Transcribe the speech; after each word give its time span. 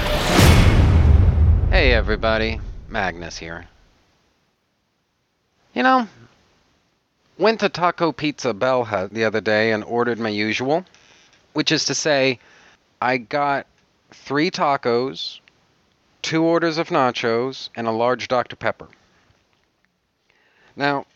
Hey 1.70 1.92
everybody, 1.92 2.60
Magnus 2.88 3.38
here. 3.38 3.66
You 5.74 5.82
know, 5.82 6.06
went 7.38 7.60
to 7.60 7.68
Taco 7.68 8.12
Pizza 8.12 8.52
Bell 8.52 8.84
Hut 8.84 9.12
the 9.12 9.24
other 9.24 9.40
day 9.40 9.72
and 9.72 9.82
ordered 9.82 10.18
my 10.18 10.28
usual, 10.28 10.84
which 11.54 11.72
is 11.72 11.86
to 11.86 11.94
say, 11.94 12.38
I 13.00 13.16
got 13.16 13.66
three 14.12 14.50
tacos, 14.50 15.40
two 16.22 16.44
orders 16.44 16.78
of 16.78 16.88
nachos, 16.88 17.70
and 17.74 17.88
a 17.88 17.90
large 17.90 18.28
Dr. 18.28 18.54
Pepper. 18.54 18.88
Now, 20.76 21.06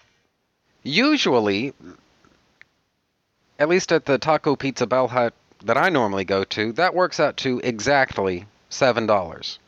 usually 0.83 1.72
at 3.59 3.69
least 3.69 3.91
at 3.92 4.06
the 4.06 4.19
Taco 4.19 4.55
Pizza 4.55 4.87
Bell 4.87 5.09
Hut 5.09 5.34
that 5.64 5.77
I 5.77 5.89
normally 5.89 6.25
go 6.25 6.45
to, 6.45 6.73
that 6.73 6.95
works 6.95 7.19
out 7.19 7.37
to 7.39 7.61
exactly 7.64 8.47
$7. 8.70 9.59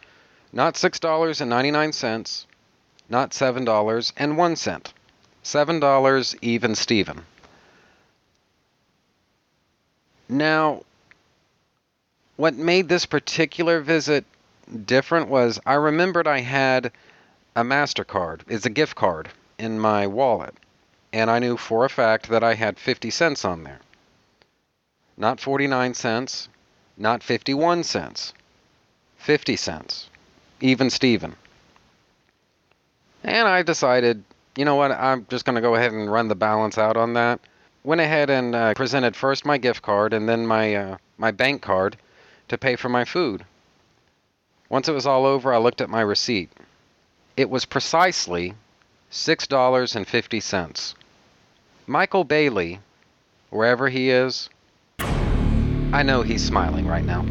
Not 0.52 0.74
$6.99, 0.74 2.46
not 3.08 3.30
$7.01. 3.30 4.92
$7 5.42 6.34
even 6.42 6.74
Steven. 6.74 7.22
Now, 10.28 10.82
what 12.36 12.54
made 12.54 12.88
this 12.88 13.06
particular 13.06 13.80
visit 13.80 14.24
different 14.84 15.28
was 15.28 15.58
I 15.66 15.74
remembered 15.74 16.28
I 16.28 16.40
had 16.40 16.92
a 17.56 17.64
MasterCard, 17.64 18.42
it's 18.46 18.66
a 18.66 18.70
gift 18.70 18.94
card, 18.94 19.30
in 19.58 19.80
my 19.80 20.06
wallet 20.06 20.54
and 21.12 21.30
I 21.30 21.38
knew 21.38 21.56
for 21.56 21.84
a 21.84 21.88
fact 21.88 22.28
that 22.28 22.44
I 22.44 22.54
had 22.54 22.78
50 22.78 23.10
cents 23.10 23.44
on 23.44 23.64
there. 23.64 23.80
Not 25.16 25.40
49 25.40 25.94
cents, 25.94 26.48
not 26.96 27.22
51 27.22 27.82
cents, 27.84 28.32
50 29.18 29.56
cents, 29.56 30.08
even 30.60 30.88
Steven. 30.88 31.36
And 33.24 33.48
I 33.48 33.62
decided, 33.62 34.22
you 34.56 34.64
know 34.64 34.76
what, 34.76 34.92
I'm 34.92 35.26
just 35.28 35.44
going 35.44 35.56
to 35.56 35.60
go 35.60 35.74
ahead 35.74 35.92
and 35.92 36.10
run 36.10 36.28
the 36.28 36.34
balance 36.34 36.78
out 36.78 36.96
on 36.96 37.14
that. 37.14 37.40
Went 37.82 38.00
ahead 38.00 38.30
and 38.30 38.54
uh, 38.54 38.74
presented 38.74 39.16
first 39.16 39.44
my 39.44 39.58
gift 39.58 39.82
card 39.82 40.12
and 40.12 40.28
then 40.28 40.46
my, 40.46 40.74
uh, 40.74 40.96
my 41.18 41.30
bank 41.30 41.60
card 41.62 41.96
to 42.48 42.56
pay 42.56 42.76
for 42.76 42.88
my 42.88 43.04
food. 43.04 43.44
Once 44.68 44.88
it 44.88 44.92
was 44.92 45.06
all 45.06 45.26
over, 45.26 45.52
I 45.52 45.58
looked 45.58 45.80
at 45.80 45.90
my 45.90 46.00
receipt. 46.00 46.50
It 47.36 47.50
was 47.50 47.64
precisely 47.64 48.54
$6.50. 49.10 50.94
Michael 51.90 52.22
Bailey, 52.22 52.78
wherever 53.50 53.88
he 53.88 54.10
is, 54.10 54.48
I 55.00 56.04
know 56.04 56.22
he's 56.22 56.46
smiling 56.46 56.86
right 56.86 57.04
now. 57.04 57.22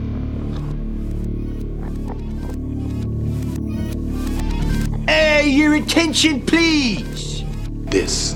Hey, 5.07 5.49
your 5.49 5.75
attention, 5.75 6.45
please! 6.45 7.45
This 7.85 8.35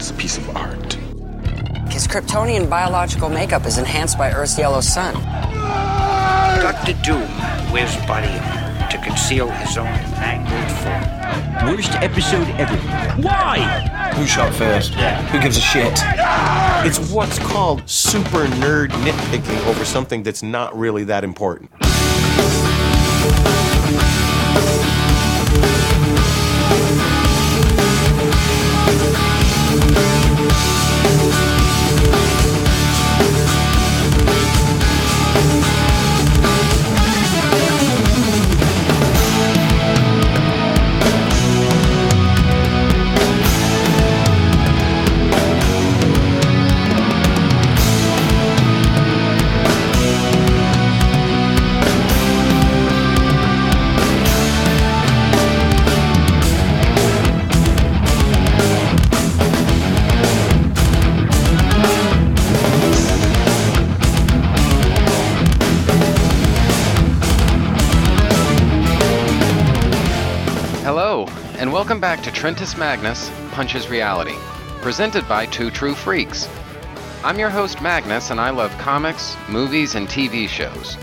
is 0.00 0.10
a 0.10 0.14
piece 0.14 0.38
of 0.38 0.56
art. 0.56 0.94
His 1.88 2.08
Kryptonian 2.08 2.68
biological 2.68 3.28
makeup 3.28 3.64
is 3.64 3.78
enhanced 3.78 4.18
by 4.18 4.32
Earth's 4.32 4.58
yellow 4.58 4.80
sun. 4.80 5.14
Dr. 6.62 7.00
Doom 7.04 7.28
wears 7.70 7.94
body 8.08 8.26
armor 8.26 8.90
to 8.90 8.98
conceal 9.04 9.48
his 9.52 9.78
own 9.78 9.84
mangled 10.18 10.72
form. 10.82 11.76
Worst 11.76 11.92
episode 12.02 12.48
ever. 12.58 12.76
Why? 13.22 13.97
Who 14.14 14.26
shot 14.26 14.52
first? 14.54 14.92
Yeah. 14.92 15.22
Who 15.28 15.40
gives 15.40 15.56
a 15.56 15.60
shit? 15.60 15.92
It's 16.84 16.98
what's 17.10 17.38
called 17.38 17.88
super 17.88 18.46
nerd 18.46 18.88
nitpicking 18.88 19.66
over 19.66 19.84
something 19.84 20.22
that's 20.22 20.42
not 20.42 20.76
really 20.76 21.04
that 21.04 21.24
important. 21.24 21.70
Trentus 72.38 72.78
Magnus 72.78 73.32
Punches 73.50 73.88
Reality, 73.88 74.36
presented 74.80 75.26
by 75.26 75.44
Two 75.46 75.72
True 75.72 75.92
Freaks. 75.92 76.48
I'm 77.24 77.36
your 77.36 77.50
host 77.50 77.82
Magnus, 77.82 78.30
and 78.30 78.40
I 78.40 78.50
love 78.50 78.70
comics, 78.78 79.36
movies, 79.48 79.96
and 79.96 80.06
TV 80.06 80.48
shows, 80.48 80.96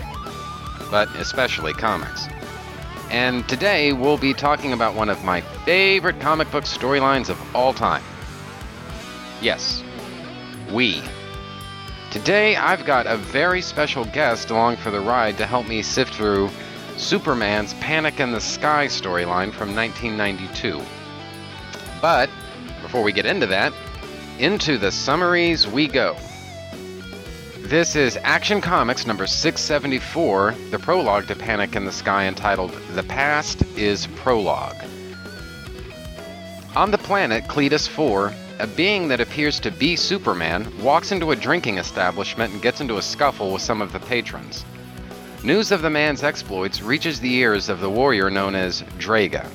but 0.90 1.14
especially 1.16 1.74
comics. 1.74 2.26
And 3.10 3.46
today 3.50 3.92
we'll 3.92 4.16
be 4.16 4.32
talking 4.32 4.72
about 4.72 4.94
one 4.94 5.10
of 5.10 5.24
my 5.24 5.42
favorite 5.42 6.18
comic 6.20 6.50
book 6.50 6.64
storylines 6.64 7.28
of 7.28 7.38
all 7.54 7.74
time. 7.74 8.02
Yes, 9.42 9.84
we. 10.72 11.02
Today 12.12 12.56
I've 12.56 12.86
got 12.86 13.06
a 13.06 13.18
very 13.18 13.60
special 13.60 14.06
guest 14.06 14.48
along 14.48 14.76
for 14.78 14.90
the 14.90 15.00
ride 15.00 15.36
to 15.36 15.44
help 15.44 15.68
me 15.68 15.82
sift 15.82 16.14
through 16.14 16.48
Superman's 16.96 17.74
Panic 17.74 18.20
in 18.20 18.32
the 18.32 18.40
Sky 18.40 18.86
storyline 18.86 19.52
from 19.52 19.76
1992. 19.76 20.80
But 22.00 22.30
before 22.82 23.02
we 23.02 23.12
get 23.12 23.26
into 23.26 23.46
that, 23.46 23.72
into 24.38 24.78
the 24.78 24.92
summaries 24.92 25.66
we 25.66 25.88
go. 25.88 26.16
This 27.58 27.96
is 27.96 28.18
Action 28.22 28.60
Comics 28.60 29.06
number 29.06 29.26
674, 29.26 30.54
the 30.70 30.78
prologue 30.78 31.26
to 31.26 31.34
Panic 31.34 31.74
in 31.74 31.84
the 31.84 31.90
Sky 31.90 32.26
entitled 32.26 32.72
The 32.92 33.02
Past 33.02 33.62
is 33.76 34.06
Prologue. 34.14 34.76
On 36.76 36.90
the 36.90 36.98
planet 36.98 37.44
Cletus 37.44 37.88
4, 37.88 38.32
a 38.60 38.66
being 38.66 39.08
that 39.08 39.20
appears 39.20 39.58
to 39.60 39.70
be 39.70 39.96
Superman 39.96 40.70
walks 40.80 41.10
into 41.10 41.32
a 41.32 41.36
drinking 41.36 41.78
establishment 41.78 42.52
and 42.52 42.62
gets 42.62 42.80
into 42.80 42.98
a 42.98 43.02
scuffle 43.02 43.52
with 43.52 43.62
some 43.62 43.82
of 43.82 43.92
the 43.92 44.00
patrons. 44.00 44.64
News 45.42 45.72
of 45.72 45.82
the 45.82 45.90
man's 45.90 46.22
exploits 46.22 46.82
reaches 46.82 47.18
the 47.18 47.34
ears 47.34 47.68
of 47.68 47.80
the 47.80 47.90
warrior 47.90 48.30
known 48.30 48.54
as 48.54 48.82
Draaga. 48.98 49.50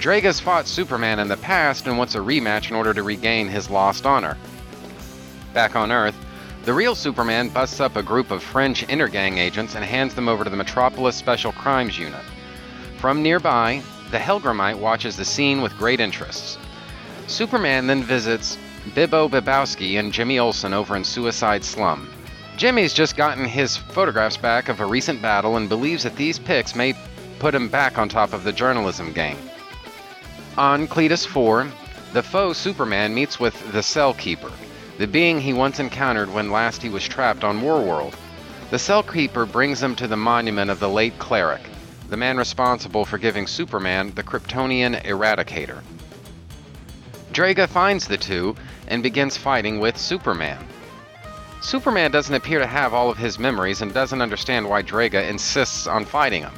Draaga's 0.00 0.40
fought 0.40 0.66
Superman 0.66 1.18
in 1.18 1.28
the 1.28 1.36
past 1.36 1.86
and 1.86 1.98
wants 1.98 2.14
a 2.14 2.20
rematch 2.20 2.70
in 2.70 2.76
order 2.76 2.94
to 2.94 3.02
regain 3.02 3.48
his 3.48 3.68
lost 3.68 4.06
honor. 4.06 4.38
Back 5.52 5.76
on 5.76 5.92
Earth, 5.92 6.14
the 6.64 6.72
real 6.72 6.94
Superman 6.94 7.50
busts 7.50 7.80
up 7.80 7.96
a 7.96 8.02
group 8.02 8.30
of 8.30 8.42
French 8.42 8.86
intergang 8.86 9.36
agents 9.36 9.74
and 9.74 9.84
hands 9.84 10.14
them 10.14 10.26
over 10.26 10.42
to 10.42 10.48
the 10.48 10.56
Metropolis 10.56 11.16
Special 11.16 11.52
Crimes 11.52 11.98
Unit. 11.98 12.22
From 12.96 13.22
nearby, 13.22 13.82
the 14.10 14.16
Hellgrammite 14.16 14.78
watches 14.78 15.18
the 15.18 15.24
scene 15.24 15.60
with 15.60 15.76
great 15.76 16.00
interest. 16.00 16.58
Superman 17.26 17.86
then 17.86 18.02
visits 18.02 18.56
Bibbo 18.94 19.28
Bibbowski 19.28 19.98
and 19.98 20.14
Jimmy 20.14 20.38
Olsen 20.38 20.72
over 20.72 20.96
in 20.96 21.04
Suicide 21.04 21.62
Slum. 21.62 22.10
Jimmy's 22.56 22.94
just 22.94 23.18
gotten 23.18 23.44
his 23.44 23.76
photographs 23.76 24.38
back 24.38 24.70
of 24.70 24.80
a 24.80 24.86
recent 24.86 25.20
battle 25.20 25.58
and 25.58 25.68
believes 25.68 26.04
that 26.04 26.16
these 26.16 26.38
pics 26.38 26.74
may 26.74 26.94
put 27.38 27.54
him 27.54 27.68
back 27.68 27.98
on 27.98 28.08
top 28.08 28.32
of 28.32 28.44
the 28.44 28.52
journalism 28.52 29.12
game. 29.12 29.36
On 30.60 30.86
Cletus 30.86 31.24
4, 31.24 31.68
the 32.12 32.22
foe 32.22 32.52
Superman 32.52 33.14
meets 33.14 33.40
with 33.40 33.72
the 33.72 33.82
Cell 33.82 34.12
Keeper, 34.12 34.52
the 34.98 35.06
being 35.06 35.40
he 35.40 35.54
once 35.54 35.80
encountered 35.80 36.30
when 36.30 36.50
last 36.50 36.82
he 36.82 36.90
was 36.90 37.08
trapped 37.08 37.44
on 37.44 37.62
Warworld. 37.62 38.12
The 38.68 38.78
Cell 38.78 39.02
Keeper 39.02 39.46
brings 39.46 39.82
him 39.82 39.96
to 39.96 40.06
the 40.06 40.18
monument 40.18 40.70
of 40.70 40.78
the 40.78 40.88
late 40.90 41.18
cleric, 41.18 41.62
the 42.10 42.18
man 42.18 42.36
responsible 42.36 43.06
for 43.06 43.16
giving 43.16 43.46
Superman 43.46 44.12
the 44.14 44.22
Kryptonian 44.22 45.02
Eradicator. 45.02 45.80
Draaga 47.32 47.66
finds 47.66 48.06
the 48.06 48.18
two 48.18 48.54
and 48.86 49.02
begins 49.02 49.38
fighting 49.38 49.80
with 49.80 49.96
Superman. 49.96 50.62
Superman 51.62 52.10
doesn't 52.10 52.34
appear 52.34 52.58
to 52.58 52.66
have 52.66 52.92
all 52.92 53.08
of 53.08 53.16
his 53.16 53.38
memories 53.38 53.80
and 53.80 53.94
doesn't 53.94 54.20
understand 54.20 54.68
why 54.68 54.82
Draaga 54.82 55.26
insists 55.26 55.86
on 55.86 56.04
fighting 56.04 56.42
him. 56.42 56.52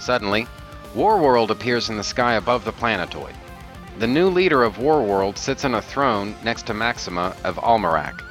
Suddenly, 0.00 0.48
Warworld 0.94 1.50
appears 1.50 1.88
in 1.88 1.96
the 1.96 2.02
sky 2.02 2.34
above 2.34 2.64
the 2.64 2.72
planetoid. 2.72 3.34
The 3.98 4.08
new 4.08 4.28
leader 4.28 4.64
of 4.64 4.78
Warworld 4.78 5.38
sits 5.38 5.64
on 5.64 5.74
a 5.74 5.82
throne 5.82 6.34
next 6.42 6.66
to 6.66 6.74
Maxima 6.74 7.36
of 7.44 7.58
Almerac. 7.58 8.24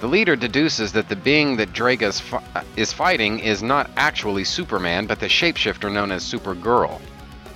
The 0.00 0.08
leader 0.08 0.34
deduces 0.34 0.92
that 0.92 1.10
the 1.10 1.16
being 1.16 1.56
that 1.58 1.74
Draaga 1.74 2.18
fi- 2.18 2.64
is 2.76 2.94
fighting 2.94 3.40
is 3.40 3.62
not 3.62 3.90
actually 3.98 4.44
Superman, 4.44 5.06
but 5.06 5.20
the 5.20 5.28
shapeshifter 5.28 5.92
known 5.92 6.10
as 6.10 6.24
Supergirl. 6.24 6.98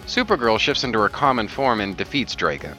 Supergirl 0.06 0.60
shifts 0.60 0.84
into 0.84 0.98
her 0.98 1.08
common 1.08 1.48
form 1.48 1.80
and 1.80 1.96
defeats 1.96 2.36
Draaga. 2.36 2.76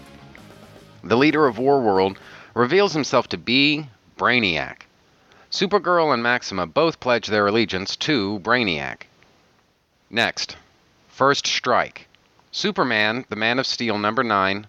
The 1.03 1.17
leader 1.17 1.47
of 1.47 1.57
Warworld 1.57 2.17
reveals 2.53 2.93
himself 2.93 3.27
to 3.29 3.37
be 3.37 3.89
Brainiac. 4.15 4.83
Supergirl 5.51 6.13
and 6.13 6.21
Maxima 6.21 6.67
both 6.67 6.99
pledge 6.99 7.27
their 7.27 7.47
allegiance 7.47 7.95
to 7.95 8.39
Brainiac. 8.39 9.07
Next, 10.09 10.55
First 11.17 11.47
Strike. 11.47 12.07
Superman, 12.51 13.25
the 13.29 13.35
Man 13.35 13.57
of 13.57 13.65
Steel 13.65 13.97
number 13.97 14.23
9, 14.23 14.67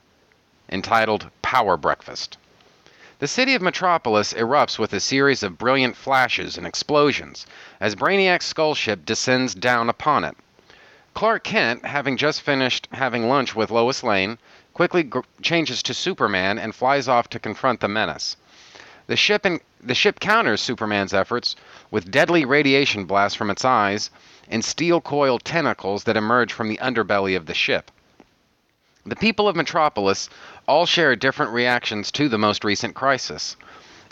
entitled 0.70 1.30
Power 1.42 1.76
Breakfast. 1.76 2.38
The 3.18 3.28
city 3.28 3.54
of 3.54 3.60
Metropolis 3.60 4.32
erupts 4.32 4.78
with 4.78 4.94
a 4.94 4.98
series 4.98 5.42
of 5.42 5.58
brilliant 5.58 5.94
flashes 5.94 6.56
and 6.56 6.66
explosions 6.66 7.44
as 7.80 7.94
Brainiac's 7.94 8.46
skull 8.46 8.74
ship 8.74 9.04
descends 9.04 9.54
down 9.54 9.90
upon 9.90 10.24
it. 10.24 10.38
Clark 11.12 11.44
Kent, 11.44 11.84
having 11.84 12.16
just 12.16 12.40
finished 12.40 12.88
having 12.92 13.28
lunch 13.28 13.54
with 13.54 13.70
Lois 13.70 14.02
Lane, 14.02 14.38
quickly 14.72 15.02
gr- 15.02 15.20
changes 15.42 15.82
to 15.82 15.92
Superman 15.92 16.58
and 16.58 16.74
flies 16.74 17.08
off 17.08 17.28
to 17.28 17.38
confront 17.38 17.80
the 17.80 17.88
menace. 17.88 18.38
The 19.06 19.16
ship, 19.16 19.44
in, 19.44 19.60
the 19.82 19.94
ship 19.94 20.18
counters 20.18 20.62
Superman's 20.62 21.12
efforts 21.12 21.56
with 21.90 22.10
deadly 22.10 22.46
radiation 22.46 23.04
blasts 23.04 23.36
from 23.36 23.50
its 23.50 23.66
eyes 23.66 24.08
and 24.48 24.64
steel 24.64 25.00
coiled 25.00 25.44
tentacles 25.44 26.04
that 26.04 26.16
emerge 26.16 26.52
from 26.52 26.68
the 26.68 26.78
underbelly 26.78 27.36
of 27.36 27.46
the 27.46 27.54
ship. 27.54 27.90
The 29.06 29.16
people 29.16 29.48
of 29.48 29.56
Metropolis 29.56 30.28
all 30.66 30.84
share 30.84 31.16
different 31.16 31.52
reactions 31.52 32.10
to 32.12 32.28
the 32.28 32.38
most 32.38 32.64
recent 32.64 32.94
crisis. 32.94 33.56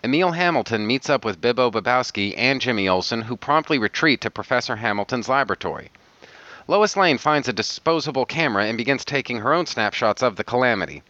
Emil 0.03 0.33
Hamilton 0.33 0.87
meets 0.87 1.11
up 1.11 1.25
with 1.25 1.41
Bibbo 1.41 1.71
Bibbowski 1.71 2.35
and 2.37 2.61
Jimmy 2.61 2.89
Olsen, 2.89 3.23
who 3.23 3.37
promptly 3.37 3.79
retreat 3.79 4.21
to 4.21 4.31
Professor 4.31 4.77
Hamilton's 4.77 5.29
laboratory. 5.29 5.91
Lois 6.69 6.97
Lane 6.97 7.19
finds 7.19 7.49
a 7.49 7.53
disposable 7.53 8.25
camera 8.25 8.67
and 8.67 8.79
begins 8.79 9.05
taking 9.05 9.39
her 9.39 9.53
own 9.53 9.67
snapshots 9.67 10.23
of 10.23 10.37
the 10.37 10.45
calamity. 10.45 11.03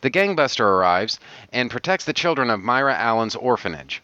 The 0.00 0.10
gangbuster 0.10 0.64
arrives 0.64 1.18
and 1.52 1.70
protects 1.70 2.04
the 2.04 2.12
children 2.12 2.50
of 2.50 2.60
Myra 2.60 2.94
Allen's 2.94 3.36
orphanage. 3.36 4.02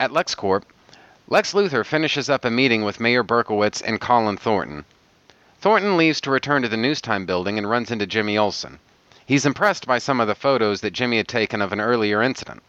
At 0.00 0.10
LexCorp, 0.10 0.62
Lex 1.30 1.52
Luthor 1.52 1.84
finishes 1.84 2.30
up 2.30 2.46
a 2.46 2.50
meeting 2.50 2.84
with 2.84 3.00
Mayor 3.00 3.22
Berkowitz 3.22 3.82
and 3.82 4.00
Colin 4.00 4.38
Thornton. 4.38 4.86
Thornton 5.60 5.98
leaves 5.98 6.22
to 6.22 6.30
return 6.30 6.62
to 6.62 6.68
the 6.68 6.76
Newstime 6.78 7.26
building 7.26 7.58
and 7.58 7.68
runs 7.68 7.90
into 7.90 8.06
Jimmy 8.06 8.38
Olsen. 8.38 8.78
He's 9.26 9.44
impressed 9.44 9.86
by 9.86 9.98
some 9.98 10.20
of 10.20 10.26
the 10.26 10.34
photos 10.34 10.80
that 10.80 10.94
Jimmy 10.94 11.18
had 11.18 11.28
taken 11.28 11.60
of 11.60 11.70
an 11.70 11.82
earlier 11.82 12.22
incident. 12.22 12.62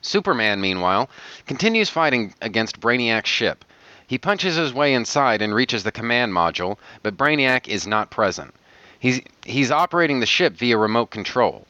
Superman, 0.00 0.62
meanwhile, 0.62 1.10
continues 1.46 1.90
fighting 1.90 2.32
against 2.40 2.80
Brainiac's 2.80 3.28
ship. 3.28 3.66
He 4.06 4.16
punches 4.16 4.56
his 4.56 4.72
way 4.72 4.94
inside 4.94 5.42
and 5.42 5.54
reaches 5.54 5.82
the 5.84 5.92
command 5.92 6.32
module, 6.32 6.78
but 7.02 7.18
Brainiac 7.18 7.68
is 7.68 7.86
not 7.86 8.10
present. 8.10 8.54
He's, 8.98 9.20
he's 9.44 9.70
operating 9.70 10.20
the 10.20 10.24
ship 10.24 10.54
via 10.54 10.78
remote 10.78 11.10
control. 11.10 11.66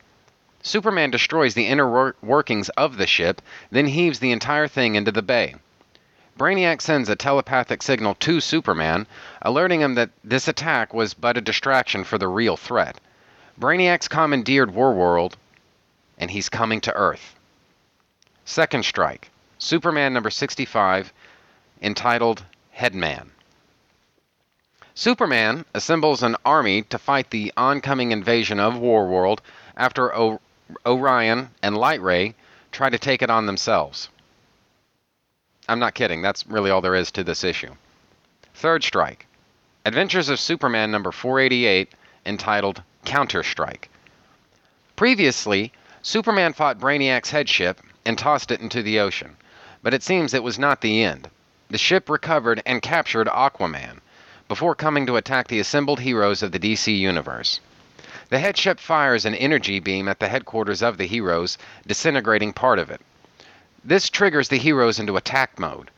Superman 0.62 1.10
destroys 1.10 1.54
the 1.54 1.66
inner 1.66 1.90
wor- 1.90 2.14
workings 2.22 2.68
of 2.76 2.98
the 2.98 3.06
ship, 3.08 3.42
then 3.72 3.86
heaves 3.86 4.20
the 4.20 4.30
entire 4.30 4.68
thing 4.68 4.94
into 4.94 5.10
the 5.10 5.22
bay. 5.22 5.56
Brainiac 6.38 6.80
sends 6.80 7.08
a 7.08 7.16
telepathic 7.16 7.82
signal 7.82 8.14
to 8.14 8.40
Superman, 8.40 9.08
alerting 9.42 9.80
him 9.80 9.94
that 9.96 10.10
this 10.22 10.46
attack 10.46 10.94
was 10.94 11.12
but 11.12 11.36
a 11.36 11.40
distraction 11.40 12.04
for 12.04 12.16
the 12.16 12.28
real 12.28 12.56
threat. 12.56 13.00
Brainiac's 13.58 14.06
commandeered 14.06 14.70
Warworld, 14.70 15.32
and 16.16 16.30
he's 16.30 16.48
coming 16.48 16.80
to 16.82 16.94
Earth. 16.94 17.34
Second 18.44 18.84
Strike, 18.84 19.32
Superman 19.58 20.12
number 20.12 20.30
65, 20.30 21.12
entitled 21.82 22.44
Headman. 22.70 23.32
Superman 24.94 25.64
assembles 25.74 26.22
an 26.22 26.36
army 26.44 26.82
to 26.82 26.98
fight 26.98 27.30
the 27.30 27.52
oncoming 27.56 28.12
invasion 28.12 28.60
of 28.60 28.74
Warworld 28.74 29.40
after 29.76 30.14
o- 30.14 30.40
Orion 30.86 31.50
and 31.64 31.76
Lightray 31.76 32.34
try 32.70 32.90
to 32.90 32.98
take 32.98 33.22
it 33.22 33.30
on 33.30 33.46
themselves. 33.46 34.08
I'm 35.68 35.78
not 35.78 35.94
kidding, 35.94 36.22
that's 36.22 36.46
really 36.46 36.70
all 36.70 36.80
there 36.80 36.94
is 36.94 37.10
to 37.12 37.22
this 37.22 37.44
issue. 37.44 37.74
Third 38.54 38.82
Strike, 38.82 39.26
Adventures 39.84 40.28
of 40.28 40.40
Superman 40.40 40.90
number 40.90 41.12
488, 41.12 41.92
entitled 42.24 42.82
Counter 43.04 43.42
Strike. 43.42 43.90
Previously, 44.96 45.72
Superman 46.02 46.54
fought 46.54 46.78
Brainiac's 46.78 47.30
headship 47.30 47.80
and 48.04 48.16
tossed 48.16 48.50
it 48.50 48.60
into 48.60 48.82
the 48.82 48.98
ocean, 48.98 49.36
but 49.82 49.92
it 49.92 50.02
seems 50.02 50.32
it 50.32 50.42
was 50.42 50.58
not 50.58 50.80
the 50.80 51.02
end. 51.02 51.28
The 51.70 51.76
ship 51.76 52.08
recovered 52.08 52.62
and 52.64 52.80
captured 52.80 53.28
Aquaman 53.28 54.00
before 54.48 54.74
coming 54.74 55.04
to 55.06 55.16
attack 55.16 55.48
the 55.48 55.60
assembled 55.60 56.00
heroes 56.00 56.42
of 56.42 56.52
the 56.52 56.58
DC 56.58 56.98
Universe. 56.98 57.60
The 58.30 58.38
headship 58.38 58.80
fires 58.80 59.26
an 59.26 59.34
energy 59.34 59.80
beam 59.80 60.08
at 60.08 60.18
the 60.18 60.28
headquarters 60.28 60.82
of 60.82 60.96
the 60.96 61.06
heroes, 61.06 61.58
disintegrating 61.86 62.54
part 62.54 62.78
of 62.78 62.90
it. 62.90 63.02
This 63.84 64.10
triggers 64.10 64.48
the 64.48 64.58
heroes 64.58 64.98
into 64.98 65.16
attack 65.16 65.58
mode. 65.58 65.90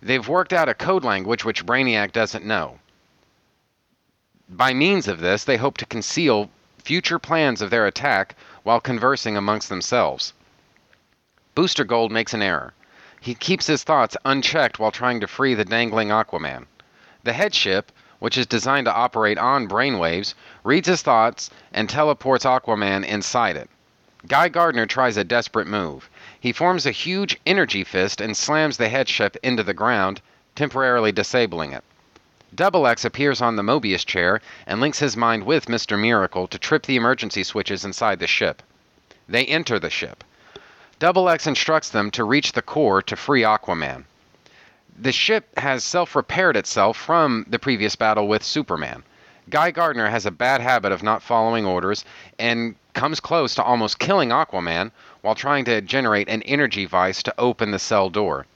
They've 0.00 0.28
worked 0.28 0.52
out 0.52 0.68
a 0.68 0.74
code 0.74 1.04
language 1.04 1.44
which 1.44 1.66
Brainiac 1.66 2.12
doesn't 2.12 2.44
know. 2.44 2.78
By 4.48 4.72
means 4.72 5.08
of 5.08 5.18
this, 5.18 5.42
they 5.42 5.56
hope 5.56 5.76
to 5.78 5.86
conceal 5.86 6.50
future 6.78 7.18
plans 7.18 7.60
of 7.60 7.70
their 7.70 7.86
attack 7.86 8.36
while 8.62 8.80
conversing 8.80 9.36
amongst 9.36 9.68
themselves. 9.68 10.32
Booster 11.56 11.82
Gold 11.82 12.12
makes 12.12 12.32
an 12.32 12.42
error. 12.42 12.74
He 13.20 13.34
keeps 13.34 13.66
his 13.66 13.82
thoughts 13.82 14.16
unchecked 14.24 14.78
while 14.78 14.92
trying 14.92 15.18
to 15.20 15.26
free 15.26 15.54
the 15.54 15.64
dangling 15.64 16.10
Aquaman. 16.10 16.66
The 17.24 17.32
headship, 17.32 17.90
which 18.20 18.38
is 18.38 18.46
designed 18.46 18.84
to 18.84 18.94
operate 18.94 19.36
on 19.36 19.66
brainwaves, 19.66 20.34
reads 20.62 20.86
his 20.86 21.02
thoughts 21.02 21.50
and 21.72 21.90
teleports 21.90 22.44
Aquaman 22.44 23.04
inside 23.04 23.56
it. 23.56 23.68
Guy 24.28 24.48
Gardner 24.48 24.86
tries 24.86 25.16
a 25.16 25.24
desperate 25.24 25.66
move. 25.66 26.08
He 26.46 26.52
forms 26.52 26.86
a 26.86 26.92
huge 26.92 27.40
energy 27.44 27.82
fist 27.82 28.20
and 28.20 28.36
slams 28.36 28.76
the 28.76 28.88
headship 28.88 29.36
into 29.42 29.64
the 29.64 29.74
ground, 29.74 30.20
temporarily 30.54 31.10
disabling 31.10 31.72
it. 31.72 31.82
Dubbilex 32.54 33.04
appears 33.04 33.42
on 33.42 33.56
the 33.56 33.64
Mobius 33.64 34.06
chair 34.06 34.40
and 34.64 34.80
links 34.80 35.00
his 35.00 35.16
mind 35.16 35.42
with 35.42 35.66
Mr. 35.66 35.98
Miracle 35.98 36.46
to 36.46 36.56
trip 36.56 36.86
the 36.86 36.94
emergency 36.94 37.42
switches 37.42 37.84
inside 37.84 38.20
the 38.20 38.28
ship. 38.28 38.62
They 39.28 39.44
enter 39.44 39.80
the 39.80 39.90
ship. 39.90 40.22
Dubbilex 41.00 41.48
instructs 41.48 41.88
them 41.88 42.12
to 42.12 42.22
reach 42.22 42.52
the 42.52 42.62
core 42.62 43.02
to 43.02 43.16
free 43.16 43.42
Aquaman. 43.42 44.04
The 44.96 45.10
ship 45.10 45.48
has 45.58 45.82
self 45.82 46.14
repaired 46.14 46.56
itself 46.56 46.96
from 46.96 47.44
the 47.48 47.58
previous 47.58 47.96
battle 47.96 48.28
with 48.28 48.44
Superman. 48.44 49.02
Guy 49.50 49.72
Gardner 49.72 50.10
has 50.10 50.26
a 50.26 50.30
bad 50.30 50.60
habit 50.60 50.92
of 50.92 51.02
not 51.02 51.24
following 51.24 51.66
orders 51.66 52.04
and 52.38 52.76
comes 52.94 53.20
close 53.20 53.54
to 53.54 53.62
almost 53.62 53.98
killing 53.98 54.30
Aquaman 54.30 54.90
while 55.26 55.34
trying 55.34 55.64
to 55.64 55.80
generate 55.80 56.28
an 56.28 56.40
energy 56.42 56.84
vice 56.84 57.20
to 57.20 57.34
open 57.36 57.72
the 57.72 57.80
cell 57.80 58.08
door. 58.08 58.46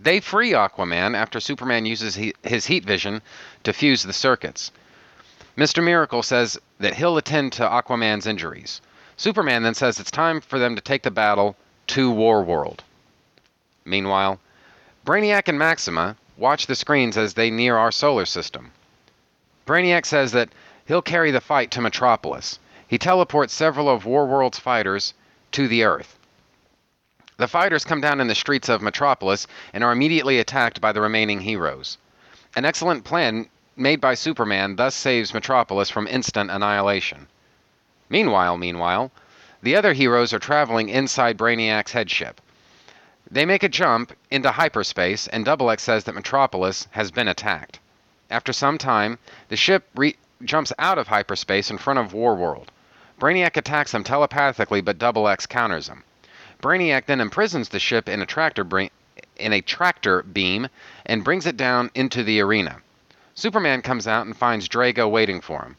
They 0.00 0.18
free 0.18 0.50
Aquaman 0.50 1.16
after 1.16 1.38
Superman 1.38 1.86
uses 1.86 2.16
he- 2.16 2.34
his 2.42 2.66
heat 2.66 2.84
vision 2.84 3.22
to 3.62 3.72
fuse 3.72 4.02
the 4.02 4.12
circuits. 4.12 4.72
Mr. 5.56 5.84
Miracle 5.84 6.24
says 6.24 6.58
that 6.80 6.96
he'll 6.96 7.16
attend 7.16 7.52
to 7.52 7.62
Aquaman's 7.62 8.26
injuries. 8.26 8.80
Superman 9.16 9.62
then 9.62 9.74
says 9.74 10.00
it's 10.00 10.10
time 10.10 10.40
for 10.40 10.58
them 10.58 10.74
to 10.74 10.82
take 10.82 11.04
the 11.04 11.10
battle 11.12 11.56
to 11.86 12.12
Warworld. 12.12 12.80
Meanwhile, 13.84 14.40
Brainiac 15.06 15.46
and 15.46 15.56
Maxima 15.56 16.16
watch 16.36 16.66
the 16.66 16.74
screens 16.74 17.16
as 17.16 17.34
they 17.34 17.48
near 17.48 17.76
our 17.76 17.92
solar 17.92 18.26
system. 18.26 18.72
Brainiac 19.68 20.04
says 20.04 20.32
that 20.32 20.48
he'll 20.88 21.00
carry 21.00 21.30
the 21.30 21.40
fight 21.40 21.70
to 21.70 21.80
Metropolis. 21.80 22.58
He 22.88 22.98
teleports 22.98 23.54
several 23.54 23.88
of 23.88 24.04
Warworld's 24.04 24.58
fighters 24.58 25.14
to 25.52 25.68
the 25.68 25.84
Earth. 25.84 26.18
The 27.38 27.48
fighters 27.48 27.84
come 27.84 28.00
down 28.00 28.20
in 28.20 28.28
the 28.28 28.34
streets 28.34 28.68
of 28.68 28.80
Metropolis 28.80 29.46
and 29.72 29.84
are 29.84 29.92
immediately 29.92 30.38
attacked 30.38 30.80
by 30.80 30.92
the 30.92 31.02
remaining 31.02 31.40
heroes. 31.40 31.98
An 32.54 32.64
excellent 32.64 33.04
plan 33.04 33.48
made 33.76 34.00
by 34.00 34.14
Superman 34.14 34.76
thus 34.76 34.94
saves 34.94 35.34
Metropolis 35.34 35.90
from 35.90 36.06
instant 36.06 36.50
annihilation. 36.50 37.26
Meanwhile, 38.08 38.56
meanwhile, 38.56 39.12
the 39.62 39.76
other 39.76 39.92
heroes 39.92 40.32
are 40.32 40.38
traveling 40.38 40.88
inside 40.88 41.36
Brainiac's 41.36 41.92
headship. 41.92 42.40
They 43.30 43.44
make 43.44 43.62
a 43.62 43.68
jump 43.68 44.12
into 44.30 44.52
hyperspace, 44.52 45.26
and 45.26 45.44
Dubbilex 45.44 45.80
says 45.80 46.04
that 46.04 46.14
Metropolis 46.14 46.86
has 46.92 47.10
been 47.10 47.28
attacked. 47.28 47.80
After 48.30 48.52
some 48.52 48.78
time, 48.78 49.18
the 49.48 49.56
ship 49.56 49.88
re- 49.94 50.16
jumps 50.44 50.72
out 50.78 50.98
of 50.98 51.08
hyperspace 51.08 51.70
in 51.70 51.78
front 51.78 51.98
of 51.98 52.12
Warworld. 52.12 52.68
Brainiac 53.18 53.56
attacks 53.56 53.94
him 53.94 54.04
telepathically, 54.04 54.82
but 54.82 54.98
Dubbilex 54.98 55.48
counters 55.48 55.88
him. 55.88 56.04
Brainiac 56.60 57.06
then 57.06 57.20
imprisons 57.20 57.70
the 57.70 57.78
ship 57.78 58.08
in 58.08 58.20
a 58.20 58.26
tractor 58.26 58.62
bra- 58.62 58.88
in 59.36 59.52
a 59.54 59.62
tractor 59.62 60.22
beam 60.22 60.68
and 61.06 61.24
brings 61.24 61.46
it 61.46 61.56
down 61.56 61.90
into 61.94 62.22
the 62.22 62.40
arena. 62.40 62.82
Superman 63.34 63.80
comes 63.80 64.06
out 64.06 64.26
and 64.26 64.36
finds 64.36 64.68
Draaga 64.68 65.10
waiting 65.10 65.40
for 65.40 65.62
him. 65.62 65.76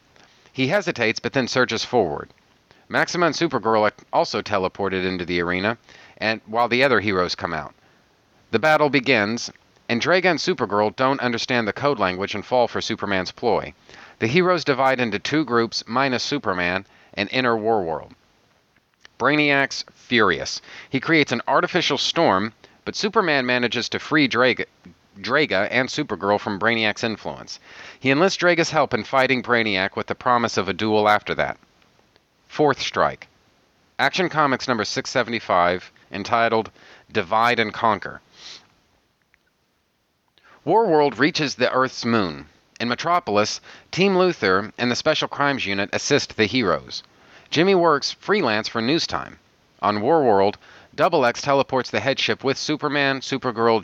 He 0.51 0.67
hesitates 0.67 1.19
but 1.19 1.33
then 1.33 1.47
surges 1.47 1.85
forward. 1.85 2.31
Maxima 2.89 3.27
and 3.27 3.35
Supergirl 3.35 3.91
also 4.11 4.41
teleported 4.41 5.05
into 5.05 5.25
the 5.25 5.41
arena, 5.41 5.77
and 6.17 6.41
while 6.47 6.67
the 6.67 6.83
other 6.83 6.99
heroes 6.99 7.35
come 7.35 7.53
out. 7.53 7.75
The 8.49 8.59
battle 8.59 8.89
begins, 8.89 9.51
and 9.89 10.01
Draaga 10.01 10.31
and 10.31 10.39
Supergirl 10.39 10.95
don't 10.95 11.19
understand 11.19 11.67
the 11.67 11.73
code 11.73 11.99
language 11.99 12.33
and 12.33 12.45
fall 12.45 12.67
for 12.67 12.81
Superman's 12.81 13.31
ploy. 13.31 13.73
The 14.19 14.27
heroes 14.27 14.63
divide 14.63 14.99
into 14.99 15.19
two 15.19 15.45
groups, 15.45 15.83
minus 15.85 16.23
Superman, 16.23 16.85
and 17.17 17.27
enter 17.33 17.55
Warworld. 17.55 18.13
Brainiac's 19.19 19.83
furious. 19.93 20.61
He 20.89 20.99
creates 20.99 21.31
an 21.31 21.41
artificial 21.47 21.97
storm, 21.97 22.53
but 22.85 22.95
Superman 22.95 23.45
manages 23.45 23.89
to 23.89 23.99
free 23.99 24.29
Draaga, 24.29 24.65
Draaga 25.19 25.67
and 25.71 25.89
Supergirl 25.89 26.39
from 26.39 26.59
Brainiac's 26.59 27.03
influence. 27.03 27.59
He 27.99 28.11
enlists 28.11 28.37
Draaga's 28.37 28.69
help 28.69 28.93
in 28.93 29.03
fighting 29.03 29.41
Brainiac 29.41 29.95
with 29.95 30.07
the 30.07 30.15
promise 30.15 30.55
of 30.55 30.69
a 30.69 30.73
duel 30.73 31.09
after 31.09 31.33
that. 31.35 31.57
Fourth 32.47 32.79
Strike. 32.79 33.27
Action 33.99 34.29
Comics 34.29 34.67
number 34.67 34.85
675, 34.85 35.91
entitled 36.11 36.69
Divide 37.11 37.59
and 37.59 37.73
Conquer. 37.73 38.21
Warworld 40.63 41.17
reaches 41.17 41.55
the 41.55 41.71
Earth's 41.71 42.05
moon. 42.05 42.47
In 42.79 42.89
Metropolis, 42.89 43.59
Team 43.91 44.13
Luthor 44.13 44.71
and 44.77 44.91
the 44.91 44.95
Special 44.95 45.27
Crimes 45.27 45.65
Unit 45.65 45.89
assist 45.93 46.37
the 46.37 46.45
heroes. 46.45 47.01
Jimmy 47.49 47.73
works 47.73 48.11
freelance 48.11 48.67
for 48.67 48.81
Newstime. 48.81 49.37
On 49.81 49.97
Warworld, 49.97 50.57
Dubbilex 50.95 51.41
teleports 51.41 51.89
the 51.89 51.99
headship 51.99 52.43
with 52.43 52.55
Superman, 52.55 53.21
Supergirl, 53.21 53.83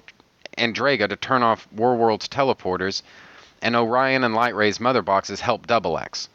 and 0.56 0.76
Draaga 0.76 1.10
to 1.10 1.16
turn 1.16 1.42
off 1.42 1.68
Warworld's 1.76 2.28
teleporters, 2.28 3.02
and 3.64 3.76
Orion 3.76 4.24
and 4.24 4.36
Lightray's 4.36 4.80
mother 4.80 5.02
boxes 5.02 5.40
help 5.40 5.66
Dubbilex. 5.66 6.28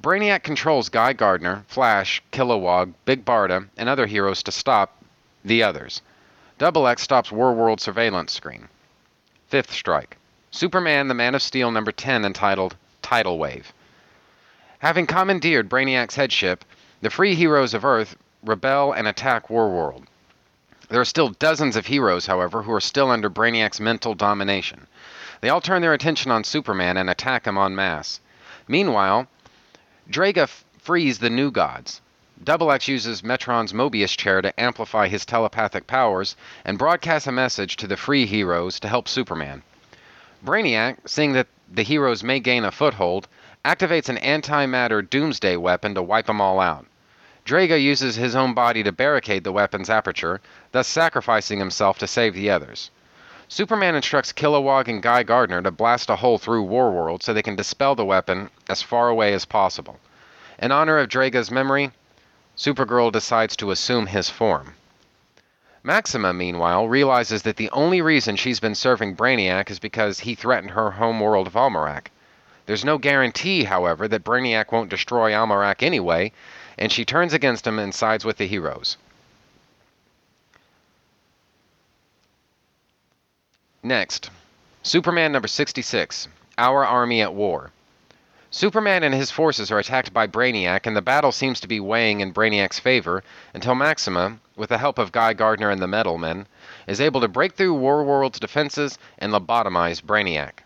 Brainiac 0.00 0.44
controls 0.44 0.88
Guy 0.88 1.14
Gardner, 1.14 1.64
Flash, 1.66 2.22
Kilowog, 2.30 2.92
Big 3.06 3.24
Barda, 3.24 3.68
and 3.76 3.88
other 3.88 4.06
heroes 4.06 4.44
to 4.44 4.52
stop 4.52 5.02
the 5.44 5.64
others. 5.64 6.00
Dubbilex 6.60 7.00
stops 7.00 7.30
Warworld 7.30 7.80
surveillance 7.80 8.32
screen. 8.32 8.68
Fifth 9.48 9.72
Strike. 9.72 10.16
Superman 10.56 11.08
the 11.08 11.14
Man 11.14 11.34
of 11.34 11.42
Steel 11.42 11.72
number 11.72 11.90
10 11.90 12.24
entitled 12.24 12.76
Tidal 13.02 13.38
Wave. 13.38 13.72
Having 14.78 15.08
commandeered 15.08 15.68
Brainiac's 15.68 16.14
headship, 16.14 16.64
the 17.00 17.10
free 17.10 17.34
heroes 17.34 17.74
of 17.74 17.84
Earth 17.84 18.16
rebel 18.40 18.92
and 18.92 19.08
attack 19.08 19.48
Warworld. 19.48 20.04
There 20.88 21.00
are 21.00 21.04
still 21.04 21.30
dozens 21.30 21.74
of 21.74 21.86
heroes, 21.86 22.26
however, 22.26 22.62
who 22.62 22.72
are 22.72 22.80
still 22.80 23.10
under 23.10 23.28
Brainiac's 23.28 23.80
mental 23.80 24.14
domination. 24.14 24.86
They 25.40 25.48
all 25.48 25.60
turn 25.60 25.82
their 25.82 25.92
attention 25.92 26.30
on 26.30 26.44
Superman 26.44 26.96
and 26.98 27.10
attack 27.10 27.48
him 27.48 27.58
en 27.58 27.74
masse. 27.74 28.20
Meanwhile, 28.68 29.26
Draaga 30.08 30.44
f- 30.44 30.64
frees 30.78 31.18
the 31.18 31.30
new 31.30 31.50
gods. 31.50 32.00
Dubbilex 32.44 32.86
uses 32.86 33.24
Metron's 33.24 33.72
Mobius 33.72 34.16
chair 34.16 34.40
to 34.40 34.60
amplify 34.60 35.08
his 35.08 35.26
telepathic 35.26 35.88
powers 35.88 36.36
and 36.64 36.78
broadcasts 36.78 37.26
a 37.26 37.32
message 37.32 37.74
to 37.78 37.88
the 37.88 37.96
free 37.96 38.24
heroes 38.24 38.78
to 38.78 38.88
help 38.88 39.08
Superman. 39.08 39.64
Brainiac, 40.44 40.98
seeing 41.06 41.32
that 41.32 41.46
the 41.72 41.82
heroes 41.82 42.22
may 42.22 42.38
gain 42.38 42.66
a 42.66 42.70
foothold, 42.70 43.28
activates 43.64 44.10
an 44.10 44.18
antimatter 44.18 45.08
doomsday 45.08 45.56
weapon 45.56 45.94
to 45.94 46.02
wipe 46.02 46.26
them 46.26 46.40
all 46.40 46.60
out. 46.60 46.86
Draaga 47.46 47.82
uses 47.82 48.16
his 48.16 48.36
own 48.36 48.52
body 48.52 48.82
to 48.82 48.92
barricade 48.92 49.42
the 49.42 49.52
weapon's 49.52 49.88
aperture, 49.88 50.42
thus 50.72 50.86
sacrificing 50.86 51.58
himself 51.58 51.98
to 51.98 52.06
save 52.06 52.34
the 52.34 52.50
others. 52.50 52.90
Superman 53.48 53.94
instructs 53.94 54.32
Kilowog 54.32 54.86
and 54.88 55.02
Guy 55.02 55.22
Gardner 55.22 55.62
to 55.62 55.70
blast 55.70 56.10
a 56.10 56.16
hole 56.16 56.38
through 56.38 56.64
Warworld 56.64 57.22
so 57.22 57.32
they 57.32 57.42
can 57.42 57.56
dispel 57.56 57.94
the 57.94 58.04
weapon 58.04 58.50
as 58.68 58.82
far 58.82 59.08
away 59.08 59.32
as 59.32 59.46
possible. 59.46 59.98
In 60.58 60.72
honor 60.72 60.98
of 60.98 61.08
Draaga's 61.08 61.50
memory, 61.50 61.90
Supergirl 62.56 63.10
decides 63.10 63.56
to 63.56 63.70
assume 63.70 64.06
his 64.06 64.28
form. 64.28 64.74
Maxima, 65.86 66.32
meanwhile, 66.32 66.88
realizes 66.88 67.42
that 67.42 67.56
the 67.56 67.68
only 67.70 68.00
reason 68.00 68.36
she's 68.36 68.58
been 68.58 68.74
serving 68.74 69.14
Brainiac 69.14 69.70
is 69.70 69.78
because 69.78 70.20
he 70.20 70.34
threatened 70.34 70.70
her 70.70 70.92
home 70.92 71.20
world 71.20 71.46
of 71.46 71.58
Almerac. 71.58 72.10
There's 72.64 72.86
no 72.86 72.96
guarantee, 72.96 73.64
however, 73.64 74.08
that 74.08 74.24
Brainiac 74.24 74.72
won't 74.72 74.88
destroy 74.88 75.34
Almerac 75.34 75.82
anyway, 75.82 76.32
and 76.78 76.90
she 76.90 77.04
turns 77.04 77.34
against 77.34 77.66
him 77.66 77.78
and 77.78 77.94
sides 77.94 78.24
with 78.24 78.38
the 78.38 78.46
heroes. 78.46 78.96
Next, 83.82 84.30
Superman 84.82 85.32
number 85.32 85.48
66 85.48 86.28
Our 86.56 86.86
Army 86.86 87.20
at 87.20 87.34
War. 87.34 87.72
Superman 88.54 89.02
and 89.02 89.12
his 89.12 89.32
forces 89.32 89.72
are 89.72 89.80
attacked 89.80 90.12
by 90.12 90.28
Brainiac, 90.28 90.86
and 90.86 90.96
the 90.96 91.02
battle 91.02 91.32
seems 91.32 91.58
to 91.58 91.66
be 91.66 91.80
weighing 91.80 92.20
in 92.20 92.32
Brainiac's 92.32 92.78
favor 92.78 93.24
until 93.52 93.74
Maxima, 93.74 94.38
with 94.54 94.68
the 94.68 94.78
help 94.78 94.96
of 94.96 95.10
Guy 95.10 95.32
Gardner 95.32 95.70
and 95.70 95.82
the 95.82 95.88
Metal 95.88 96.18
Men, 96.18 96.46
is 96.86 97.00
able 97.00 97.20
to 97.20 97.26
break 97.26 97.54
through 97.54 97.74
Warworld's 97.74 98.38
defenses 98.38 98.96
and 99.18 99.32
lobotomize 99.32 100.00
Brainiac. 100.00 100.60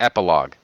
Epilogue 0.00 0.54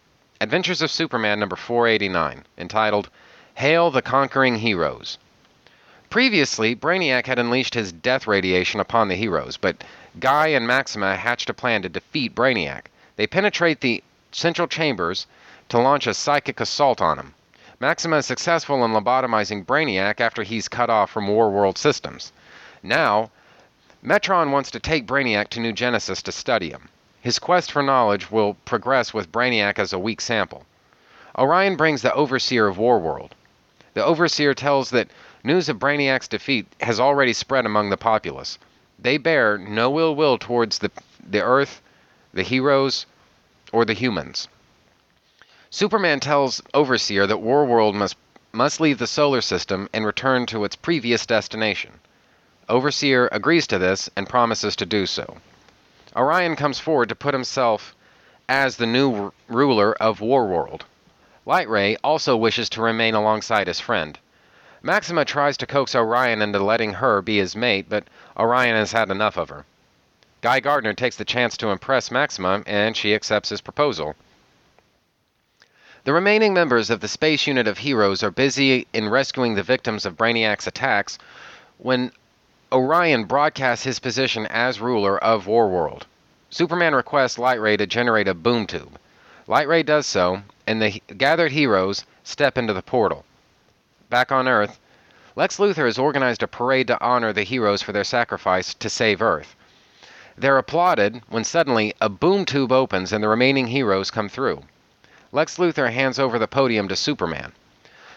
Adventures 0.41 0.83
of 0.83 0.91
Superman 0.91 1.39
number 1.39 1.55
489, 1.55 2.45
entitled 2.59 3.09
Hail 3.55 3.93
the 3.93 4.03
Conquering 4.03 4.57
Heroes. 4.57 5.17
Previously, 6.11 6.75
Brainiac 6.75 7.29
had 7.29 7.39
unleashed 7.39 7.75
his 7.75 7.93
death 7.93 8.27
radiation 8.27 8.81
upon 8.81 9.07
the 9.07 9.15
heroes, 9.15 9.57
but 9.57 9.85
Guy 10.19 10.49
and 10.49 10.67
Maxima 10.67 11.15
hatched 11.15 11.49
a 11.49 11.55
plan 11.55 11.83
to 11.83 11.89
defeat 11.89 12.35
Brainiac. 12.35 12.87
They 13.15 13.29
penetrate 13.29 13.81
the 13.81 14.03
central 14.33 14.67
chambers 14.67 15.29
to 15.69 15.79
launch 15.79 16.07
a 16.07 16.15
psychic 16.15 16.61
assault 16.61 17.01
on 17.01 17.19
him. 17.19 17.35
Maxima 17.81 18.17
is 18.17 18.27
successful 18.27 18.85
in 18.85 18.93
lobotomizing 18.93 19.65
Brainiac 19.65 20.21
after 20.21 20.43
he's 20.43 20.69
cut 20.69 20.91
off 20.91 21.11
from 21.11 21.29
Warworld 21.29 21.79
systems. 21.79 22.33
Now, 22.83 23.31
Metron 24.05 24.51
wants 24.51 24.71
to 24.73 24.81
take 24.81 25.07
Brainiac 25.07 25.49
to 25.51 25.61
New 25.61 25.73
Genesis 25.73 26.23
to 26.23 26.33
study 26.33 26.71
him. 26.71 26.89
His 27.21 27.39
quest 27.39 27.71
for 27.71 27.83
knowledge 27.83 28.31
will 28.31 28.55
progress 28.65 29.13
with 29.13 29.31
Brainiac 29.31 29.79
as 29.79 29.93
a 29.93 29.99
weak 29.99 30.21
sample. 30.21 30.65
Orion 31.37 31.77
brings 31.77 32.03
the 32.03 32.15
Overseer 32.15 32.67
of 32.67 32.79
Warworld. 32.79 33.33
The 33.95 34.05
Overseer 34.05 34.55
tells 34.55 34.91
that 34.91 35.11
news 35.45 35.69
of 35.69 35.79
Brainiac's 35.79 36.29
defeat 36.29 36.67
has 36.81 36.99
already 36.99 37.33
spread 37.33 37.67
among 37.67 37.91
the 37.91 37.97
populace. 37.97 38.59
They 38.99 39.19
bear 39.19 39.59
no 39.59 39.99
ill 39.99 40.17
will 40.17 40.39
towards 40.39 40.79
the, 40.79 40.91
the 41.29 41.43
Earth, 41.43 41.83
the 42.33 42.43
heroes, 42.43 43.07
or 43.73 43.85
the 43.85 43.95
humans. 43.95 44.49
Superman 45.71 46.19
tells 46.19 46.63
Overseer 46.73 47.27
that 47.27 47.43
Warworld 47.43 47.95
must 47.95 48.17
must 48.53 48.81
leave 48.81 48.99
the 48.99 49.07
solar 49.07 49.43
system 49.43 49.87
and 49.93 50.07
return 50.07 50.47
to 50.47 50.65
its 50.65 50.75
previous 50.75 51.27
destination. 51.27 52.01
Overseer 52.71 53.29
agrees 53.33 53.67
to 53.67 53.79
this 53.79 54.09
and 54.17 54.27
promises 54.27 54.75
to 54.77 54.87
do 54.87 55.05
so. 55.05 55.37
Orion 56.17 56.57
comes 56.57 56.79
forward 56.79 57.11
to 57.11 57.15
put 57.15 57.35
himself 57.35 57.95
as 58.49 58.77
the 58.77 58.87
new 58.87 59.31
ruler 59.47 59.93
of 60.01 60.21
Warworld. 60.21 60.83
Lightray 61.45 61.97
also 62.03 62.35
wishes 62.35 62.71
to 62.71 62.81
remain 62.81 63.15
alongside 63.15 63.67
his 63.67 63.79
friend. 63.79 64.19
Maxima 64.83 65.27
tries 65.27 65.59
to 65.59 65.67
coax 65.67 65.95
Orion 65.95 66.41
into 66.41 66.61
letting 66.61 66.95
her 66.95 67.21
be 67.21 67.37
his 67.37 67.55
mate, 67.55 67.91
but 67.91 68.05
Orion 68.39 68.75
has 68.75 68.93
had 68.93 69.11
enough 69.11 69.37
of 69.37 69.51
her. 69.51 69.67
Guy 70.41 70.61
Gardner 70.61 70.95
takes 70.95 71.17
the 71.17 71.27
chance 71.27 71.59
to 71.59 71.69
impress 71.69 72.11
Maxima, 72.11 72.63
and 72.67 72.97
she 72.97 73.15
accepts 73.15 73.51
his 73.51 73.61
proposal. 73.61 74.17
The 76.09 76.15
remaining 76.15 76.55
members 76.55 76.89
of 76.89 77.01
the 77.01 77.07
space 77.07 77.47
unit 77.47 77.69
of 77.69 77.77
heroes 77.77 78.23
are 78.23 78.31
busy 78.31 78.87
in 78.95 79.11
rescuing 79.11 79.57
the 79.57 79.63
victims 79.63 80.07
of 80.07 80.17
Brainiac's 80.17 80.67
attacks 80.67 81.19
when 81.77 82.13
Orion 82.73 83.25
broadcasts 83.25 83.85
his 83.85 83.99
position 83.99 84.47
as 84.47 84.81
ruler 84.81 85.23
of 85.23 85.45
Warworld. 85.45 86.05
Superman 86.49 86.95
requests 86.95 87.39
Lightray 87.39 87.77
to 87.77 87.87
generate 87.87 88.27
a 88.27 88.33
boom 88.33 88.67
tube. 88.67 88.99
Lightray 89.47 89.83
does 89.83 90.07
so, 90.07 90.45
and 90.67 90.81
the 90.81 91.03
gathered 91.19 91.53
heroes 91.53 92.07
step 92.25 92.57
into 92.57 92.73
the 92.73 92.81
portal. 92.81 93.27
Back 94.09 94.33
on 94.33 94.49
Earth, 94.49 94.81
Lex 95.37 95.59
Luthor 95.59 95.85
has 95.85 95.99
organized 95.99 96.43
a 96.43 96.49
parade 96.49 96.87
to 96.87 97.05
honor 97.05 97.35
the 97.35 97.43
heroes 97.43 97.83
for 97.83 97.93
their 97.93 98.03
sacrifice 98.03 98.73
to 98.73 98.89
save 98.89 99.21
Earth. 99.21 99.55
They're 100.39 100.57
applauded 100.57 101.21
when 101.29 101.45
suddenly 101.45 101.93
a 102.01 102.09
boom 102.09 102.47
tube 102.47 102.73
opens 102.73 103.13
and 103.13 103.23
the 103.23 103.29
remaining 103.29 103.67
heroes 103.67 104.11
come 104.11 104.31
through. 104.31 104.63
Lex 105.31 105.59
Luthor 105.59 105.93
hands 105.93 106.19
over 106.19 106.39
the 106.39 106.49
podium 106.49 106.89
to 106.89 106.97
Superman. 106.97 107.53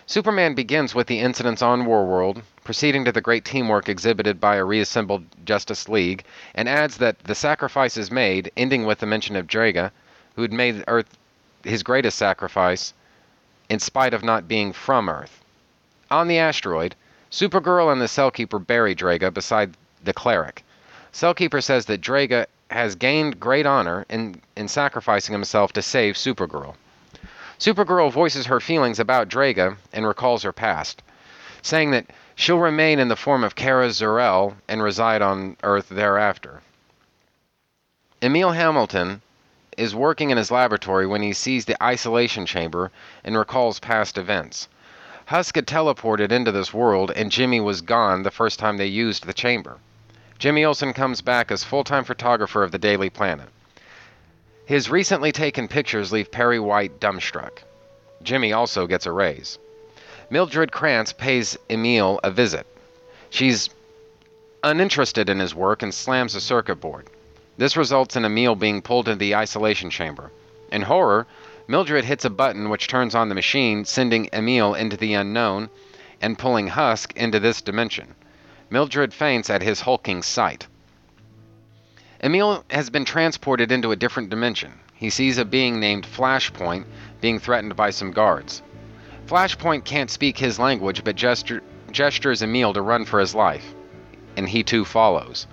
Superman 0.06 0.54
begins 0.54 0.96
with 0.96 1.08
the 1.08 1.20
incidents 1.20 1.62
on 1.62 1.86
Warworld, 1.86 2.42
proceeding 2.64 3.04
to 3.04 3.12
the 3.12 3.20
great 3.20 3.44
teamwork 3.44 3.90
exhibited 3.90 4.40
by 4.40 4.56
a 4.56 4.64
reassembled 4.64 5.26
Justice 5.44 5.90
League, 5.90 6.24
and 6.56 6.70
adds 6.70 6.96
that 6.98 7.20
the 7.26 7.36
sacrifices 7.36 8.10
made, 8.10 8.50
ending 8.56 8.86
with 8.86 9.00
the 9.00 9.06
mention 9.06 9.36
of 9.36 9.46
Draaga, 9.46 9.92
who 10.38 10.42
had 10.42 10.54
made 10.54 10.86
Earth 10.88 11.18
his 11.66 11.84
greatest 11.84 12.18
sacrifice, 12.18 12.94
in 13.68 13.80
spite 13.80 14.14
of 14.14 14.24
not 14.24 14.48
being 14.48 14.72
from 14.72 15.10
Earth. 15.10 15.44
On 16.10 16.30
the 16.30 16.38
asteroid, 16.40 16.96
Supergirl 17.30 17.92
and 17.92 18.00
the 18.02 18.06
Cellkeeper 18.06 18.66
bury 18.66 18.96
Draaga 18.96 19.34
beside 19.34 19.76
the 20.02 20.14
cleric. 20.14 20.64
Cellkeeper 21.12 21.62
says 21.62 21.88
that 21.88 22.00
Draaga 22.00 22.46
has 22.70 22.96
gained 22.96 23.38
great 23.38 23.66
honor 23.66 24.06
in, 24.08 24.42
in 24.56 24.70
sacrificing 24.70 25.34
himself 25.34 25.74
to 25.74 25.82
save 25.82 26.16
Supergirl. 26.16 26.76
Supergirl 27.62 28.12
voices 28.12 28.48
her 28.48 28.60
feelings 28.60 29.00
about 29.00 29.30
Draaga 29.30 29.78
and 29.94 30.08
recalls 30.08 30.42
her 30.42 30.52
past, 30.52 31.04
saying 31.62 31.92
that 31.92 32.08
she'll 32.34 32.58
remain 32.58 32.98
in 32.98 33.08
the 33.08 33.16
form 33.16 33.44
of 33.44 33.54
Kara 33.54 33.92
Zor-El 33.92 34.58
and 34.68 34.82
reside 34.82 35.22
on 35.22 35.58
Earth 35.62 35.88
thereafter. 35.90 36.62
Emil 38.20 38.54
Hamilton 38.54 39.22
is 39.78 39.94
working 39.94 40.32
in 40.32 40.40
his 40.40 40.50
laboratory 40.50 41.06
when 41.06 41.22
he 41.22 41.34
sees 41.34 41.66
the 41.66 41.78
isolation 41.84 42.48
chamber 42.48 42.90
and 43.24 43.38
recalls 43.38 43.80
past 43.80 44.18
events. 44.18 44.68
Husk 45.28 45.54
had 45.54 45.68
teleported 45.68 46.32
into 46.32 46.52
this 46.52 46.74
world, 46.74 47.12
and 47.16 47.32
Jimmy 47.32 47.60
was 47.60 47.82
gone 47.82 48.24
the 48.24 48.32
first 48.32 48.58
time 48.58 48.78
they 48.78 48.88
used 48.88 49.28
the 49.28 49.36
chamber. 49.36 49.78
Jimmy 50.40 50.66
Olsen 50.66 50.94
comes 50.94 51.22
back 51.22 51.52
as 51.52 51.64
full 51.64 51.84
time 51.84 52.06
photographer 52.06 52.64
of 52.64 52.72
the 52.72 52.80
Daily 52.80 53.12
Planet. 53.12 53.50
His 54.66 54.90
recently 54.90 55.32
taken 55.32 55.68
pictures 55.68 56.12
leave 56.12 56.32
Perry 56.32 56.60
White 56.60 57.00
dumbstruck. 57.00 57.64
Jimmy 58.24 58.54
also 58.54 58.88
gets 58.88 59.06
a 59.06 59.12
raise. 59.12 59.58
Mildred 60.30 60.72
Krantz 60.72 61.12
pays 61.12 61.58
Emil 61.70 62.20
a 62.24 62.32
visit. 62.32 62.66
She's 63.30 63.70
uninterested 64.64 65.30
in 65.30 65.40
his 65.40 65.56
work 65.56 65.82
and 65.82 65.94
slams 65.94 66.36
a 66.36 66.42
circuit 66.42 66.76
board. 66.76 67.08
This 67.58 67.76
results 67.76 68.16
in 68.16 68.24
Emil 68.24 68.56
being 68.56 68.82
pulled 68.82 69.08
into 69.08 69.20
the 69.20 69.36
isolation 69.36 69.90
chamber. 69.90 70.32
In 70.72 70.84
horror, 70.84 71.28
Mildred 71.68 72.06
hits 72.06 72.26
a 72.26 72.30
button 72.30 72.70
which 72.70 72.88
turns 72.88 73.16
on 73.16 73.30
the 73.30 73.36
machine, 73.36 73.86
sending 73.86 74.30
Emil 74.32 74.74
into 74.76 74.96
the 74.96 75.14
unknown 75.16 75.70
and 76.22 76.38
pulling 76.38 76.68
Husk 76.68 77.14
into 77.16 77.40
this 77.40 77.62
dimension. 77.62 78.16
Mildred 78.70 79.14
faints 79.14 79.50
at 79.50 79.62
his 79.62 79.82
hulking 79.82 80.22
sight. 80.22 80.68
Emil 82.24 82.64
has 82.70 82.92
been 82.92 83.04
transported 83.04 83.72
into 83.72 83.92
a 83.92 83.96
different 83.96 84.30
dimension. 84.30 84.72
He 84.94 85.10
sees 85.10 85.40
a 85.40 85.46
being 85.46 85.80
named 85.80 86.06
Flashpoint 86.06 86.86
being 87.20 87.40
threatened 87.40 87.76
by 87.76 87.90
some 87.90 88.12
guards. 88.12 88.62
Flashpoint 89.26 89.86
can't 89.86 90.12
speak 90.12 90.38
his 90.38 90.60
language 90.60 91.04
but 91.04 91.16
gesture, 91.16 91.64
gestures 91.90 92.44
Emil 92.44 92.74
to 92.74 92.82
run 92.84 93.06
for 93.06 93.20
his 93.20 93.34
life, 93.34 93.74
and 94.38 94.48
he 94.48 94.62
too 94.62 94.86
follows. 94.86 95.48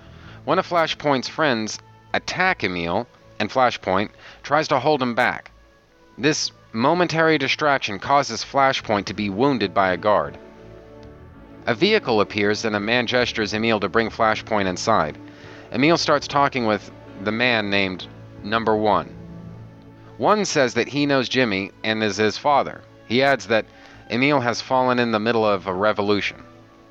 One 0.45 0.59
of 0.59 0.67
Flashpoint's 0.67 1.27
friends 1.27 1.79
attack 2.13 2.63
Emil, 2.63 3.07
and 3.39 3.49
Flashpoint 3.49 4.11
tries 4.43 4.67
to 4.67 4.79
hold 4.79 5.01
him 5.01 5.15
back. 5.15 5.49
This 6.19 6.51
momentary 6.71 7.39
distraction 7.39 7.97
causes 7.97 8.43
Flashpoint 8.43 9.05
to 9.05 9.15
be 9.15 9.31
wounded 9.31 9.73
by 9.73 9.91
a 9.91 9.97
guard. 9.97 10.37
A 11.65 11.73
vehicle 11.73 12.21
appears 12.21 12.63
and 12.63 12.75
a 12.75 12.79
man 12.79 13.07
gestures 13.07 13.55
Emil 13.55 13.79
to 13.79 13.89
bring 13.89 14.11
Flashpoint 14.11 14.67
inside. 14.67 15.17
Emil 15.71 15.97
starts 15.97 16.27
talking 16.27 16.65
with 16.65 16.91
the 17.23 17.31
man 17.31 17.69
named 17.69 18.07
Number 18.43 18.75
One. 18.75 19.15
One 20.17 20.43
says 20.45 20.73
that 20.73 20.87
he 20.87 21.05
knows 21.05 21.29
Jimmy 21.29 21.71
and 21.83 22.03
is 22.03 22.17
his 22.17 22.37
father. 22.37 22.81
He 23.07 23.21
adds 23.21 23.47
that 23.47 23.65
Emil 24.09 24.39
has 24.39 24.61
fallen 24.61 24.99
in 24.99 25.11
the 25.11 25.19
middle 25.19 25.45
of 25.45 25.67
a 25.67 25.73
revolution. 25.73 26.43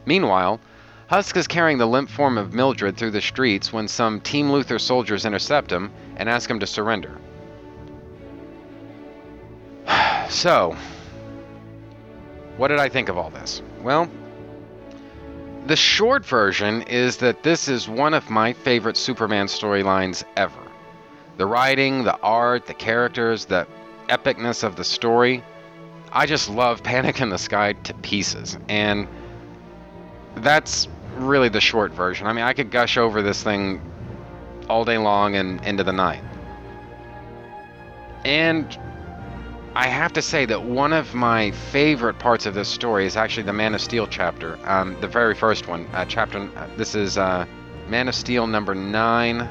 Meanwhile, 0.06 0.60
Husk 1.08 1.36
is 1.36 1.48
carrying 1.48 1.78
the 1.78 1.86
limp 1.86 2.08
form 2.08 2.38
of 2.38 2.54
Mildred 2.54 2.96
through 2.96 3.10
the 3.10 3.20
streets 3.20 3.72
when 3.72 3.88
some 3.88 4.20
Team 4.20 4.50
Luthor 4.50 4.80
soldiers 4.80 5.24
intercept 5.24 5.72
him 5.72 5.90
and 6.16 6.28
ask 6.28 6.48
him 6.48 6.60
to 6.60 6.66
surrender. 6.66 7.18
so, 10.28 10.76
what 12.56 12.68
did 12.68 12.78
I 12.78 12.88
think 12.88 13.08
of 13.08 13.18
all 13.18 13.30
this? 13.30 13.62
Well, 13.82 14.08
the 15.66 15.76
short 15.76 16.24
version 16.24 16.82
is 16.82 17.18
that 17.18 17.42
this 17.42 17.68
is 17.68 17.88
one 17.88 18.14
of 18.14 18.30
my 18.30 18.52
favorite 18.52 18.96
Superman 18.96 19.46
storylines 19.46 20.24
ever. 20.36 20.60
The 21.36 21.46
writing, 21.46 22.04
the 22.04 22.18
art, 22.20 22.66
the 22.66 22.74
characters, 22.74 23.44
the 23.44 23.66
epicness 24.08 24.64
of 24.64 24.76
the 24.76 24.84
story. 24.84 25.44
I 26.12 26.26
just 26.26 26.48
love 26.48 26.82
Panic 26.82 27.20
in 27.20 27.28
the 27.28 27.38
Sky 27.38 27.74
to 27.74 27.94
pieces. 27.94 28.58
And 28.68 29.08
that's 30.36 30.88
really 31.16 31.48
the 31.48 31.60
short 31.60 31.92
version. 31.92 32.26
I 32.26 32.32
mean, 32.32 32.44
I 32.44 32.52
could 32.52 32.70
gush 32.70 32.96
over 32.96 33.22
this 33.22 33.42
thing 33.42 33.80
all 34.68 34.84
day 34.84 34.98
long 34.98 35.36
and 35.36 35.64
into 35.64 35.84
the 35.84 35.92
night. 35.92 36.22
And 38.24 38.78
I 39.78 39.86
have 39.86 40.12
to 40.14 40.22
say 40.22 40.44
that 40.44 40.64
one 40.64 40.92
of 40.92 41.14
my 41.14 41.52
favorite 41.52 42.18
parts 42.18 42.46
of 42.46 42.54
this 42.54 42.68
story 42.68 43.06
is 43.06 43.16
actually 43.16 43.44
the 43.44 43.52
Man 43.52 43.76
of 43.76 43.80
Steel 43.80 44.08
chapter, 44.08 44.58
um, 44.64 44.96
the 45.00 45.06
very 45.06 45.36
first 45.36 45.68
one. 45.68 45.86
Uh, 45.92 46.04
chapter. 46.04 46.50
Uh, 46.56 46.66
this 46.76 46.96
is 46.96 47.16
uh, 47.16 47.46
Man 47.86 48.08
of 48.08 48.16
Steel 48.16 48.48
number 48.48 48.74
nine, 48.74 49.48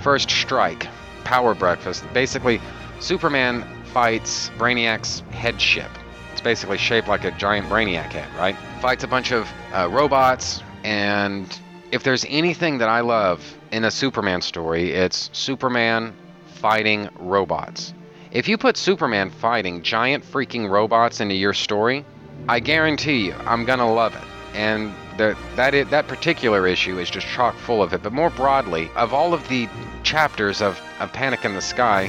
First 0.00 0.30
Strike, 0.30 0.88
Power 1.24 1.54
Breakfast. 1.54 2.04
Basically, 2.14 2.58
Superman 3.00 3.66
fights 3.92 4.48
Brainiac's 4.56 5.20
headship. 5.30 5.90
It's 6.32 6.40
basically 6.40 6.78
shaped 6.78 7.08
like 7.08 7.24
a 7.24 7.30
giant 7.32 7.68
Brainiac 7.68 8.12
head, 8.12 8.34
right? 8.38 8.56
Fights 8.80 9.04
a 9.04 9.08
bunch 9.08 9.30
of 9.30 9.46
uh, 9.74 9.90
robots, 9.90 10.62
and 10.84 11.60
if 11.92 12.02
there's 12.02 12.24
anything 12.30 12.78
that 12.78 12.88
I 12.88 13.00
love 13.00 13.44
in 13.72 13.84
a 13.84 13.90
Superman 13.90 14.40
story, 14.40 14.92
it's 14.92 15.28
Superman 15.34 16.16
fighting 16.46 17.10
robots. 17.18 17.92
If 18.32 18.46
you 18.46 18.56
put 18.58 18.76
Superman 18.76 19.30
fighting 19.30 19.82
giant 19.82 20.24
freaking 20.24 20.70
robots 20.70 21.20
into 21.20 21.34
your 21.34 21.52
story, 21.52 22.04
I 22.48 22.60
guarantee 22.60 23.26
you, 23.26 23.34
I'm 23.44 23.64
gonna 23.64 23.92
love 23.92 24.14
it. 24.14 24.22
And 24.56 24.94
that 25.16 25.74
i- 25.74 25.82
that 25.82 26.06
particular 26.06 26.66
issue 26.66 26.98
is 26.98 27.10
just 27.10 27.26
chock 27.26 27.56
full 27.56 27.82
of 27.82 27.92
it. 27.92 28.02
But 28.04 28.12
more 28.12 28.30
broadly, 28.30 28.88
of 28.94 29.12
all 29.12 29.34
of 29.34 29.46
the 29.48 29.68
chapters 30.04 30.62
of, 30.62 30.80
of 31.00 31.12
Panic 31.12 31.44
in 31.44 31.54
the 31.54 31.60
Sky, 31.60 32.08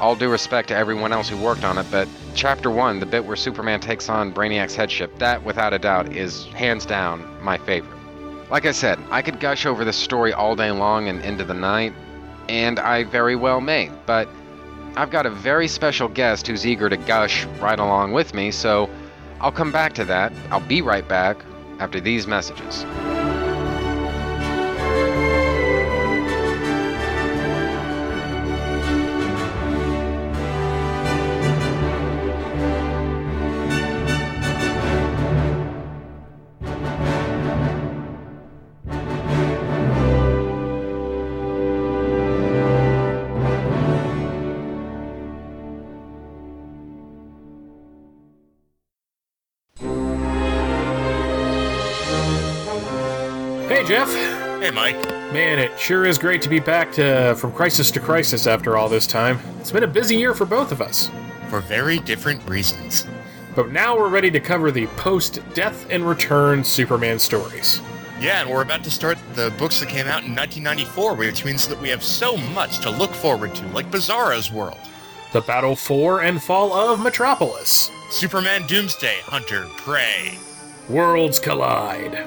all 0.00 0.14
due 0.14 0.28
respect 0.30 0.68
to 0.68 0.76
everyone 0.76 1.12
else 1.12 1.28
who 1.28 1.36
worked 1.36 1.64
on 1.64 1.78
it, 1.78 1.86
but 1.90 2.06
chapter 2.34 2.70
one, 2.70 3.00
the 3.00 3.06
bit 3.06 3.24
where 3.24 3.36
Superman 3.36 3.80
takes 3.80 4.08
on 4.08 4.30
Brainiac's 4.32 4.76
headship, 4.76 5.18
that 5.18 5.42
without 5.42 5.74
a 5.74 5.78
doubt 5.80 6.12
is 6.12 6.44
hands 6.54 6.86
down 6.86 7.24
my 7.42 7.58
favorite. 7.58 7.92
Like 8.50 8.66
I 8.66 8.72
said, 8.72 9.00
I 9.10 9.20
could 9.20 9.40
gush 9.40 9.66
over 9.66 9.84
this 9.84 9.96
story 9.96 10.32
all 10.32 10.54
day 10.54 10.70
long 10.70 11.08
and 11.08 11.20
into 11.24 11.44
the 11.44 11.54
night, 11.54 11.92
and 12.48 12.78
I 12.78 13.02
very 13.02 13.34
well 13.34 13.60
may, 13.60 13.90
but 14.06 14.28
I've 14.96 15.10
got 15.10 15.26
a 15.26 15.30
very 15.30 15.68
special 15.68 16.08
guest 16.08 16.46
who's 16.46 16.66
eager 16.66 16.88
to 16.88 16.96
gush 16.96 17.44
right 17.60 17.78
along 17.78 18.12
with 18.12 18.32
me, 18.32 18.50
so 18.50 18.88
I'll 19.42 19.52
come 19.52 19.70
back 19.70 19.92
to 19.94 20.06
that. 20.06 20.32
I'll 20.50 20.60
be 20.60 20.80
right 20.80 21.06
back 21.06 21.36
after 21.78 22.00
these 22.00 22.26
messages. 22.26 22.84
Sure 55.86 56.04
is 56.04 56.18
great 56.18 56.42
to 56.42 56.48
be 56.48 56.58
back 56.58 56.90
to 56.90 57.32
from 57.36 57.52
crisis 57.52 57.92
to 57.92 58.00
crisis 58.00 58.48
after 58.48 58.76
all 58.76 58.88
this 58.88 59.06
time. 59.06 59.38
It's 59.60 59.70
been 59.70 59.84
a 59.84 59.86
busy 59.86 60.16
year 60.16 60.34
for 60.34 60.44
both 60.44 60.72
of 60.72 60.80
us. 60.80 61.12
For 61.48 61.60
very 61.60 62.00
different 62.00 62.44
reasons. 62.50 63.06
But 63.54 63.70
now 63.70 63.96
we're 63.96 64.08
ready 64.08 64.28
to 64.32 64.40
cover 64.40 64.72
the 64.72 64.88
post 64.96 65.38
Death 65.54 65.86
and 65.88 66.04
Return 66.04 66.64
Superman 66.64 67.20
stories. 67.20 67.80
Yeah, 68.20 68.40
and 68.40 68.50
we're 68.50 68.62
about 68.62 68.82
to 68.82 68.90
start 68.90 69.16
the 69.34 69.54
books 69.58 69.78
that 69.78 69.88
came 69.88 70.08
out 70.08 70.24
in 70.24 70.34
1994, 70.34 71.14
which 71.14 71.44
means 71.44 71.68
that 71.68 71.80
we 71.80 71.88
have 71.90 72.02
so 72.02 72.36
much 72.36 72.80
to 72.80 72.90
look 72.90 73.12
forward 73.12 73.54
to, 73.54 73.66
like 73.68 73.88
Bizarro's 73.88 74.50
World, 74.50 74.80
The 75.32 75.42
Battle 75.42 75.76
for 75.76 76.22
and 76.22 76.42
Fall 76.42 76.72
of 76.72 76.98
Metropolis, 76.98 77.92
Superman 78.10 78.66
Doomsday, 78.66 79.18
Hunter, 79.22 79.66
Prey. 79.76 80.36
Worlds 80.88 81.38
Collide. 81.38 82.26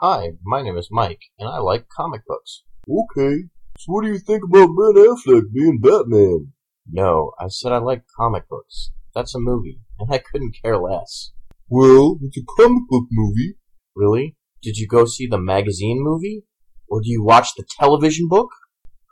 Hi, 0.00 0.30
my 0.44 0.62
name 0.62 0.78
is 0.78 0.88
Mike, 0.90 1.20
and 1.38 1.48
I 1.48 1.58
like 1.58 1.86
comic 1.94 2.22
books. 2.26 2.64
Okay, 2.88 3.44
so 3.78 3.92
what 3.92 4.02
do 4.02 4.08
you 4.10 4.18
think 4.18 4.42
about 4.44 4.68
Ben 4.68 4.94
Affleck 4.96 5.52
being 5.52 5.78
Batman? 5.78 6.54
No, 6.90 7.32
I 7.38 7.48
said 7.48 7.72
I 7.72 7.78
like 7.78 8.04
comic 8.16 8.48
books. 8.48 8.92
That's 9.14 9.34
a 9.34 9.38
movie, 9.38 9.80
and 9.98 10.10
I 10.10 10.16
couldn't 10.18 10.56
care 10.62 10.78
less. 10.78 11.32
Well, 11.68 12.18
it's 12.22 12.38
a 12.38 12.44
comic 12.56 12.88
book 12.88 13.08
movie. 13.10 13.56
Really? 13.94 14.36
Did 14.62 14.78
you 14.78 14.88
go 14.88 15.04
see 15.04 15.26
the 15.26 15.38
magazine 15.38 16.02
movie? 16.02 16.44
Or 16.90 17.00
do 17.00 17.08
you 17.08 17.24
watch 17.24 17.54
the 17.56 17.64
television 17.78 18.28
book? 18.28 18.50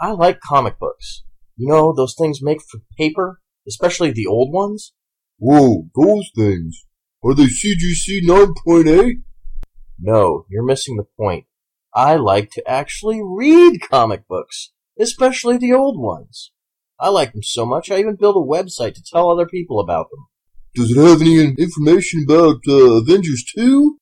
I 0.00 0.10
like 0.10 0.40
comic 0.40 0.78
books. 0.78 1.22
You 1.56 1.68
know, 1.68 1.94
those 1.94 2.14
things 2.18 2.42
made 2.42 2.60
for 2.60 2.80
paper, 2.98 3.40
especially 3.66 4.10
the 4.10 4.26
old 4.26 4.52
ones? 4.52 4.92
Whoa, 5.38 5.88
those 5.94 6.30
things. 6.36 6.84
Are 7.24 7.34
they 7.34 7.44
CGC 7.44 8.20
9.8? 8.26 9.22
No, 10.00 10.44
you're 10.50 10.64
missing 10.64 10.96
the 10.96 11.06
point. 11.16 11.46
I 11.94 12.16
like 12.16 12.50
to 12.52 12.70
actually 12.70 13.20
read 13.24 13.80
comic 13.90 14.28
books, 14.28 14.72
especially 15.00 15.56
the 15.56 15.72
old 15.72 15.98
ones. 15.98 16.52
I 17.00 17.08
like 17.08 17.32
them 17.32 17.42
so 17.42 17.64
much 17.64 17.90
I 17.90 17.98
even 17.98 18.16
built 18.16 18.36
a 18.36 18.40
website 18.40 18.94
to 18.94 19.02
tell 19.02 19.30
other 19.30 19.46
people 19.46 19.80
about 19.80 20.10
them. 20.10 20.26
Does 20.74 20.90
it 20.90 21.00
have 21.00 21.20
any 21.20 21.54
information 21.58 22.24
about 22.28 22.60
uh, 22.68 23.00
Avengers 23.00 23.44
2? 23.56 23.98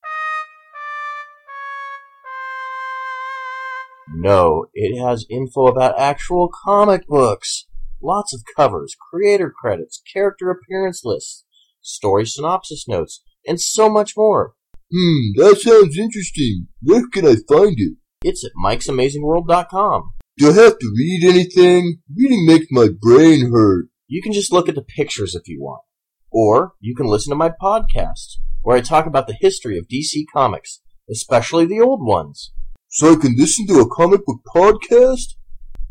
No, 4.27 4.65
it 4.73 5.01
has 5.01 5.25
info 5.29 5.67
about 5.67 5.97
actual 5.97 6.49
comic 6.65 7.07
books. 7.07 7.65
Lots 8.03 8.33
of 8.33 8.43
covers, 8.57 8.93
creator 9.09 9.49
credits, 9.57 10.01
character 10.11 10.51
appearance 10.51 11.03
lists, 11.05 11.45
story 11.79 12.25
synopsis 12.25 12.89
notes, 12.89 13.23
and 13.47 13.61
so 13.61 13.89
much 13.89 14.17
more. 14.17 14.55
Hmm, 14.91 15.31
that 15.37 15.61
sounds 15.61 15.97
interesting. 15.97 16.67
Where 16.81 17.07
can 17.07 17.25
I 17.25 17.35
find 17.47 17.75
it? 17.77 17.93
It's 18.21 18.43
at 18.43 18.51
Mike'sAmazingWorld.com. 18.61 20.11
Do 20.37 20.49
I 20.49 20.53
have 20.55 20.77
to 20.77 20.93
read 20.93 21.23
anything? 21.23 21.99
Reading 22.13 22.45
makes 22.45 22.67
my 22.69 22.89
brain 23.01 23.53
hurt. 23.53 23.85
You 24.07 24.21
can 24.21 24.33
just 24.33 24.51
look 24.51 24.67
at 24.67 24.75
the 24.75 24.81
pictures 24.81 25.35
if 25.35 25.47
you 25.47 25.61
want. 25.61 25.83
Or 26.29 26.73
you 26.81 26.97
can 26.97 27.05
listen 27.05 27.31
to 27.31 27.37
my 27.37 27.49
podcast, 27.61 28.39
where 28.61 28.75
I 28.75 28.81
talk 28.81 29.05
about 29.05 29.27
the 29.27 29.37
history 29.39 29.77
of 29.77 29.87
DC 29.87 30.25
Comics, 30.33 30.81
especially 31.09 31.65
the 31.65 31.79
old 31.79 32.05
ones. 32.05 32.51
So 32.97 33.13
I 33.13 33.15
can 33.15 33.35
listen 33.37 33.67
to 33.67 33.79
a 33.79 33.87
comic 33.87 34.25
book 34.25 34.39
podcast? 34.55 35.35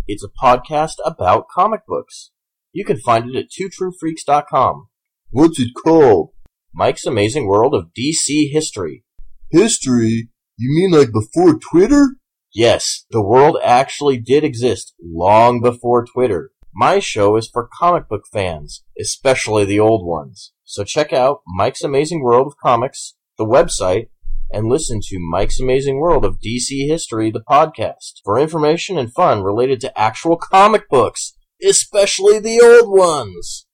It's 0.09 0.25
a 0.25 0.45
podcast 0.45 0.95
about 1.05 1.47
comic 1.47 1.83
books. 1.87 2.33
You 2.73 2.85
can 2.85 2.99
find 2.99 3.31
it 3.31 3.38
at 3.38 3.47
twotruefreaks.com. 3.49 4.88
What's 5.31 5.61
it 5.61 5.69
called? 5.85 6.31
Mike's 6.75 7.07
Amazing 7.07 7.47
World 7.47 7.77
of 7.77 7.90
DC 7.97 8.51
History. 8.51 9.05
History? 9.53 10.31
You 10.57 10.75
mean 10.75 10.99
like 10.99 11.12
before 11.12 11.57
Twitter? 11.71 12.16
Yes, 12.53 13.05
the 13.12 13.23
world 13.23 13.57
actually 13.62 14.19
did 14.19 14.42
exist 14.42 14.92
long 15.01 15.61
before 15.61 16.05
Twitter. 16.05 16.51
My 16.75 16.99
show 16.99 17.37
is 17.37 17.49
for 17.49 17.71
comic 17.79 18.09
book 18.09 18.25
fans, 18.33 18.83
especially 19.01 19.64
the 19.64 19.79
old 19.79 20.05
ones. 20.05 20.55
So 20.64 20.83
check 20.83 21.12
out 21.12 21.42
Mike's 21.47 21.85
Amazing 21.85 22.25
World 22.25 22.49
of 22.49 22.57
Comics, 22.61 23.14
the 23.38 23.47
website, 23.47 24.09
and 24.50 24.66
listen 24.66 25.00
to 25.02 25.18
Mike's 25.18 25.61
Amazing 25.61 25.98
World 25.98 26.24
of 26.24 26.38
DC 26.40 26.87
History, 26.88 27.30
the 27.30 27.40
podcast, 27.40 28.20
for 28.24 28.38
information 28.38 28.98
and 28.98 29.12
fun 29.12 29.42
related 29.42 29.80
to 29.80 29.98
actual 29.98 30.37
comic 30.37 30.88
books, 30.88 31.37
especially 31.62 32.38
the 32.38 32.61
old 32.61 32.90
ones. 32.90 33.66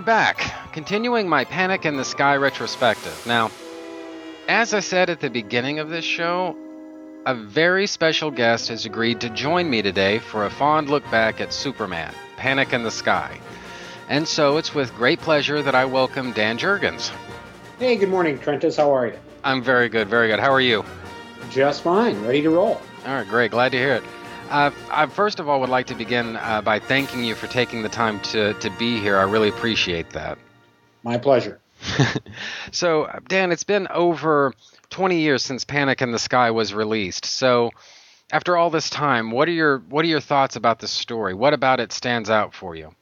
We're 0.00 0.06
back, 0.06 0.72
continuing 0.72 1.28
my 1.28 1.44
Panic 1.44 1.84
in 1.84 1.98
the 1.98 2.06
Sky 2.06 2.34
retrospective. 2.36 3.22
Now, 3.26 3.50
as 4.48 4.72
I 4.72 4.80
said 4.80 5.10
at 5.10 5.20
the 5.20 5.28
beginning 5.28 5.78
of 5.78 5.90
this 5.90 6.06
show, 6.06 6.56
a 7.26 7.34
very 7.34 7.86
special 7.86 8.30
guest 8.30 8.68
has 8.68 8.86
agreed 8.86 9.20
to 9.20 9.28
join 9.28 9.68
me 9.68 9.82
today 9.82 10.18
for 10.18 10.46
a 10.46 10.50
fond 10.50 10.88
look 10.88 11.02
back 11.10 11.42
at 11.42 11.52
Superman, 11.52 12.14
Panic 12.38 12.72
in 12.72 12.82
the 12.82 12.90
Sky. 12.90 13.38
And 14.08 14.26
so 14.26 14.56
it's 14.56 14.74
with 14.74 14.94
great 14.94 15.20
pleasure 15.20 15.62
that 15.62 15.74
I 15.74 15.84
welcome 15.84 16.32
Dan 16.32 16.56
Jurgens. 16.56 17.12
Hey, 17.78 17.96
good 17.96 18.08
morning, 18.08 18.38
Trentus. 18.38 18.78
How 18.78 18.90
are 18.96 19.08
you? 19.08 19.18
I'm 19.44 19.62
very 19.62 19.90
good, 19.90 20.08
very 20.08 20.28
good. 20.28 20.40
How 20.40 20.50
are 20.50 20.62
you? 20.62 20.82
Just 21.50 21.82
fine. 21.82 22.18
Ready 22.22 22.40
to 22.40 22.48
roll. 22.48 22.80
All 23.04 23.16
right, 23.16 23.28
great. 23.28 23.50
Glad 23.50 23.72
to 23.72 23.78
hear 23.78 23.96
it. 23.96 24.02
Uh, 24.50 24.72
I 24.90 25.06
first 25.06 25.38
of 25.38 25.48
all 25.48 25.60
would 25.60 25.70
like 25.70 25.86
to 25.86 25.94
begin 25.94 26.36
uh, 26.36 26.60
by 26.60 26.80
thanking 26.80 27.22
you 27.22 27.36
for 27.36 27.46
taking 27.46 27.82
the 27.82 27.88
time 27.88 28.18
to, 28.20 28.52
to 28.54 28.70
be 28.70 28.98
here. 28.98 29.16
I 29.16 29.22
really 29.22 29.48
appreciate 29.48 30.10
that. 30.10 30.38
My 31.04 31.18
pleasure. 31.18 31.60
so, 32.72 33.08
Dan, 33.28 33.52
it's 33.52 33.64
been 33.64 33.86
over 33.88 34.52
20 34.90 35.20
years 35.20 35.44
since 35.44 35.64
Panic 35.64 36.02
in 36.02 36.10
the 36.10 36.18
Sky 36.18 36.50
was 36.50 36.74
released. 36.74 37.24
So, 37.24 37.70
after 38.32 38.56
all 38.56 38.70
this 38.70 38.90
time, 38.90 39.30
what 39.30 39.48
are 39.48 39.52
your 39.52 39.78
what 39.88 40.04
are 40.04 40.08
your 40.08 40.20
thoughts 40.20 40.56
about 40.56 40.80
the 40.80 40.88
story? 40.88 41.32
What 41.32 41.54
about 41.54 41.78
it 41.78 41.92
stands 41.92 42.28
out 42.28 42.52
for 42.52 42.74
you? 42.74 42.92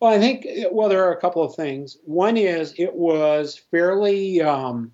Well, 0.00 0.12
I 0.12 0.18
think 0.18 0.46
well 0.72 0.88
there 0.88 1.04
are 1.04 1.12
a 1.12 1.20
couple 1.20 1.42
of 1.42 1.54
things. 1.54 1.98
One 2.04 2.38
is 2.38 2.74
it 2.78 2.94
was 2.94 3.60
fairly 3.70 4.40
um, 4.40 4.92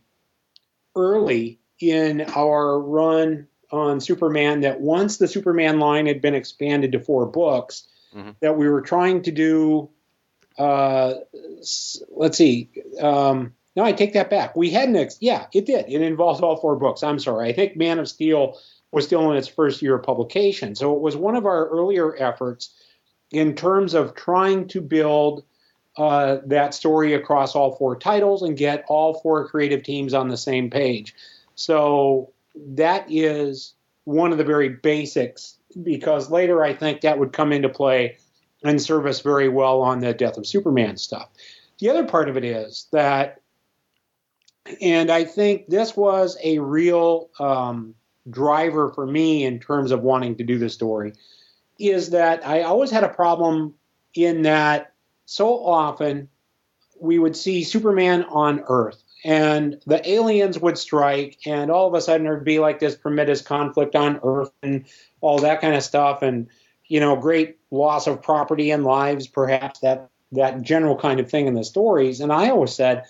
early 0.96 1.60
in 1.78 2.22
our 2.34 2.80
run 2.80 3.46
on 3.70 4.00
Superman 4.00 4.60
that 4.60 4.80
once 4.80 5.16
the 5.16 5.28
Superman 5.28 5.78
line 5.78 6.06
had 6.06 6.20
been 6.20 6.34
expanded 6.34 6.92
to 6.92 7.00
four 7.00 7.26
books, 7.26 7.86
mm-hmm. 8.14 8.30
that 8.40 8.56
we 8.56 8.68
were 8.68 8.82
trying 8.82 9.22
to 9.22 9.32
do. 9.32 9.90
Uh, 10.58 11.14
let's 12.10 12.38
see. 12.38 12.70
Um, 13.00 13.52
no, 13.74 13.84
I 13.84 13.92
take 13.92 14.14
that 14.14 14.30
back. 14.30 14.56
We 14.56 14.70
had 14.70 14.88
an 14.88 14.96
ex- 14.96 15.18
yeah, 15.20 15.46
it 15.52 15.66
did. 15.66 15.86
It 15.88 16.00
involved 16.00 16.42
all 16.42 16.56
four 16.56 16.76
books. 16.76 17.02
I'm 17.02 17.18
sorry. 17.18 17.48
I 17.48 17.52
think 17.52 17.76
Man 17.76 17.98
of 17.98 18.08
Steel 18.08 18.58
was 18.90 19.04
still 19.04 19.30
in 19.30 19.36
its 19.36 19.48
first 19.48 19.82
year 19.82 19.96
of 19.96 20.02
publication, 20.02 20.74
so 20.74 20.94
it 20.94 21.00
was 21.00 21.14
one 21.16 21.36
of 21.36 21.44
our 21.44 21.68
earlier 21.68 22.16
efforts 22.16 22.70
in 23.30 23.54
terms 23.54 23.92
of 23.92 24.14
trying 24.14 24.68
to 24.68 24.80
build 24.80 25.44
uh, 25.96 26.38
that 26.46 26.74
story 26.74 27.14
across 27.14 27.54
all 27.54 27.74
four 27.74 27.96
titles 27.96 28.42
and 28.42 28.56
get 28.56 28.84
all 28.88 29.20
four 29.20 29.48
creative 29.48 29.82
teams 29.82 30.14
on 30.14 30.28
the 30.28 30.36
same 30.36 30.70
page. 30.70 31.14
So 31.54 32.32
that 32.56 33.06
is 33.08 33.74
one 34.04 34.32
of 34.32 34.38
the 34.38 34.44
very 34.44 34.68
basics 34.68 35.58
because 35.82 36.30
later 36.30 36.62
I 36.62 36.72
think 36.72 37.00
that 37.00 37.18
would 37.18 37.32
come 37.32 37.52
into 37.52 37.68
play 37.68 38.16
and 38.64 38.80
serve 38.80 39.06
us 39.06 39.20
very 39.20 39.48
well 39.48 39.82
on 39.82 40.00
the 40.00 40.14
Death 40.14 40.38
of 40.38 40.46
Superman 40.46 40.96
stuff. 40.96 41.28
The 41.78 41.90
other 41.90 42.06
part 42.06 42.28
of 42.28 42.36
it 42.36 42.44
is 42.44 42.86
that, 42.92 43.40
and 44.80 45.10
I 45.10 45.24
think 45.24 45.68
this 45.68 45.96
was 45.96 46.38
a 46.42 46.58
real 46.58 47.28
um, 47.38 47.94
driver 48.30 48.90
for 48.92 49.06
me 49.06 49.44
in 49.44 49.60
terms 49.60 49.90
of 49.90 50.02
wanting 50.02 50.36
to 50.36 50.44
do 50.44 50.58
the 50.58 50.70
story, 50.70 51.12
is 51.78 52.10
that 52.10 52.46
I 52.46 52.62
always 52.62 52.90
had 52.90 53.04
a 53.04 53.08
problem 53.08 53.74
in 54.14 54.42
that 54.42 54.92
so 55.26 55.64
often 55.64 56.28
we 56.98 57.18
would 57.18 57.36
see 57.36 57.62
Superman 57.62 58.24
on 58.24 58.64
Earth 58.68 59.02
and 59.26 59.82
the 59.86 60.08
aliens 60.08 60.56
would 60.56 60.78
strike, 60.78 61.40
and 61.46 61.68
all 61.68 61.88
of 61.88 61.94
a 61.94 62.00
sudden 62.00 62.26
there'd 62.26 62.44
be 62.44 62.60
like 62.60 62.78
this 62.78 62.94
Prometheus 62.94 63.42
conflict 63.42 63.96
on 63.96 64.20
Earth 64.22 64.52
and 64.62 64.84
all 65.20 65.40
that 65.40 65.60
kind 65.60 65.74
of 65.74 65.82
stuff, 65.82 66.22
and 66.22 66.46
you 66.86 67.00
know, 67.00 67.16
great 67.16 67.58
loss 67.72 68.06
of 68.06 68.22
property 68.22 68.70
and 68.70 68.84
lives, 68.84 69.26
perhaps 69.26 69.80
that 69.80 70.10
that 70.30 70.62
general 70.62 70.96
kind 70.96 71.18
of 71.18 71.28
thing 71.28 71.48
in 71.48 71.54
the 71.54 71.64
stories. 71.64 72.20
And 72.20 72.32
I 72.32 72.50
always 72.50 72.72
said 72.72 73.02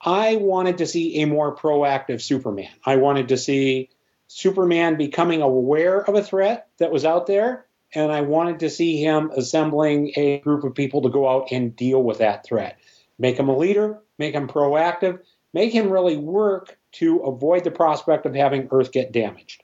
I 0.00 0.36
wanted 0.36 0.78
to 0.78 0.86
see 0.86 1.22
a 1.22 1.26
more 1.26 1.54
proactive 1.54 2.20
Superman. 2.20 2.70
I 2.84 2.96
wanted 2.96 3.28
to 3.28 3.36
see 3.36 3.90
Superman 4.26 4.96
becoming 4.96 5.40
aware 5.40 6.00
of 6.00 6.16
a 6.16 6.22
threat 6.24 6.66
that 6.78 6.90
was 6.90 7.04
out 7.04 7.28
there, 7.28 7.66
and 7.94 8.10
I 8.10 8.22
wanted 8.22 8.58
to 8.60 8.70
see 8.70 9.00
him 9.00 9.30
assembling 9.36 10.14
a 10.16 10.38
group 10.38 10.64
of 10.64 10.74
people 10.74 11.02
to 11.02 11.10
go 11.10 11.28
out 11.28 11.52
and 11.52 11.76
deal 11.76 12.02
with 12.02 12.18
that 12.18 12.44
threat. 12.44 12.76
Make 13.20 13.38
him 13.38 13.48
a 13.48 13.56
leader, 13.56 14.00
make 14.18 14.34
him 14.34 14.48
proactive, 14.48 15.20
make 15.52 15.72
him 15.72 15.90
really 15.90 16.16
work 16.16 16.78
to 16.92 17.20
avoid 17.20 17.64
the 17.64 17.70
prospect 17.70 18.26
of 18.26 18.34
having 18.34 18.68
Earth 18.70 18.92
get 18.92 19.12
damaged. 19.12 19.62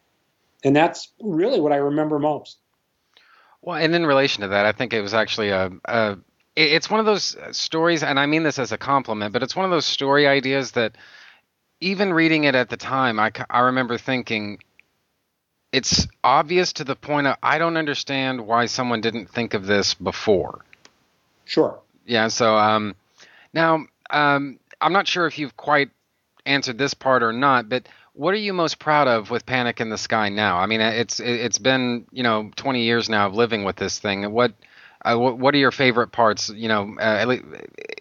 And 0.65 0.75
that's 0.75 1.13
really 1.21 1.61
what 1.61 1.73
I 1.73 1.77
remember 1.77 2.19
most. 2.19 2.59
Well, 3.63 3.77
and 3.77 3.95
in 3.95 4.07
relation 4.07 4.43
to 4.43 4.49
that, 4.49 4.67
I 4.67 4.73
think 4.73 4.93
it 4.93 5.01
was 5.01 5.15
actually 5.15 5.51
a, 5.51 5.71
a 5.85 6.19
it's 6.55 6.89
one 6.89 7.01
of 7.01 7.07
those 7.07 7.37
stories, 7.51 8.03
and 8.03 8.19
I 8.19 8.27
mean 8.27 8.43
this 8.43 8.59
as 8.59 8.73
a 8.73 8.79
compliment, 8.79 9.33
but 9.33 9.43
it's 9.43 9.55
one 9.55 9.65
of 9.65 9.71
those 9.71 9.85
story 9.85 10.27
ideas 10.27 10.73
that 10.73 10.97
even 11.81 12.13
reading 12.13 12.45
it 12.45 12.55
at 12.55 12.71
the 12.71 12.77
time, 12.77 13.21
I, 13.21 13.31
I 13.51 13.61
remember 13.61 13.99
thinking 13.99 14.61
it's 15.73 16.07
obvious 16.25 16.73
to 16.75 16.85
the 16.85 16.97
point 16.97 17.27
of 17.27 17.37
I 17.43 17.59
don't 17.59 17.77
understand 17.77 18.47
why 18.47 18.67
someone 18.67 19.03
didn't 19.03 19.29
think 19.29 19.53
of 19.53 19.67
this 19.67 19.93
before. 19.95 20.65
Sure. 21.45 21.79
Yeah. 22.07 22.29
So 22.29 22.57
um, 22.57 22.95
now 23.53 23.85
um, 24.09 24.59
I'm 24.81 24.93
not 24.93 25.09
sure 25.09 25.27
if 25.27 25.39
you've 25.39 25.57
quite 25.57 25.91
answered 26.45 26.79
this 26.79 26.95
part 26.95 27.23
or 27.23 27.33
not, 27.33 27.69
but 27.69 27.89
what 28.13 28.33
are 28.33 28.39
you 28.39 28.53
most 28.53 28.79
proud 28.79 29.09
of 29.09 29.31
with 29.31 29.45
Panic 29.45 29.81
in 29.81 29.91
the 29.91 29.99
Sky 29.99 30.29
now? 30.29 30.59
I 30.59 30.67
mean, 30.67 30.81
it's 30.81 31.21
it's 31.21 31.59
been 31.59 32.07
you 32.13 32.23
know 32.23 32.51
20 32.57 32.83
years 32.83 33.09
now 33.09 33.27
of 33.27 33.35
living 33.35 33.65
with 33.65 33.77
this 33.77 33.99
thing. 33.99 34.31
What 34.33 34.53
uh, 35.05 35.17
what, 35.17 35.55
are 35.55 35.59
your 35.59 35.71
favorite 35.71 36.09
parts? 36.09 36.49
You 36.49 36.69
know, 36.69 36.97
uh, 36.99 37.37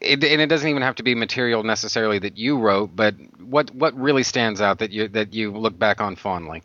it, 0.01 0.23
and 0.23 0.41
it 0.41 0.47
doesn't 0.47 0.67
even 0.67 0.81
have 0.81 0.95
to 0.95 1.03
be 1.03 1.13
material 1.13 1.61
necessarily 1.61 2.17
that 2.19 2.37
you 2.37 2.57
wrote, 2.57 2.95
but 2.95 3.15
what 3.39 3.73
what 3.75 3.93
really 3.99 4.23
stands 4.23 4.61
out 4.61 4.79
that 4.79 4.91
you 4.91 5.07
that 5.09 5.33
you 5.33 5.51
look 5.51 5.77
back 5.77 6.01
on 6.01 6.15
fondly? 6.15 6.63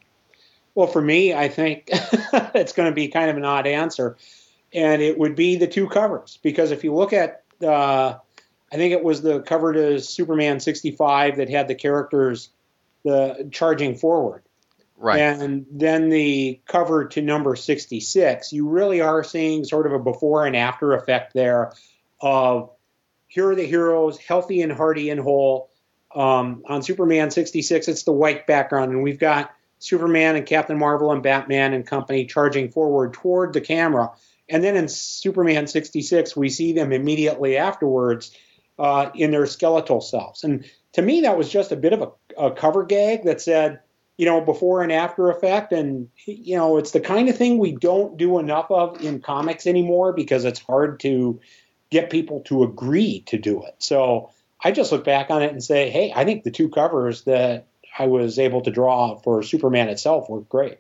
Well, 0.75 0.87
for 0.87 1.03
me, 1.03 1.35
I 1.35 1.49
think 1.49 1.89
it's 1.93 2.73
going 2.73 2.89
to 2.89 2.95
be 2.95 3.09
kind 3.09 3.31
of 3.31 3.37
an 3.37 3.45
odd 3.45 3.67
answer, 3.67 4.17
and 4.73 5.03
it 5.03 5.19
would 5.19 5.35
be 5.35 5.57
the 5.57 5.67
two 5.67 5.89
covers 5.89 6.39
because 6.43 6.71
if 6.71 6.85
you 6.85 6.95
look 6.95 7.13
at 7.13 7.43
uh, 7.63 8.15
I 8.73 8.77
think 8.77 8.93
it 8.93 9.03
was 9.03 9.23
the 9.23 9.41
cover 9.41 9.73
to 9.73 10.01
Superman 10.01 10.61
65 10.61 11.37
that 11.37 11.49
had 11.49 11.69
the 11.69 11.75
characters 11.75 12.51
the 13.05 13.49
charging 13.51 13.97
forward. 13.97 14.43
Right. 14.97 15.19
And 15.19 15.67
then 15.71 16.11
the 16.11 16.61
cover 16.67 17.07
to 17.07 17.23
number 17.23 17.57
66, 17.57 18.53
you 18.53 18.69
really 18.69 19.01
are 19.01 19.25
seeing 19.25 19.65
sort 19.65 19.87
of 19.87 19.93
a 19.93 19.99
before 19.99 20.45
and 20.45 20.55
after 20.55 20.93
effect 20.93 21.33
there 21.33 21.73
of 22.21 22.71
here 23.27 23.51
are 23.51 23.55
the 23.55 23.65
heroes, 23.65 24.19
healthy 24.19 24.61
and 24.61 24.73
hearty 24.73 25.09
and 25.09 25.21
whole. 25.21 25.71
Um, 26.15 26.65
on 26.67 26.83
Superman 26.83 27.31
66, 27.31 27.87
it's 27.87 28.03
the 28.03 28.13
white 28.13 28.47
background, 28.47 28.91
and 28.91 29.03
we've 29.03 29.21
got 29.21 29.53
Superman 29.79 30.37
and 30.37 30.45
Captain 30.45 30.77
Marvel 30.77 31.13
and 31.13 31.23
Batman 31.23 31.73
and 31.73 31.87
company 31.87 32.27
charging 32.27 32.71
forward 32.71 33.15
toward 33.15 33.53
the 33.53 33.61
camera. 33.61 34.11
And 34.49 34.65
then 34.65 34.77
in 34.77 34.89
Superman 34.89 35.69
66, 35.69 36.37
we 36.37 36.49
see 36.49 36.73
them 36.73 36.93
immediately 36.93 37.57
afterwards 37.57 38.37
uh, 38.81 39.11
in 39.15 39.31
their 39.31 39.47
skeletal 39.47 40.01
selves. 40.01 40.43
And 40.43 40.65
to 40.95 41.03
me, 41.03 41.21
that 41.21 41.37
was 41.37 41.51
just 41.51 41.71
a 41.71 41.77
bit 41.77 41.93
of 41.93 42.01
a, 42.01 42.47
a 42.47 42.51
cover 42.51 42.85
gag 42.85 43.25
that 43.25 43.43
said, 43.43 43.81
you 44.17 44.25
know, 44.25 44.41
before 44.41 44.83
and 44.83 44.91
after 44.91 45.31
effect. 45.31 45.73
And, 45.73 46.09
you 46.25 46.57
know, 46.57 46.79
it's 46.79 46.93
the 46.93 47.01
kind 47.01 47.29
of 47.29 47.37
thing 47.37 47.59
we 47.59 47.73
don't 47.73 48.17
do 48.17 48.39
enough 48.39 48.71
of 48.71 49.03
in 49.05 49.21
comics 49.21 49.67
anymore 49.67 50.15
because 50.15 50.47
it's 50.47 50.61
hard 50.61 50.99
to 51.01 51.41
get 51.91 52.09
people 52.09 52.41
to 52.47 52.63
agree 52.63 53.21
to 53.27 53.39
do 53.39 53.63
it. 53.65 53.75
So 53.79 54.31
I 54.65 54.73
just 54.73 54.93
look 54.93 55.05
back 55.05 55.31
on 55.31 55.43
it 55.43 55.53
and 55.53 55.63
say, 55.63 55.91
hey, 55.91 56.13
I 56.17 56.25
think 56.25 56.45
the 56.45 56.51
two 56.51 56.71
covers 56.71 57.23
that 57.25 57.67
I 57.99 58.07
was 58.07 58.39
able 58.39 58.63
to 58.63 58.71
draw 58.71 59.17
for 59.17 59.43
Superman 59.43 59.91
itself 59.91 60.29
were 60.31 60.41
great. 60.41 60.79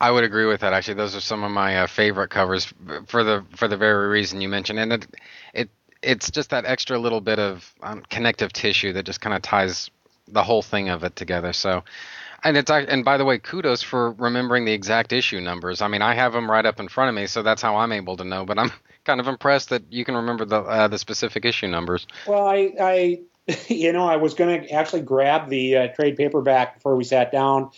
I 0.00 0.10
would 0.10 0.24
agree 0.24 0.44
with 0.44 0.60
that. 0.60 0.74
Actually, 0.74 0.94
those 0.94 1.16
are 1.16 1.20
some 1.20 1.44
of 1.44 1.50
my 1.50 1.78
uh, 1.78 1.86
favorite 1.86 2.28
covers 2.28 2.72
for 3.06 3.24
the 3.24 3.44
for 3.56 3.68
the 3.68 3.76
very 3.76 4.08
reason 4.08 4.40
you 4.40 4.48
mentioned, 4.48 4.78
and 4.78 4.92
it 4.92 5.06
it 5.54 5.70
it's 6.04 6.30
just 6.30 6.50
that 6.50 6.64
extra 6.66 6.98
little 6.98 7.20
bit 7.20 7.38
of 7.38 7.72
um, 7.82 8.02
connective 8.08 8.52
tissue 8.52 8.92
that 8.92 9.04
just 9.04 9.20
kind 9.20 9.34
of 9.34 9.42
ties 9.42 9.90
the 10.28 10.42
whole 10.42 10.62
thing 10.62 10.88
of 10.88 11.04
it 11.04 11.16
together. 11.16 11.52
So, 11.52 11.84
and 12.42 12.56
it's 12.56 12.70
and 12.70 13.04
by 13.04 13.16
the 13.16 13.24
way, 13.24 13.38
kudos 13.38 13.82
for 13.82 14.12
remembering 14.12 14.64
the 14.64 14.72
exact 14.72 15.12
issue 15.12 15.40
numbers. 15.40 15.80
I 15.80 15.88
mean, 15.88 16.02
I 16.02 16.14
have 16.14 16.32
them 16.32 16.50
right 16.50 16.64
up 16.64 16.80
in 16.80 16.88
front 16.88 17.08
of 17.08 17.14
me, 17.14 17.26
so 17.26 17.42
that's 17.42 17.62
how 17.62 17.76
I'm 17.76 17.92
able 17.92 18.16
to 18.18 18.24
know. 18.24 18.44
But 18.44 18.58
I'm 18.58 18.72
kind 19.04 19.20
of 19.20 19.28
impressed 19.28 19.70
that 19.70 19.82
you 19.90 20.04
can 20.04 20.14
remember 20.14 20.44
the 20.44 20.60
uh, 20.60 20.88
the 20.88 20.98
specific 20.98 21.44
issue 21.44 21.68
numbers. 21.68 22.06
Well, 22.26 22.46
I, 22.46 22.72
I 22.80 23.20
you 23.68 23.92
know, 23.92 24.06
I 24.06 24.16
was 24.16 24.34
going 24.34 24.62
to 24.62 24.70
actually 24.70 25.02
grab 25.02 25.48
the 25.48 25.76
uh, 25.76 25.88
trade 25.88 26.16
paperback 26.16 26.74
before 26.74 26.96
we 26.96 27.04
sat 27.04 27.32
down, 27.32 27.70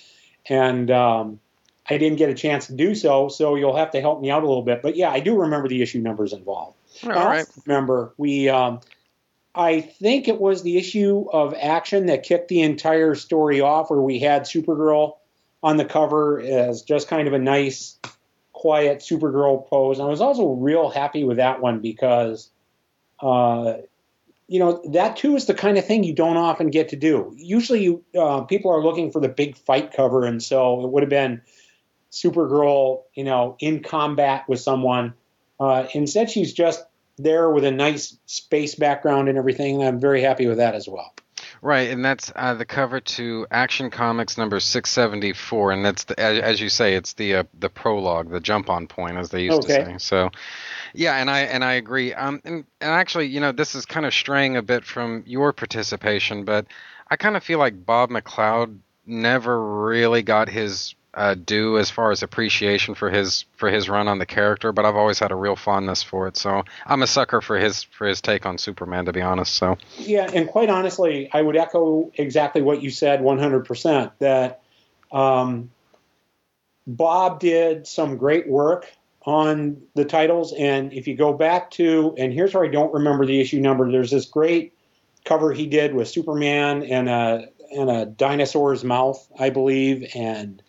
and 0.49 0.91
um, 0.91 1.41
I 1.89 1.99
didn't 1.99 2.19
get 2.19 2.31
a 2.31 2.35
chance 2.35 2.67
to 2.69 2.75
do 2.75 2.95
so. 2.95 3.29
So 3.29 3.57
you'll 3.57 3.77
have 3.77 3.93
to 3.93 4.01
help 4.01 4.21
me 4.21 4.31
out 4.31 4.43
a 4.43 4.47
little 4.47 4.63
bit. 4.63 4.83
But 4.83 4.97
yeah, 4.97 5.11
I 5.11 5.21
do 5.21 5.41
remember 5.41 5.69
the 5.69 5.83
issue 5.83 6.01
numbers 6.01 6.33
involved. 6.33 6.76
All 7.05 7.11
right. 7.11 7.47
Remember, 7.67 8.15
we, 8.17 8.49
um, 8.49 8.81
I 9.55 9.81
think 9.81 10.29
it 10.29 10.41
was 10.41 10.63
the 10.63 10.77
issue 10.77 11.27
of 11.33 11.55
action 11.55 12.07
that 12.07 12.23
kicked 12.23 12.49
the 12.49 12.63
entire 12.63 13.15
story 13.15 13.61
off, 13.61 13.91
where 13.91 14.01
we 14.01 14.19
had 14.19 14.43
Supergirl 14.43 15.17
on 15.63 15.79
the 15.79 15.85
cover 15.85 16.41
as 16.41 16.83
just 16.83 17.09
kind 17.09 17.27
of 17.27 17.35
a 17.35 17.39
nice, 17.39 17.99
quiet 18.53 18.99
Supergirl 18.99 19.67
pose. 19.67 19.99
And 19.99 20.07
I 20.07 20.11
was 20.11 20.21
also 20.21 20.49
real 20.49 20.91
happy 20.91 21.25
with 21.25 21.39
that 21.39 21.61
one 21.61 21.81
because, 21.81 22.51
uh, 23.21 23.79
you 24.47 24.59
know, 24.59 24.83
that 24.93 25.17
too 25.17 25.35
is 25.37 25.47
the 25.47 25.55
kind 25.55 25.79
of 25.79 25.87
thing 25.87 26.05
you 26.05 26.15
don't 26.15 26.37
often 26.37 26.71
get 26.71 26.91
to 26.91 26.97
do. 26.97 27.33
Usually, 27.37 27.83
you, 27.83 28.05
uh, 28.17 28.43
people 28.43 28.71
are 28.71 28.83
looking 28.83 29.11
for 29.11 29.21
the 29.21 29.29
big 29.29 29.57
fight 29.57 29.93
cover, 29.93 30.25
and 30.25 30.43
so 30.43 30.85
it 30.85 30.93
would 30.93 31.03
have 31.03 31.11
been 31.11 31.41
Supergirl, 32.13 33.03
you 33.15 33.25
know, 33.25 33.57
in 33.59 33.83
combat 33.83 34.49
with 34.49 34.61
someone 34.61 35.15
uh, 35.59 35.87
instead, 35.95 36.31
she's 36.31 36.53
just 36.53 36.85
there 37.19 37.51
with 37.51 37.65
a 37.65 37.71
nice 37.71 38.19
space 38.27 38.75
background 38.75 39.29
and 39.29 39.39
everything, 39.39 39.77
and 39.77 39.89
I'm 39.89 40.01
very 40.01 40.23
happy 40.23 40.47
with 40.47 40.59
that 40.59 40.75
as 40.75 40.89
well. 40.89 41.13
Right, 41.63 41.91
and 41.91 42.05
that's 42.05 42.31
uh, 42.37 42.55
the 42.55 42.65
cover 42.65 43.01
to 43.01 43.47
Action 43.51 43.91
Comics 43.91 44.37
number 44.37 44.61
674, 44.61 45.73
and 45.73 45.85
that's 45.85 46.05
the, 46.05 46.19
as, 46.21 46.39
as 46.39 46.61
you 46.61 46.69
say, 46.69 46.95
it's 46.95 47.15
the 47.15 47.37
uh, 47.37 47.45
the 47.59 47.71
prologue, 47.71 48.31
the 48.31 48.41
jump 48.41 48.69
on 48.69 48.87
point, 48.87 49.17
as 49.17 49.31
they 49.31 49.43
used 49.45 49.59
Okay. 49.65 49.79
to 49.79 49.85
say. 49.85 49.99
So, 49.99 50.31
yeah, 50.95 51.17
and 51.17 51.31
I 51.31 51.41
and 51.41 51.65
I 51.65 51.75
agree. 51.75 52.13
Um, 52.13 52.41
and, 52.45 52.65
and 52.81 52.91
actually, 52.91 53.27
you 53.27 53.41
know, 53.41 53.53
this 53.53 53.75
is 53.75 53.87
kind 53.87 54.07
of 54.07 54.13
straying 54.13 54.57
a 54.57 54.63
bit 54.63 54.85
from 54.85 55.25
your 55.27 55.53
participation, 55.53 56.45
but 56.45 56.67
I 57.11 57.17
kind 57.17 57.37
of 57.37 57.43
feel 57.43 57.59
like 57.59 57.85
Bob 57.87 58.11
McLeod 58.11 58.79
never 59.07 59.85
really 59.85 60.23
got 60.23 60.49
his 60.49 60.95
uh, 61.17 61.35
due 61.35 61.79
as 61.79 61.91
far 61.91 62.13
as 62.13 62.23
appreciation 62.23 62.95
for 62.95 63.11
his 63.11 63.47
for 63.57 63.71
his 63.71 63.89
run 63.89 64.07
on 64.07 64.19
the 64.19 64.27
character. 64.27 64.71
But 64.71 64.85
I've 64.85 64.97
always 64.97 65.19
had 65.19 65.33
a 65.33 65.35
real 65.35 65.57
fondness 65.57 66.03
for 66.03 66.29
it, 66.29 66.37
so 66.37 66.63
I'm 66.85 67.03
a 67.03 67.07
sucker 67.07 67.41
for 67.41 67.57
his 67.57 67.83
for 67.83 68.07
his 68.07 68.21
take 68.21 68.45
on 68.45 68.59
Superman, 68.59 69.07
to 69.07 69.13
be 69.13 69.23
honest. 69.23 69.55
So. 69.55 69.79
Yeah, 69.97 70.31
and 70.33 70.47
quite 70.47 70.69
honestly, 70.69 71.31
I 71.33 71.41
would 71.41 71.57
echo 71.57 72.13
exactly 72.15 72.61
what 72.61 72.83
you 72.83 72.91
said 72.91 73.21
100% 73.21 74.13
that 74.19 74.61
um, 75.11 75.71
Bob 76.87 77.41
did 77.41 77.87
some 77.87 78.19
great 78.19 78.47
work 78.47 78.87
on 79.23 79.83
the 79.95 80.05
titles. 80.05 80.53
And 80.53 80.93
if 80.93 81.09
you 81.09 81.17
go 81.17 81.33
back 81.33 81.71
to, 81.73 82.15
and 82.17 82.33
here's 82.33 82.55
where 82.55 82.65
I 82.65 82.69
don't 82.69 82.93
remember 82.93 83.27
the 83.27 83.41
issue 83.41 83.61
number, 83.61 83.91
there's 83.91 84.11
this 84.11 84.27
great 84.27 84.75
cover 85.25 85.53
he 85.53 85.67
did 85.67 85.95
with 85.95 86.09
Superman 86.09 86.85
and 86.85 87.09
a, 87.09 87.49
and 87.73 87.91
a 87.91 88.07
dinosaur's 88.07 88.85
mouth, 88.85 89.27
I 89.37 89.51
believe. 89.51 90.09
And, 90.15 90.63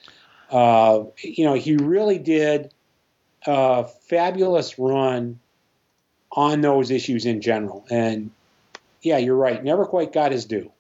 uh, 0.51 1.03
you 1.21 1.45
know, 1.45 1.53
he 1.53 1.75
really 1.75 2.19
did 2.19 2.73
a 3.45 3.85
fabulous 3.85 4.77
run 4.79 5.39
on 6.31 6.61
those 6.61 6.91
issues 6.91 7.25
in 7.25 7.41
general. 7.41 7.85
And 7.89 8.31
yeah, 9.01 9.17
you're 9.17 9.35
right. 9.35 9.63
Never 9.63 9.85
quite 9.85 10.13
got 10.13 10.31
his 10.31 10.45
due. 10.45 10.71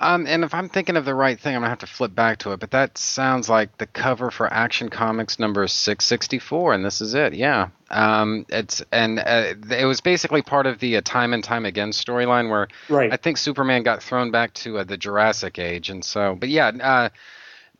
Um, 0.00 0.26
and 0.28 0.44
if 0.44 0.54
I'm 0.54 0.68
thinking 0.68 0.96
of 0.96 1.04
the 1.04 1.14
right 1.14 1.38
thing, 1.38 1.56
I'm 1.56 1.62
gonna 1.62 1.70
have 1.70 1.80
to 1.80 1.86
flip 1.86 2.14
back 2.14 2.38
to 2.38 2.52
it. 2.52 2.60
But 2.60 2.70
that 2.70 2.96
sounds 2.96 3.48
like 3.48 3.76
the 3.78 3.86
cover 3.86 4.30
for 4.30 4.52
Action 4.52 4.90
Comics 4.90 5.40
number 5.40 5.66
664, 5.66 6.74
and 6.74 6.84
this 6.84 7.00
is 7.00 7.14
it. 7.14 7.34
Yeah. 7.34 7.70
Um, 7.90 8.46
it's 8.48 8.80
and 8.92 9.18
uh, 9.18 9.54
it 9.70 9.86
was 9.86 10.00
basically 10.00 10.42
part 10.42 10.66
of 10.66 10.78
the 10.78 10.98
uh, 10.98 11.00
Time 11.04 11.34
and 11.34 11.42
Time 11.42 11.66
Again 11.66 11.90
storyline 11.90 12.48
where 12.48 12.68
Right. 12.88 13.12
I 13.12 13.16
think 13.16 13.38
Superman 13.38 13.82
got 13.82 14.02
thrown 14.02 14.30
back 14.30 14.54
to 14.54 14.78
uh, 14.78 14.84
the 14.84 14.96
Jurassic 14.96 15.58
Age, 15.58 15.90
and 15.90 16.04
so. 16.04 16.36
But 16.38 16.48
yeah. 16.48 17.08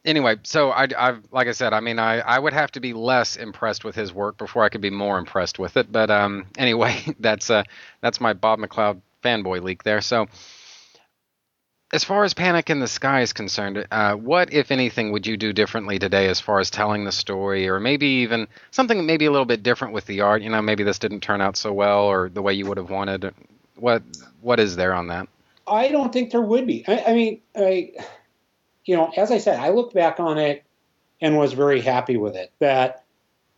Anyway, 0.08 0.36
so 0.42 0.70
I, 0.70 0.88
I've 0.96 1.22
like 1.32 1.48
I 1.48 1.52
said, 1.52 1.74
I 1.74 1.80
mean, 1.80 1.98
I, 1.98 2.20
I 2.20 2.38
would 2.38 2.54
have 2.54 2.72
to 2.72 2.80
be 2.80 2.94
less 2.94 3.36
impressed 3.36 3.84
with 3.84 3.94
his 3.94 4.10
work 4.10 4.38
before 4.38 4.64
I 4.64 4.70
could 4.70 4.80
be 4.80 4.88
more 4.88 5.18
impressed 5.18 5.58
with 5.58 5.76
it. 5.76 5.92
But 5.92 6.10
um, 6.10 6.46
anyway, 6.58 6.96
that's 7.20 7.50
uh, 7.50 7.64
that's 8.00 8.18
my 8.18 8.32
Bob 8.32 8.58
McLeod 8.58 9.02
fanboy 9.22 9.62
leak 9.62 9.82
there. 9.82 10.00
So 10.00 10.26
as 11.92 12.04
far 12.04 12.24
as 12.24 12.32
Panic 12.32 12.70
in 12.70 12.80
the 12.80 12.88
Sky 12.88 13.20
is 13.20 13.34
concerned, 13.34 13.86
uh, 13.90 14.14
what, 14.14 14.50
if 14.50 14.70
anything, 14.70 15.12
would 15.12 15.26
you 15.26 15.36
do 15.36 15.52
differently 15.52 15.98
today 15.98 16.28
as 16.28 16.40
far 16.40 16.58
as 16.58 16.70
telling 16.70 17.04
the 17.04 17.12
story, 17.12 17.68
or 17.68 17.78
maybe 17.78 18.06
even 18.06 18.48
something 18.70 19.04
maybe 19.04 19.26
a 19.26 19.30
little 19.30 19.44
bit 19.44 19.62
different 19.62 19.92
with 19.92 20.06
the 20.06 20.22
art? 20.22 20.40
You 20.40 20.48
know, 20.48 20.62
maybe 20.62 20.84
this 20.84 20.98
didn't 20.98 21.20
turn 21.20 21.42
out 21.42 21.58
so 21.58 21.70
well, 21.70 22.04
or 22.04 22.30
the 22.30 22.40
way 22.40 22.54
you 22.54 22.64
would 22.64 22.78
have 22.78 22.88
wanted. 22.88 23.34
What 23.76 24.02
What 24.40 24.58
is 24.58 24.74
there 24.74 24.94
on 24.94 25.08
that? 25.08 25.28
I 25.66 25.88
don't 25.88 26.14
think 26.14 26.30
there 26.30 26.40
would 26.40 26.66
be. 26.66 26.82
I, 26.88 27.04
I 27.08 27.12
mean, 27.12 27.42
I, 27.54 27.92
you 28.88 28.96
know, 28.96 29.12
as 29.18 29.30
I 29.30 29.36
said, 29.36 29.60
I 29.60 29.68
look 29.68 29.92
back 29.92 30.18
on 30.18 30.38
it 30.38 30.64
and 31.20 31.36
was 31.36 31.52
very 31.52 31.82
happy 31.82 32.16
with 32.16 32.34
it. 32.34 32.50
That 32.58 33.04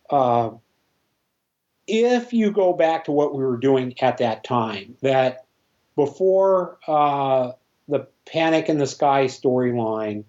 uh, 0.09 0.51
if 1.87 2.33
you 2.33 2.51
go 2.51 2.73
back 2.73 3.05
to 3.05 3.13
what 3.13 3.33
we 3.33 3.41
were 3.41 3.55
doing 3.55 3.95
at 4.01 4.17
that 4.17 4.43
time, 4.43 4.97
that 5.01 5.45
before 5.95 6.79
uh, 6.85 7.53
the 7.87 8.07
Panic 8.25 8.67
in 8.67 8.77
the 8.77 8.85
Sky 8.85 9.25
storyline, 9.25 10.25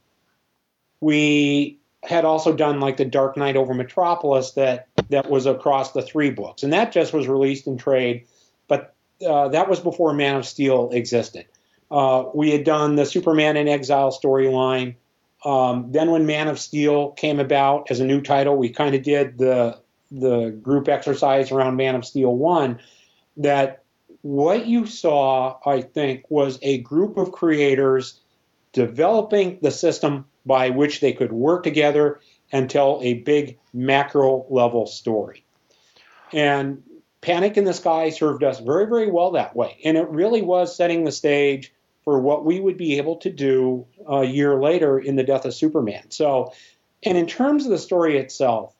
we 1.00 1.80
had 2.04 2.24
also 2.24 2.54
done 2.54 2.78
like 2.78 2.96
the 2.96 3.04
Dark 3.04 3.36
Knight 3.36 3.56
over 3.56 3.74
Metropolis 3.74 4.52
that 4.52 4.86
that 5.08 5.28
was 5.28 5.46
across 5.46 5.90
the 5.90 6.02
three 6.02 6.30
books, 6.30 6.62
and 6.62 6.72
that 6.72 6.92
just 6.92 7.12
was 7.12 7.26
released 7.26 7.66
in 7.66 7.76
trade, 7.76 8.26
but 8.68 8.94
uh, 9.26 9.48
that 9.48 9.68
was 9.68 9.80
before 9.80 10.12
Man 10.12 10.36
of 10.36 10.46
Steel 10.46 10.90
existed. 10.92 11.46
Uh, 11.92 12.30
we 12.34 12.50
had 12.50 12.64
done 12.64 12.96
the 12.96 13.04
Superman 13.04 13.58
in 13.58 13.68
Exile 13.68 14.10
storyline. 14.10 14.94
Um, 15.44 15.92
then, 15.92 16.10
when 16.10 16.24
Man 16.24 16.48
of 16.48 16.58
Steel 16.58 17.10
came 17.10 17.38
about 17.38 17.90
as 17.90 18.00
a 18.00 18.06
new 18.06 18.22
title, 18.22 18.56
we 18.56 18.70
kind 18.70 18.94
of 18.94 19.02
did 19.02 19.36
the 19.36 19.78
the 20.10 20.50
group 20.50 20.88
exercise 20.88 21.52
around 21.52 21.76
Man 21.76 21.94
of 21.94 22.06
Steel 22.06 22.34
one. 22.34 22.80
That 23.36 23.82
what 24.22 24.66
you 24.66 24.86
saw, 24.86 25.58
I 25.66 25.82
think, 25.82 26.24
was 26.30 26.58
a 26.62 26.78
group 26.78 27.18
of 27.18 27.32
creators 27.32 28.20
developing 28.72 29.58
the 29.60 29.70
system 29.70 30.24
by 30.46 30.70
which 30.70 31.00
they 31.00 31.12
could 31.12 31.32
work 31.32 31.62
together 31.62 32.20
and 32.52 32.70
tell 32.70 33.00
a 33.02 33.14
big 33.14 33.58
macro 33.74 34.46
level 34.48 34.86
story. 34.86 35.44
And 36.32 36.82
Panic 37.20 37.58
in 37.58 37.64
the 37.64 37.74
Sky 37.74 38.10
served 38.10 38.42
us 38.42 38.60
very, 38.60 38.86
very 38.86 39.10
well 39.10 39.32
that 39.32 39.54
way. 39.54 39.78
And 39.84 39.98
it 39.98 40.08
really 40.08 40.42
was 40.42 40.74
setting 40.74 41.04
the 41.04 41.12
stage 41.12 41.72
for 42.04 42.18
what 42.20 42.44
we 42.44 42.60
would 42.60 42.76
be 42.76 42.98
able 42.98 43.16
to 43.16 43.30
do 43.30 43.86
a 44.06 44.24
year 44.24 44.60
later 44.60 44.98
in 44.98 45.16
The 45.16 45.22
Death 45.22 45.44
of 45.44 45.54
Superman. 45.54 46.10
So, 46.10 46.52
and 47.02 47.16
in 47.16 47.26
terms 47.26 47.64
of 47.64 47.70
the 47.70 47.78
story 47.78 48.18
itself, 48.18 48.74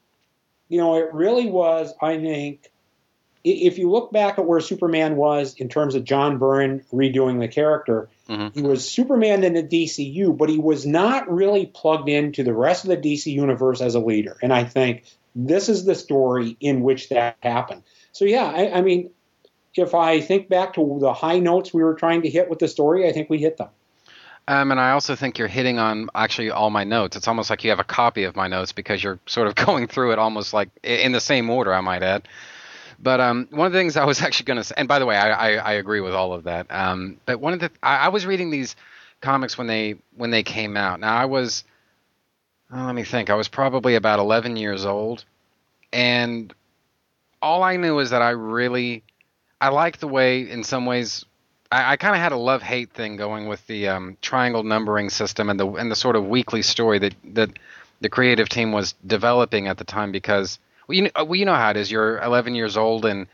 you 0.68 0.78
know, 0.78 0.96
it 0.96 1.12
really 1.12 1.50
was, 1.50 1.92
I 2.00 2.18
think, 2.18 2.70
if 3.44 3.78
you 3.78 3.90
look 3.90 4.12
back 4.12 4.38
at 4.38 4.46
where 4.46 4.61
Superman 4.61 5.16
was 5.16 5.54
in 5.54 5.68
terms 5.68 5.94
of 5.94 6.04
John 6.04 6.38
Byrne 6.38 6.85
redoing 6.92 7.40
the 7.40 7.48
character, 7.48 8.08
mm-hmm. 8.28 8.58
he 8.58 8.62
was 8.62 8.88
Superman 8.88 9.42
in 9.42 9.54
the 9.54 9.64
DCU, 9.64 10.37
but 10.37 10.48
he 10.48 10.58
was 10.58 10.87
not 10.87 11.30
really 11.30 11.66
plugged 11.66 12.08
into 12.08 12.44
the 12.44 12.54
rest 12.54 12.85
of 12.85 12.90
the 12.90 12.96
DC 12.96 13.26
universe 13.26 13.80
as 13.80 13.96
a 13.96 14.00
leader. 14.00 14.37
And 14.42 14.52
I 14.52 14.64
think 14.64 15.04
this 15.35 15.68
is 15.68 15.85
the 15.85 15.94
story 15.94 16.56
in 16.61 16.82
which 16.82 17.08
that 17.08 17.37
happened. 17.40 17.82
So 18.12 18.24
yeah, 18.24 18.44
I, 18.44 18.78
I 18.78 18.80
mean, 18.82 19.11
if 19.74 19.94
I 19.94 20.20
think 20.20 20.48
back 20.48 20.74
to 20.74 20.98
the 21.00 21.12
high 21.12 21.38
notes 21.38 21.72
we 21.72 21.82
were 21.82 21.94
trying 21.94 22.22
to 22.22 22.30
hit 22.30 22.50
with 22.50 22.58
the 22.58 22.68
story, 22.68 23.08
I 23.08 23.12
think 23.12 23.30
we 23.30 23.38
hit 23.38 23.56
them. 23.56 23.68
Um, 24.48 24.72
and 24.72 24.80
I 24.80 24.90
also 24.90 25.14
think 25.14 25.38
you're 25.38 25.48
hitting 25.48 25.78
on 25.78 26.11
actually 26.14 26.50
all 26.50 26.70
my 26.70 26.85
notes. 26.85 27.16
It's 27.16 27.28
almost 27.28 27.48
like 27.48 27.62
you 27.62 27.70
have 27.70 27.78
a 27.78 27.85
copy 27.85 28.24
of 28.24 28.35
my 28.35 28.48
notes 28.48 28.72
because 28.72 29.02
you're 29.02 29.20
sort 29.26 29.46
of 29.46 29.54
going 29.66 29.87
through 29.87 30.12
it 30.12 30.18
almost 30.18 30.52
like 30.52 30.68
in 30.82 31.12
the 31.12 31.20
same 31.20 31.48
order, 31.48 31.72
I 31.72 31.80
might 31.80 32.02
add. 32.02 32.26
But 32.98 33.20
um, 33.20 33.48
one 33.50 33.66
of 33.66 33.72
the 33.72 33.78
things 33.78 33.96
I 33.96 34.04
was 34.04 34.20
actually 34.22 34.44
going 34.44 34.58
to 34.58 34.64
say, 34.64 34.74
and 34.76 34.88
by 34.88 34.98
the 34.98 35.06
way, 35.06 35.16
I, 35.16 35.30
I, 35.30 35.54
I 35.54 35.72
agree 35.74 36.00
with 36.00 36.14
all 36.14 36.32
of 36.32 36.44
that. 36.44 36.66
Um, 36.70 37.18
but 37.24 37.40
one 37.40 37.52
of 37.52 37.61
the, 37.61 37.70
I, 37.82 37.96
I 37.96 38.08
was 38.08 38.26
reading 38.26 38.50
these 38.50 38.76
comics 39.20 39.56
when 39.56 39.68
they 39.68 39.96
when 40.16 40.30
they 40.30 40.42
came 40.42 40.76
out. 40.76 41.00
Now 41.00 41.16
I 41.16 41.24
was, 41.26 41.64
oh, 42.72 42.85
let 42.85 42.94
me 42.94 43.04
think, 43.04 43.30
I 43.30 43.35
was 43.35 43.48
probably 43.48 43.94
about 43.94 44.18
11 44.18 44.56
years 44.56 44.85
old, 44.85 45.24
and 45.92 46.52
all 47.40 47.62
I 47.62 47.76
knew 47.76 47.98
is 47.98 48.11
that 48.11 48.22
I 48.22 48.30
really, 48.30 49.02
I 49.62 49.68
like 49.68 49.98
the 49.98 50.09
way, 50.09 50.51
in 50.51 50.64
some 50.64 50.87
ways, 50.87 51.25
I, 51.70 51.92
I 51.92 51.96
kind 51.96 52.16
of 52.16 52.20
had 52.20 52.33
a 52.33 52.37
love 52.37 52.62
hate 52.62 52.90
thing 52.90 53.16
going 53.16 53.46
with 53.46 53.64
the 53.68 53.87
um, 53.87 54.16
triangle 54.20 54.64
numbering 54.64 55.09
system 55.09 55.48
and 55.48 55.59
the 55.59 55.68
and 55.68 55.88
the 55.88 55.94
sort 55.94 56.16
of 56.16 56.27
weekly 56.27 56.62
story 56.62 56.98
that 56.98 57.14
that 57.35 57.51
the 58.01 58.09
creative 58.09 58.48
team 58.48 58.72
was 58.72 58.94
developing 59.07 59.68
at 59.68 59.79
the 59.79 59.85
time 59.85 60.11
because 60.11 60.59
well 60.88 60.96
you 60.96 61.03
know, 61.03 61.11
well, 61.14 61.37
you 61.37 61.44
know 61.44 61.55
how 61.55 61.70
it 61.70 61.77
is. 61.77 61.92
You're 61.92 62.18
11 62.18 62.57
years 62.57 62.77
old 62.77 63.05
and 63.05 63.29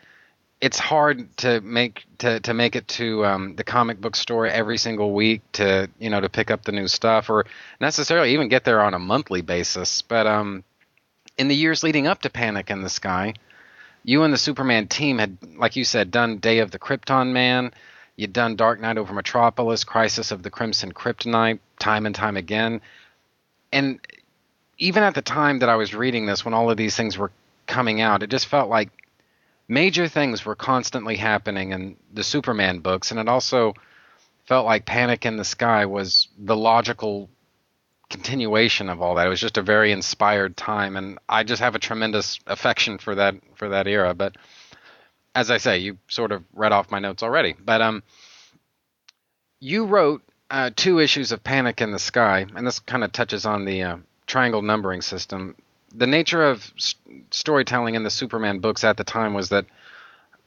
it's 0.61 0.79
hard 0.79 1.35
to 1.38 1.62
make 1.62 2.05
to, 2.19 2.41
to 2.41 2.53
make 2.53 2.77
it 2.77 2.87
to 2.88 3.25
um, 3.25 3.57
the 3.57 3.64
comic 3.64 3.99
book 3.99 4.14
store 4.14 4.47
every 4.47 4.77
single 4.77 5.14
week 5.14 5.41
to 5.53 5.88
you 5.99 6.11
know 6.11 6.21
to 6.21 6.29
pick 6.29 6.51
up 6.51 6.62
the 6.62 6.73
new 6.73 6.88
stuff 6.88 7.31
or 7.31 7.47
necessarily 7.81 8.35
even 8.35 8.49
get 8.49 8.64
there 8.64 8.83
on 8.83 8.93
a 8.93 8.99
monthly 8.99 9.41
basis. 9.41 10.03
But 10.03 10.27
um 10.27 10.62
in 11.38 11.49
the 11.49 11.57
years 11.57 11.83
leading 11.83 12.07
up 12.07 12.21
to 12.21 12.29
Panic 12.29 12.69
in 12.69 12.83
the 12.83 12.91
Sky 12.91 13.33
you 14.09 14.23
and 14.23 14.33
the 14.33 14.38
Superman 14.38 14.88
team 14.88 15.18
had, 15.18 15.37
like 15.59 15.77
you 15.77 15.85
said, 15.85 16.11
done 16.11 16.38
Day 16.38 16.61
of 16.61 16.71
the 16.71 16.79
Krypton 16.79 17.31
Man. 17.33 17.73
You'd 18.16 18.33
done 18.33 18.57
Dark 18.57 18.81
Knight 18.81 18.97
over 18.97 19.12
Metropolis, 19.12 19.85
Crisis 19.85 20.30
of 20.30 20.43
the 20.43 20.49
Crimson 20.49 20.93
Kryptonite, 20.93 21.59
time 21.78 22.07
and 22.07 22.14
time 22.14 22.39
again. 22.39 22.80
And 23.70 24.01
even 24.78 25.03
at 25.03 25.14
the 25.14 25.20
time 25.20 25.59
that 25.59 25.68
I 25.68 25.76
was 25.76 25.95
reading 25.95 26.24
this, 26.24 26.43
when 26.43 26.55
all 26.55 26.70
of 26.70 26.78
these 26.78 26.97
things 26.97 27.18
were 27.18 27.30
coming 27.66 28.01
out, 28.01 28.22
it 28.22 28.30
just 28.30 28.47
felt 28.47 28.70
like 28.70 28.89
major 29.68 30.09
things 30.09 30.43
were 30.43 30.57
constantly 30.57 31.16
happening 31.16 31.72
in 31.72 31.97
the 32.14 32.24
Superman 32.24 32.78
books. 32.78 33.11
And 33.11 33.20
it 33.20 33.28
also 33.28 33.74
felt 34.47 34.64
like 34.64 34.87
Panic 34.87 35.26
in 35.26 35.37
the 35.37 35.45
Sky 35.45 35.85
was 35.85 36.28
the 36.39 36.57
logical 36.57 37.28
continuation 38.11 38.88
of 38.88 39.02
all 39.02 39.14
that. 39.16 39.26
It 39.26 39.30
was 39.30 39.40
just 39.40 39.59
a 39.59 39.62
very 39.62 39.92
inspired 39.92 40.56
time, 40.56 40.96
and 40.96 41.18
I 41.28 41.44
just 41.44 41.62
have 41.62 41.74
a 41.74 41.78
tremendous 41.78 42.40
affection 42.46 42.98
for 42.98 43.14
that 43.16 43.34
for 43.54 43.68
that 43.70 43.86
era. 43.86 44.14
But 44.14 44.36
as 45.34 45.50
I 45.50 45.59
say, 45.59 45.78
you 45.78 45.98
sort 46.09 46.32
of 46.32 46.42
read 46.54 46.72
off 46.72 46.90
my 46.90 46.98
notes 46.98 47.22
already. 47.22 47.54
But 47.59 47.82
um, 47.82 48.02
you 49.61 49.84
wrote 49.84 50.22
uh, 50.50 50.70
two 50.74 50.98
issues 50.98 51.32
of 51.32 51.44
Panic 51.44 51.80
in 51.80 51.90
the 51.90 51.98
Sky, 51.98 52.46
and 52.54 52.66
this 52.66 52.78
kind 52.80 53.04
of 53.04 53.12
touches 53.12 53.44
on 53.44 53.64
the 53.64 53.82
uh, 53.82 53.96
triangle 54.26 54.62
numbering 54.62 55.02
system. 55.02 55.54
The 55.94 56.06
nature 56.06 56.44
of 56.44 56.72
s- 56.76 56.94
storytelling 57.30 57.94
in 57.94 58.02
the 58.02 58.11
Superman 58.11 58.61
books 58.61 58.84
at 58.84 58.96
the 58.96 59.04
time 59.04 59.34
was 59.34 59.50
that 59.50 59.66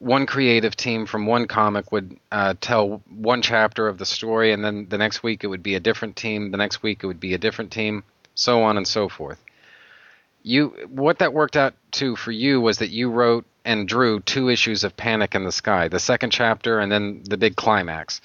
one 0.02 0.26
creative 0.26 0.74
team 0.74 1.06
from 1.06 1.26
one 1.26 1.46
comic 1.46 1.92
would 1.92 2.18
uh, 2.32 2.54
tell 2.60 3.00
one 3.08 3.40
chapter 3.40 3.86
of 3.86 3.98
the 3.98 4.04
story, 4.04 4.52
and 4.52 4.64
then 4.64 4.88
the 4.88 4.98
next 4.98 5.22
week 5.22 5.44
it 5.44 5.46
would 5.46 5.62
be 5.62 5.76
a 5.76 5.80
different 5.80 6.16
team. 6.16 6.50
The 6.50 6.56
next 6.56 6.82
week 6.82 7.04
it 7.04 7.06
would 7.06 7.20
be 7.20 7.34
a 7.34 7.38
different 7.38 7.70
team, 7.70 8.02
so 8.34 8.64
on 8.64 8.76
and 8.76 8.86
so 8.86 9.08
forth. 9.08 9.40
You, 10.42 10.70
what 10.88 11.20
that 11.20 11.32
worked 11.32 11.56
out 11.56 11.74
to 11.92 12.16
for 12.16 12.32
you 12.32 12.60
was 12.60 12.78
that 12.78 12.90
you 12.90 13.10
wrote 13.10 13.46
and 13.64 13.86
drew 13.86 14.18
two 14.18 14.48
issues 14.48 14.82
of 14.82 14.96
Panic 14.96 15.36
in 15.36 15.44
the 15.44 15.52
Sky, 15.52 15.86
the 15.86 16.00
second 16.00 16.30
chapter, 16.30 16.80
and 16.80 16.90
then 16.90 17.22
the 17.22 17.36
big 17.36 17.54
climax. 17.54 18.20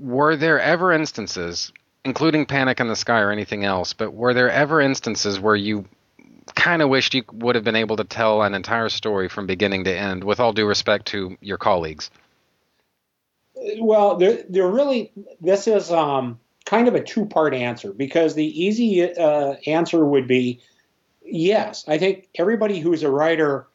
Were 0.00 0.34
there 0.34 0.58
ever 0.58 0.90
instances, 0.90 1.72
including 2.04 2.44
Panic 2.44 2.80
in 2.80 2.88
the 2.88 2.96
Sky 2.96 3.20
or 3.20 3.30
anything 3.30 3.64
else, 3.64 3.92
but 3.92 4.12
were 4.12 4.34
there 4.34 4.50
ever 4.50 4.80
instances 4.80 5.38
where 5.38 5.54
you 5.54 5.84
kind 6.60 6.82
of 6.82 6.90
wished 6.90 7.14
you 7.14 7.24
would 7.32 7.54
have 7.54 7.64
been 7.64 7.76
able 7.76 7.96
to 7.96 8.04
tell 8.04 8.42
an 8.42 8.54
entire 8.54 8.90
story 8.90 9.28
from 9.28 9.46
beginning 9.46 9.84
to 9.84 9.96
end, 9.96 10.22
with 10.22 10.40
all 10.40 10.52
due 10.52 10.66
respect 10.66 11.06
to 11.06 11.36
your 11.40 11.56
colleagues? 11.56 12.10
Well, 13.78 14.16
there, 14.16 14.44
there 14.48 14.68
really, 14.68 15.12
this 15.40 15.66
is 15.66 15.90
um, 15.90 16.38
kind 16.66 16.86
of 16.86 16.94
a 16.94 17.02
two 17.02 17.26
part 17.26 17.54
answer 17.54 17.92
because 17.92 18.34
the 18.34 18.62
easy 18.62 19.02
uh, 19.02 19.54
answer 19.66 20.04
would 20.04 20.28
be 20.28 20.60
yes. 21.24 21.84
I 21.88 21.98
think 21.98 22.28
everybody 22.34 22.78
who's 22.78 23.02
a 23.02 23.10
writer 23.10 23.66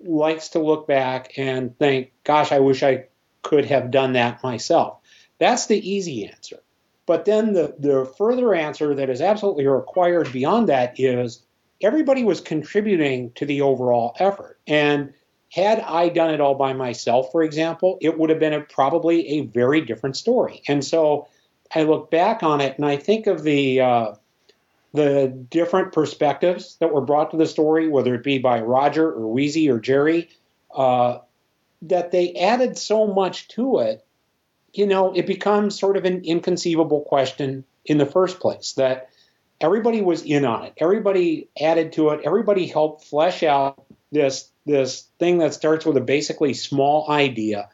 likes 0.00 0.50
to 0.50 0.58
look 0.58 0.86
back 0.86 1.38
and 1.38 1.78
think, 1.78 2.12
gosh, 2.24 2.52
I 2.52 2.58
wish 2.58 2.82
I 2.82 3.06
could 3.42 3.66
have 3.66 3.90
done 3.90 4.14
that 4.14 4.42
myself. 4.42 4.98
That's 5.38 5.66
the 5.66 5.90
easy 5.90 6.26
answer. 6.26 6.58
But 7.06 7.26
then 7.26 7.52
the, 7.52 7.74
the 7.78 8.12
further 8.18 8.54
answer 8.54 8.94
that 8.94 9.10
is 9.10 9.20
absolutely 9.20 9.66
required 9.66 10.32
beyond 10.32 10.68
that 10.68 10.98
is 10.98 11.44
everybody 11.84 12.24
was 12.24 12.40
contributing 12.40 13.30
to 13.32 13.46
the 13.46 13.60
overall 13.60 14.16
effort. 14.18 14.58
And 14.66 15.12
had 15.52 15.80
I 15.80 16.08
done 16.08 16.32
it 16.32 16.40
all 16.40 16.54
by 16.54 16.72
myself, 16.72 17.30
for 17.30 17.42
example, 17.42 17.98
it 18.00 18.18
would 18.18 18.30
have 18.30 18.40
been 18.40 18.54
a, 18.54 18.60
probably 18.62 19.28
a 19.38 19.46
very 19.46 19.80
different 19.80 20.16
story. 20.16 20.62
And 20.66 20.84
so 20.84 21.28
I 21.74 21.82
look 21.82 22.10
back 22.10 22.42
on 22.42 22.60
it 22.60 22.76
and 22.76 22.86
I 22.86 22.96
think 22.96 23.26
of 23.26 23.42
the 23.42 23.80
uh, 23.80 24.14
the 24.92 25.26
different 25.50 25.92
perspectives 25.92 26.76
that 26.76 26.92
were 26.92 27.00
brought 27.00 27.32
to 27.32 27.36
the 27.36 27.46
story, 27.46 27.88
whether 27.88 28.14
it 28.14 28.22
be 28.22 28.38
by 28.38 28.60
Roger 28.60 29.12
or 29.12 29.34
Weezie 29.34 29.68
or 29.68 29.80
Jerry, 29.80 30.28
uh, 30.74 31.18
that 31.82 32.12
they 32.12 32.32
added 32.34 32.78
so 32.78 33.08
much 33.08 33.48
to 33.48 33.80
it. 33.80 34.04
You 34.72 34.86
know, 34.86 35.12
it 35.12 35.26
becomes 35.26 35.78
sort 35.78 35.96
of 35.96 36.04
an 36.04 36.24
inconceivable 36.24 37.02
question 37.02 37.64
in 37.84 37.98
the 37.98 38.06
first 38.06 38.38
place 38.38 38.72
that 38.72 39.10
everybody 39.60 40.02
was 40.02 40.22
in 40.22 40.44
on 40.44 40.64
it. 40.64 40.74
Everybody 40.76 41.48
added 41.60 41.92
to 41.94 42.10
it. 42.10 42.20
Everybody 42.24 42.66
helped 42.66 43.04
flesh 43.04 43.42
out 43.42 43.84
this 44.12 44.50
this 44.66 45.06
thing 45.18 45.38
that 45.38 45.54
starts 45.54 45.84
with 45.84 45.96
a 45.96 46.00
basically 46.00 46.54
small 46.54 47.10
idea 47.10 47.68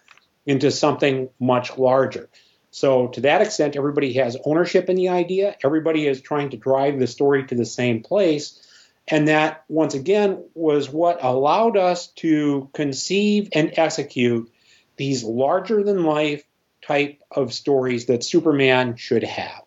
into 0.46 0.70
something 0.70 1.28
much 1.38 1.78
larger. 1.78 2.28
So 2.72 3.08
to 3.08 3.20
that 3.22 3.42
extent, 3.42 3.76
everybody 3.76 4.14
has 4.14 4.36
ownership 4.44 4.88
in 4.88 4.96
the 4.96 5.10
idea. 5.10 5.56
Everybody 5.64 6.06
is 6.06 6.20
trying 6.20 6.50
to 6.50 6.56
drive 6.56 6.98
the 6.98 7.06
story 7.06 7.46
to 7.46 7.54
the 7.54 7.64
same 7.64 8.02
place. 8.02 8.60
And 9.08 9.28
that, 9.28 9.64
once 9.68 9.94
again, 9.94 10.44
was 10.54 10.88
what 10.88 11.22
allowed 11.22 11.76
us 11.76 12.08
to 12.08 12.70
conceive 12.72 13.48
and 13.52 13.72
execute 13.76 14.50
these 14.96 15.24
larger 15.24 15.82
than 15.82 16.04
life 16.04 16.44
type 16.82 17.20
of 17.30 17.52
stories 17.52 18.06
that 18.06 18.24
Superman 18.24 18.96
should 18.96 19.24
have. 19.24 19.62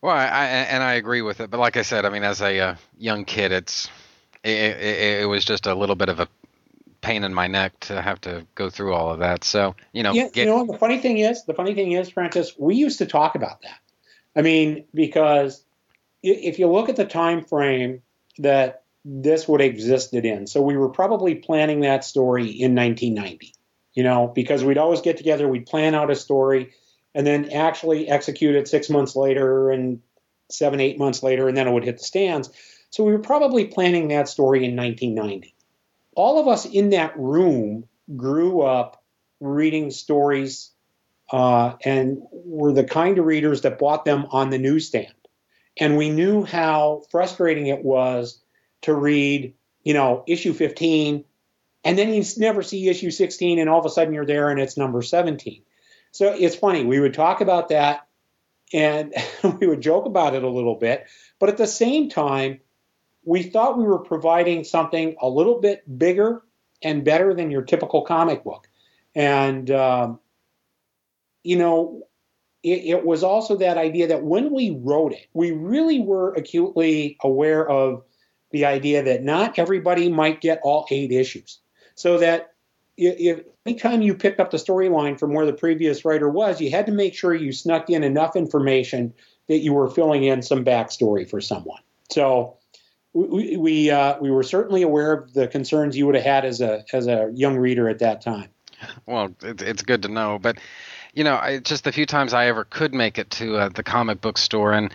Well, 0.00 0.14
I, 0.14 0.26
I, 0.26 0.44
and 0.46 0.82
I 0.82 0.94
agree 0.94 1.22
with 1.22 1.40
it, 1.40 1.50
but 1.50 1.58
like 1.58 1.76
I 1.76 1.82
said, 1.82 2.04
I 2.04 2.10
mean, 2.10 2.22
as 2.22 2.40
a 2.40 2.58
uh, 2.60 2.74
young 2.96 3.24
kid, 3.24 3.50
it's 3.50 3.90
it, 4.44 4.50
it, 4.50 5.20
it, 5.22 5.28
was 5.28 5.44
just 5.44 5.66
a 5.66 5.74
little 5.74 5.96
bit 5.96 6.08
of 6.08 6.20
a 6.20 6.28
pain 7.00 7.24
in 7.24 7.34
my 7.34 7.48
neck 7.48 7.78
to 7.80 8.00
have 8.00 8.20
to 8.20 8.46
go 8.54 8.70
through 8.70 8.94
all 8.94 9.10
of 9.10 9.18
that. 9.18 9.42
So 9.42 9.74
you 9.92 10.04
know, 10.04 10.12
yeah, 10.12 10.28
get, 10.28 10.36
you 10.36 10.46
know, 10.46 10.66
the 10.66 10.78
funny 10.78 10.98
thing 10.98 11.18
is, 11.18 11.44
the 11.44 11.54
funny 11.54 11.74
thing 11.74 11.92
is, 11.92 12.10
Francis, 12.10 12.54
we 12.56 12.76
used 12.76 12.98
to 12.98 13.06
talk 13.06 13.34
about 13.34 13.62
that. 13.62 13.80
I 14.36 14.42
mean, 14.42 14.84
because 14.94 15.64
if 16.22 16.60
you 16.60 16.68
look 16.68 16.88
at 16.88 16.96
the 16.96 17.04
time 17.04 17.44
frame 17.44 18.02
that 18.38 18.84
this 19.04 19.48
would 19.48 19.60
have 19.60 19.70
existed 19.70 20.24
in, 20.24 20.46
so 20.46 20.62
we 20.62 20.76
were 20.76 20.90
probably 20.90 21.34
planning 21.34 21.80
that 21.80 22.04
story 22.04 22.46
in 22.46 22.76
1990. 22.76 23.52
You 23.94 24.04
know, 24.04 24.28
because 24.32 24.62
we'd 24.62 24.78
always 24.78 25.00
get 25.00 25.16
together, 25.16 25.48
we'd 25.48 25.66
plan 25.66 25.96
out 25.96 26.08
a 26.08 26.14
story 26.14 26.70
and 27.18 27.26
then 27.26 27.50
actually 27.50 28.08
execute 28.08 28.54
it 28.54 28.68
six 28.68 28.88
months 28.88 29.16
later 29.16 29.72
and 29.72 30.00
seven, 30.52 30.78
eight 30.78 31.00
months 31.00 31.20
later, 31.20 31.48
and 31.48 31.56
then 31.56 31.66
it 31.66 31.72
would 31.72 31.82
hit 31.82 31.98
the 31.98 32.04
stands. 32.04 32.48
So 32.90 33.02
we 33.02 33.10
were 33.10 33.18
probably 33.18 33.64
planning 33.64 34.08
that 34.08 34.28
story 34.28 34.64
in 34.64 34.76
1990. 34.76 35.52
All 36.14 36.38
of 36.38 36.46
us 36.46 36.64
in 36.64 36.90
that 36.90 37.18
room 37.18 37.88
grew 38.14 38.62
up 38.62 39.02
reading 39.40 39.90
stories 39.90 40.70
uh, 41.32 41.74
and 41.84 42.22
were 42.30 42.72
the 42.72 42.84
kind 42.84 43.18
of 43.18 43.26
readers 43.26 43.62
that 43.62 43.80
bought 43.80 44.04
them 44.04 44.26
on 44.30 44.50
the 44.50 44.58
newsstand. 44.58 45.12
And 45.76 45.96
we 45.96 46.10
knew 46.10 46.44
how 46.44 47.02
frustrating 47.10 47.66
it 47.66 47.82
was 47.82 48.40
to 48.82 48.94
read, 48.94 49.54
you 49.82 49.94
know, 49.94 50.22
issue 50.28 50.52
15, 50.52 51.24
and 51.82 51.98
then 51.98 52.14
you 52.14 52.22
never 52.36 52.62
see 52.62 52.88
issue 52.88 53.10
16, 53.10 53.58
and 53.58 53.68
all 53.68 53.80
of 53.80 53.86
a 53.86 53.90
sudden 53.90 54.14
you're 54.14 54.24
there 54.24 54.50
and 54.50 54.60
it's 54.60 54.76
number 54.76 55.02
17. 55.02 55.64
So 56.18 56.34
it's 56.36 56.56
funny. 56.56 56.84
We 56.84 56.98
would 56.98 57.14
talk 57.14 57.40
about 57.40 57.68
that 57.68 58.08
and 58.72 59.14
we 59.60 59.68
would 59.68 59.80
joke 59.80 60.04
about 60.04 60.34
it 60.34 60.42
a 60.42 60.48
little 60.48 60.74
bit. 60.74 61.06
But 61.38 61.48
at 61.48 61.58
the 61.58 61.66
same 61.68 62.08
time, 62.08 62.58
we 63.24 63.44
thought 63.44 63.78
we 63.78 63.84
were 63.84 64.00
providing 64.00 64.64
something 64.64 65.14
a 65.20 65.28
little 65.28 65.60
bit 65.60 65.84
bigger 65.96 66.42
and 66.82 67.04
better 67.04 67.34
than 67.34 67.52
your 67.52 67.62
typical 67.62 68.02
comic 68.02 68.42
book. 68.42 68.68
And, 69.14 69.70
um, 69.70 70.18
you 71.44 71.56
know, 71.56 72.02
it, 72.64 72.96
it, 72.96 73.06
was 73.06 73.22
also 73.22 73.54
that 73.58 73.78
idea 73.78 74.08
that 74.08 74.24
when 74.24 74.52
we 74.52 74.70
wrote 74.70 75.12
it, 75.12 75.28
we 75.34 75.52
really 75.52 76.00
were 76.00 76.34
acutely 76.34 77.16
aware 77.22 77.64
of 77.64 78.02
the 78.50 78.64
idea 78.64 79.04
that 79.04 79.22
not 79.22 79.56
everybody 79.56 80.08
might 80.08 80.40
get 80.40 80.58
all 80.64 80.84
eight 80.90 81.12
issues. 81.12 81.60
So 81.94 82.18
that 82.18 82.54
if 82.98 83.44
anytime 83.64 84.02
you 84.02 84.14
picked 84.14 84.40
up 84.40 84.50
the 84.50 84.56
storyline 84.56 85.18
from 85.18 85.32
where 85.32 85.46
the 85.46 85.52
previous 85.52 86.04
writer 86.04 86.28
was, 86.28 86.60
you 86.60 86.70
had 86.70 86.86
to 86.86 86.92
make 86.92 87.14
sure 87.14 87.34
you 87.34 87.52
snuck 87.52 87.88
in 87.88 88.02
enough 88.02 88.36
information 88.36 89.14
that 89.46 89.58
you 89.58 89.72
were 89.72 89.88
filling 89.88 90.24
in 90.24 90.42
some 90.42 90.64
backstory 90.64 91.28
for 91.28 91.40
someone. 91.40 91.80
So 92.10 92.56
we 93.12 93.56
we, 93.56 93.90
uh, 93.90 94.18
we 94.20 94.30
were 94.30 94.42
certainly 94.42 94.82
aware 94.82 95.12
of 95.12 95.32
the 95.32 95.48
concerns 95.48 95.96
you 95.96 96.06
would 96.06 96.16
have 96.16 96.24
had 96.24 96.44
as 96.44 96.60
a 96.60 96.84
as 96.92 97.06
a 97.06 97.30
young 97.32 97.56
reader 97.56 97.88
at 97.88 98.00
that 98.00 98.20
time. 98.20 98.48
Well, 99.06 99.34
it, 99.42 99.62
it's 99.62 99.82
good 99.82 100.02
to 100.02 100.08
know, 100.08 100.38
but 100.40 100.58
you 101.14 101.24
know, 101.24 101.36
I, 101.36 101.58
just 101.58 101.84
the 101.84 101.92
few 101.92 102.06
times 102.06 102.34
I 102.34 102.46
ever 102.46 102.64
could 102.64 102.94
make 102.94 103.18
it 103.18 103.30
to 103.30 103.56
uh, 103.56 103.68
the 103.70 103.82
comic 103.82 104.20
book 104.20 104.38
store 104.38 104.72
and 104.72 104.92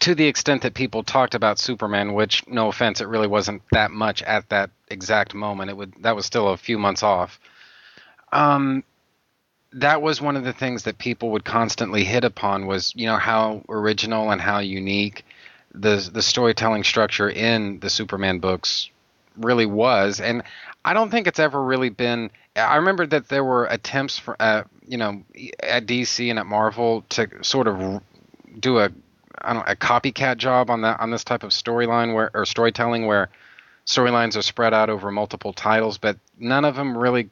to 0.00 0.14
the 0.14 0.26
extent 0.26 0.62
that 0.62 0.74
people 0.74 1.02
talked 1.02 1.34
about 1.34 1.58
Superman, 1.58 2.14
which 2.14 2.46
no 2.46 2.68
offense, 2.68 3.00
it 3.00 3.08
really 3.08 3.26
wasn't 3.26 3.62
that 3.72 3.90
much 3.90 4.22
at 4.22 4.48
that 4.48 4.70
exact 4.88 5.34
moment. 5.34 5.70
It 5.70 5.76
would 5.76 5.94
that 6.00 6.16
was 6.16 6.26
still 6.26 6.48
a 6.48 6.56
few 6.56 6.78
months 6.78 7.02
off. 7.02 7.40
Um, 8.32 8.84
that 9.72 10.02
was 10.02 10.20
one 10.20 10.36
of 10.36 10.44
the 10.44 10.52
things 10.52 10.84
that 10.84 10.98
people 10.98 11.30
would 11.30 11.44
constantly 11.44 12.04
hit 12.04 12.24
upon 12.24 12.66
was 12.66 12.92
you 12.96 13.06
know 13.06 13.16
how 13.16 13.62
original 13.68 14.30
and 14.30 14.40
how 14.40 14.58
unique 14.58 15.24
the 15.74 16.08
the 16.12 16.22
storytelling 16.22 16.84
structure 16.84 17.28
in 17.28 17.80
the 17.80 17.90
Superman 17.90 18.38
books 18.38 18.90
really 19.36 19.66
was, 19.66 20.20
and 20.20 20.42
I 20.84 20.94
don't 20.94 21.10
think 21.10 21.26
it's 21.26 21.38
ever 21.38 21.62
really 21.62 21.90
been. 21.90 22.30
I 22.54 22.76
remember 22.76 23.06
that 23.06 23.28
there 23.28 23.44
were 23.44 23.66
attempts 23.66 24.18
for 24.18 24.36
uh, 24.40 24.64
you 24.86 24.96
know 24.96 25.22
at 25.62 25.86
DC 25.86 26.30
and 26.30 26.38
at 26.38 26.46
Marvel 26.46 27.04
to 27.10 27.28
sort 27.42 27.68
of 27.68 28.00
do 28.58 28.78
a 28.78 28.90
I 29.46 29.52
don't 29.52 29.68
a 29.68 29.76
copycat 29.76 30.38
job 30.38 30.70
on 30.70 30.82
that 30.82 31.00
on 31.00 31.10
this 31.10 31.24
type 31.24 31.42
of 31.42 31.50
storyline 31.50 32.14
where 32.14 32.30
or 32.34 32.44
storytelling 32.44 33.06
where 33.06 33.30
storylines 33.86 34.36
are 34.36 34.42
spread 34.42 34.74
out 34.74 34.90
over 34.90 35.10
multiple 35.10 35.52
titles, 35.52 35.98
but 35.98 36.18
none 36.38 36.64
of 36.64 36.74
them 36.74 36.96
really 36.96 37.30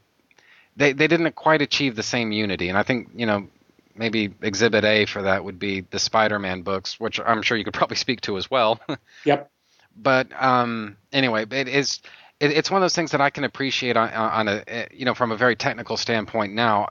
they 0.77 0.93
they 0.93 1.09
didn't 1.09 1.33
quite 1.33 1.63
achieve 1.63 1.97
the 1.97 2.03
same 2.03 2.33
unity. 2.33 2.69
And 2.69 2.79
I 2.79 2.83
think 2.83 3.11
you 3.15 3.27
know 3.27 3.49
maybe 3.97 4.33
Exhibit 4.43 4.85
A 4.85 5.07
for 5.07 5.23
that 5.23 5.45
would 5.45 5.59
be 5.59 5.81
the 5.81 5.99
Spider-Man 5.99 6.63
books, 6.63 6.99
which 6.99 7.21
I'm 7.21 7.43
sure 7.43 7.57
you 7.57 7.65
could 7.65 7.75
probably 7.81 7.97
speak 7.97 8.21
to 8.23 8.37
as 8.37 8.51
well. 8.51 8.81
yep. 9.25 9.51
But 9.97 10.29
um, 10.41 10.97
anyway, 11.13 11.47
it 11.51 11.69
is 11.69 12.01
it, 12.41 12.53
it's 12.53 12.71
one 12.71 12.81
of 12.81 12.85
those 12.85 12.95
things 12.95 13.13
that 13.13 13.21
I 13.21 13.31
can 13.31 13.45
appreciate 13.45 13.97
on, 13.97 14.11
on 14.13 14.49
a 14.49 14.89
you 14.93 15.05
know 15.05 15.15
from 15.15 15.33
a 15.33 15.37
very 15.37 15.57
technical 15.57 15.97
standpoint. 15.97 16.55
Now, 16.55 16.89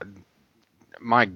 my 1.00 1.30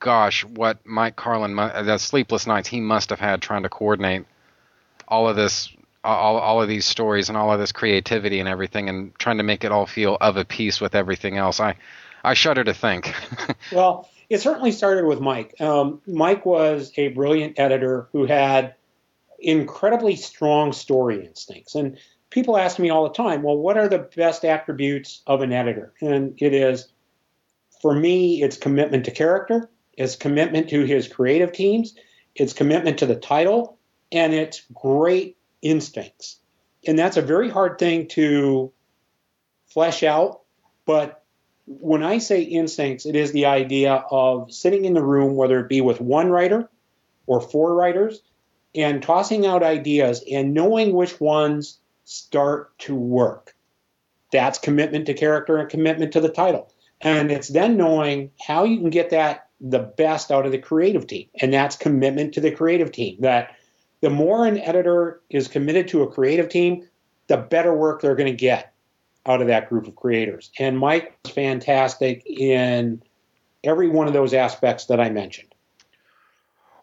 gosh, 0.00 0.44
what 0.44 0.84
Mike 0.84 1.14
Carlin, 1.14 1.54
the 1.54 1.98
sleepless 1.98 2.46
nights 2.46 2.68
he 2.68 2.80
must 2.80 3.10
have 3.10 3.20
had 3.20 3.40
trying 3.40 3.62
to 3.62 3.68
coordinate 3.68 4.24
all 5.06 5.28
of 5.28 5.36
this, 5.36 5.70
all, 6.02 6.38
all 6.38 6.62
of 6.62 6.68
these 6.68 6.86
stories 6.86 7.28
and 7.28 7.38
all 7.38 7.52
of 7.52 7.60
this 7.60 7.72
creativity 7.72 8.40
and 8.40 8.48
everything, 8.48 8.88
and 8.88 9.14
trying 9.18 9.36
to 9.36 9.44
make 9.44 9.62
it 9.62 9.70
all 9.70 9.86
feel 9.86 10.16
of 10.20 10.36
a 10.36 10.44
piece 10.44 10.80
with 10.80 10.94
everything 10.94 11.36
else. 11.36 11.60
I, 11.60 11.76
I 12.24 12.34
shudder 12.34 12.64
to 12.64 12.74
think. 12.74 13.14
well, 13.72 14.08
it 14.28 14.40
certainly 14.40 14.72
started 14.72 15.04
with 15.04 15.20
Mike. 15.20 15.60
Um, 15.60 16.00
Mike 16.06 16.46
was 16.46 16.92
a 16.96 17.08
brilliant 17.08 17.58
editor 17.58 18.08
who 18.12 18.24
had 18.24 18.74
incredibly 19.38 20.16
strong 20.16 20.72
story 20.72 21.26
instincts, 21.26 21.74
and 21.74 21.98
people 22.30 22.56
ask 22.56 22.78
me 22.78 22.88
all 22.90 23.04
the 23.04 23.14
time, 23.14 23.42
well, 23.42 23.56
what 23.56 23.76
are 23.76 23.88
the 23.88 24.08
best 24.16 24.44
attributes 24.44 25.22
of 25.26 25.42
an 25.42 25.52
editor? 25.52 25.92
And 26.00 26.40
it 26.40 26.54
is, 26.54 26.88
for 27.82 27.94
me, 27.94 28.42
it's 28.42 28.56
commitment 28.56 29.04
to 29.06 29.10
character, 29.10 29.68
it's 30.00 30.16
commitment 30.16 30.70
to 30.70 30.84
his 30.84 31.08
creative 31.08 31.52
teams, 31.52 31.94
it's 32.34 32.54
commitment 32.54 33.00
to 33.00 33.06
the 33.06 33.14
title, 33.14 33.76
and 34.10 34.32
it's 34.32 34.62
great 34.72 35.36
instincts. 35.60 36.38
And 36.86 36.98
that's 36.98 37.18
a 37.18 37.22
very 37.22 37.50
hard 37.50 37.78
thing 37.78 38.08
to 38.08 38.72
flesh 39.66 40.02
out. 40.02 40.40
But 40.86 41.22
when 41.66 42.02
I 42.02 42.16
say 42.16 42.40
instincts, 42.40 43.04
it 43.04 43.14
is 43.14 43.32
the 43.32 43.44
idea 43.44 44.02
of 44.10 44.50
sitting 44.50 44.86
in 44.86 44.94
the 44.94 45.04
room, 45.04 45.36
whether 45.36 45.60
it 45.60 45.68
be 45.68 45.82
with 45.82 46.00
one 46.00 46.30
writer 46.30 46.70
or 47.26 47.42
four 47.42 47.74
writers, 47.74 48.22
and 48.74 49.02
tossing 49.02 49.44
out 49.44 49.62
ideas 49.62 50.24
and 50.32 50.54
knowing 50.54 50.94
which 50.94 51.20
ones 51.20 51.78
start 52.04 52.76
to 52.78 52.94
work. 52.94 53.54
That's 54.32 54.58
commitment 54.58 55.04
to 55.06 55.14
character 55.14 55.58
and 55.58 55.68
commitment 55.68 56.12
to 56.12 56.22
the 56.22 56.30
title. 56.30 56.72
And 57.02 57.30
it's 57.30 57.48
then 57.48 57.76
knowing 57.76 58.30
how 58.40 58.64
you 58.64 58.78
can 58.78 58.88
get 58.88 59.10
that 59.10 59.49
the 59.60 59.78
best 59.78 60.30
out 60.30 60.46
of 60.46 60.52
the 60.52 60.58
creative 60.58 61.06
team. 61.06 61.28
And 61.40 61.52
that's 61.52 61.76
commitment 61.76 62.34
to 62.34 62.40
the 62.40 62.50
creative 62.50 62.92
team. 62.92 63.16
That 63.20 63.56
the 64.00 64.10
more 64.10 64.46
an 64.46 64.58
editor 64.58 65.20
is 65.30 65.48
committed 65.48 65.88
to 65.88 66.02
a 66.02 66.10
creative 66.10 66.48
team, 66.48 66.88
the 67.26 67.36
better 67.36 67.74
work 67.74 68.00
they're 68.00 68.14
going 68.14 68.32
to 68.32 68.36
get 68.36 68.72
out 69.26 69.40
of 69.40 69.48
that 69.48 69.68
group 69.68 69.86
of 69.86 69.94
creators. 69.96 70.50
And 70.58 70.78
Mike 70.78 71.18
was 71.24 71.32
fantastic 71.32 72.24
in 72.26 73.02
every 73.62 73.88
one 73.88 74.06
of 74.06 74.14
those 74.14 74.32
aspects 74.32 74.86
that 74.86 75.00
I 75.00 75.10
mentioned. 75.10 75.54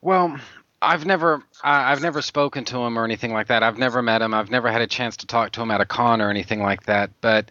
Well, 0.02 0.40
I've 0.82 1.06
never 1.06 1.44
I've 1.64 2.02
never 2.02 2.22
spoken 2.22 2.64
to 2.66 2.78
him 2.78 3.00
or 3.00 3.04
anything 3.04 3.34
like 3.34 3.48
that. 3.48 3.64
I've 3.64 3.80
never 3.80 4.02
met 4.02 4.22
him. 4.22 4.34
I've 4.34 4.52
never 4.52 4.72
had 4.72 4.82
a 4.82 4.88
chance 4.88 5.18
to 5.18 5.28
talk 5.28 5.52
to 5.54 5.62
him 5.62 5.72
at 5.72 5.82
a 5.82 5.86
con 5.86 6.22
or 6.22 6.30
anything 6.30 6.62
like 6.62 6.84
that. 6.84 7.10
But 7.20 7.50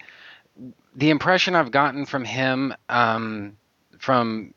the 0.94 1.10
impression 1.10 1.56
I've 1.56 1.72
gotten 1.72 2.06
from 2.06 2.24
him, 2.24 2.72
um, 2.88 3.56
from 3.98 4.54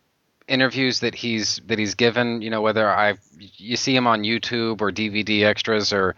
interviews 0.50 1.00
that 1.00 1.16
he's 1.16 1.62
that 1.68 1.80
he's 1.80 1.96
given, 1.96 2.42
you 2.42 2.50
know, 2.50 2.62
whether 2.62 2.90
I 2.90 3.16
you 3.38 3.78
see 3.78 3.96
him 3.96 4.08
on 4.08 4.24
YouTube 4.24 4.82
or 4.82 4.92
DVD 4.92 5.44
extras 5.44 5.94
or 5.94 6.16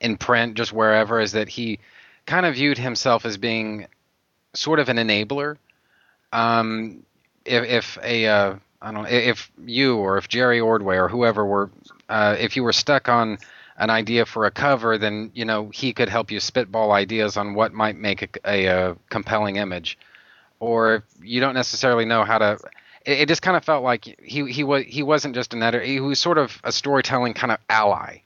in 0.00 0.16
print, 0.16 0.54
just 0.54 0.72
wherever, 0.72 1.20
is 1.20 1.32
that 1.32 1.48
he 1.48 1.78
kind 2.24 2.46
of 2.46 2.54
viewed 2.54 2.78
himself 2.78 3.24
as 3.24 3.36
being 3.36 3.86
sort 4.54 4.80
of 4.80 4.88
an 4.88 4.96
enabler. 4.96 5.56
Um, 6.32 7.04
if, 7.44 7.64
if 7.64 7.98
a 8.02 8.26
uh, 8.26 8.56
I 8.82 8.92
don't 8.92 9.02
know 9.02 9.08
if 9.08 9.50
you 9.64 9.96
or 9.96 10.18
if 10.18 10.28
Jerry 10.28 10.60
Ordway 10.60 10.96
or 10.96 11.08
whoever 11.08 11.44
were, 11.44 11.70
uh, 12.08 12.36
if 12.38 12.56
you 12.56 12.64
were 12.64 12.72
stuck 12.72 13.08
on 13.08 13.38
an 13.78 13.90
idea 13.90 14.24
for 14.24 14.46
a 14.46 14.50
cover, 14.50 14.98
then 14.98 15.30
you 15.34 15.44
know 15.44 15.68
he 15.68 15.92
could 15.92 16.08
help 16.08 16.30
you 16.30 16.40
spitball 16.40 16.92
ideas 16.92 17.36
on 17.36 17.54
what 17.54 17.72
might 17.72 17.96
make 17.96 18.22
a, 18.22 18.28
a, 18.44 18.66
a 18.66 18.96
compelling 19.10 19.56
image. 19.56 19.98
Or 20.58 21.04
you 21.22 21.40
don't 21.40 21.54
necessarily 21.54 22.06
know 22.06 22.24
how 22.24 22.38
to, 22.38 22.58
it, 23.06 23.20
it 23.20 23.28
just 23.28 23.42
kind 23.42 23.56
of 23.56 23.64
felt 23.64 23.82
like 23.82 24.04
he 24.22 24.50
he 24.50 24.64
was 24.64 24.84
he 24.84 25.02
wasn't 25.02 25.34
just 25.34 25.54
an 25.54 25.62
editor; 25.62 25.84
he 25.84 26.00
was 26.00 26.18
sort 26.18 26.38
of 26.38 26.60
a 26.64 26.72
storytelling 26.72 27.34
kind 27.34 27.52
of 27.52 27.58
ally. 27.70 28.18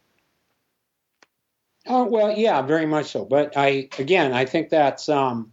Oh 1.87 2.05
well, 2.05 2.37
yeah, 2.37 2.62
very 2.62 2.87
much 2.87 3.07
so. 3.07 3.24
But 3.24 3.57
I 3.57 3.89
again, 3.99 4.33
I 4.33 4.47
think 4.47 4.70
that's 4.70 5.09
um, 5.09 5.53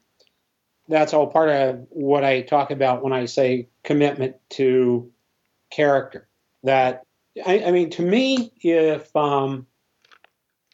that's 0.88 1.14
all 1.14 1.28
part 1.28 1.50
of 1.50 1.88
what 1.90 2.24
I 2.24 2.42
talk 2.42 2.72
about 2.72 3.04
when 3.04 3.14
I 3.14 3.26
say 3.26 3.68
commitment 3.84 4.38
to 4.52 5.12
character. 5.70 6.28
That 6.64 7.04
I, 7.46 7.66
I 7.66 7.72
mean, 7.72 7.90
to 7.92 8.02
me, 8.02 8.52
if 8.62 9.16
um, 9.16 9.68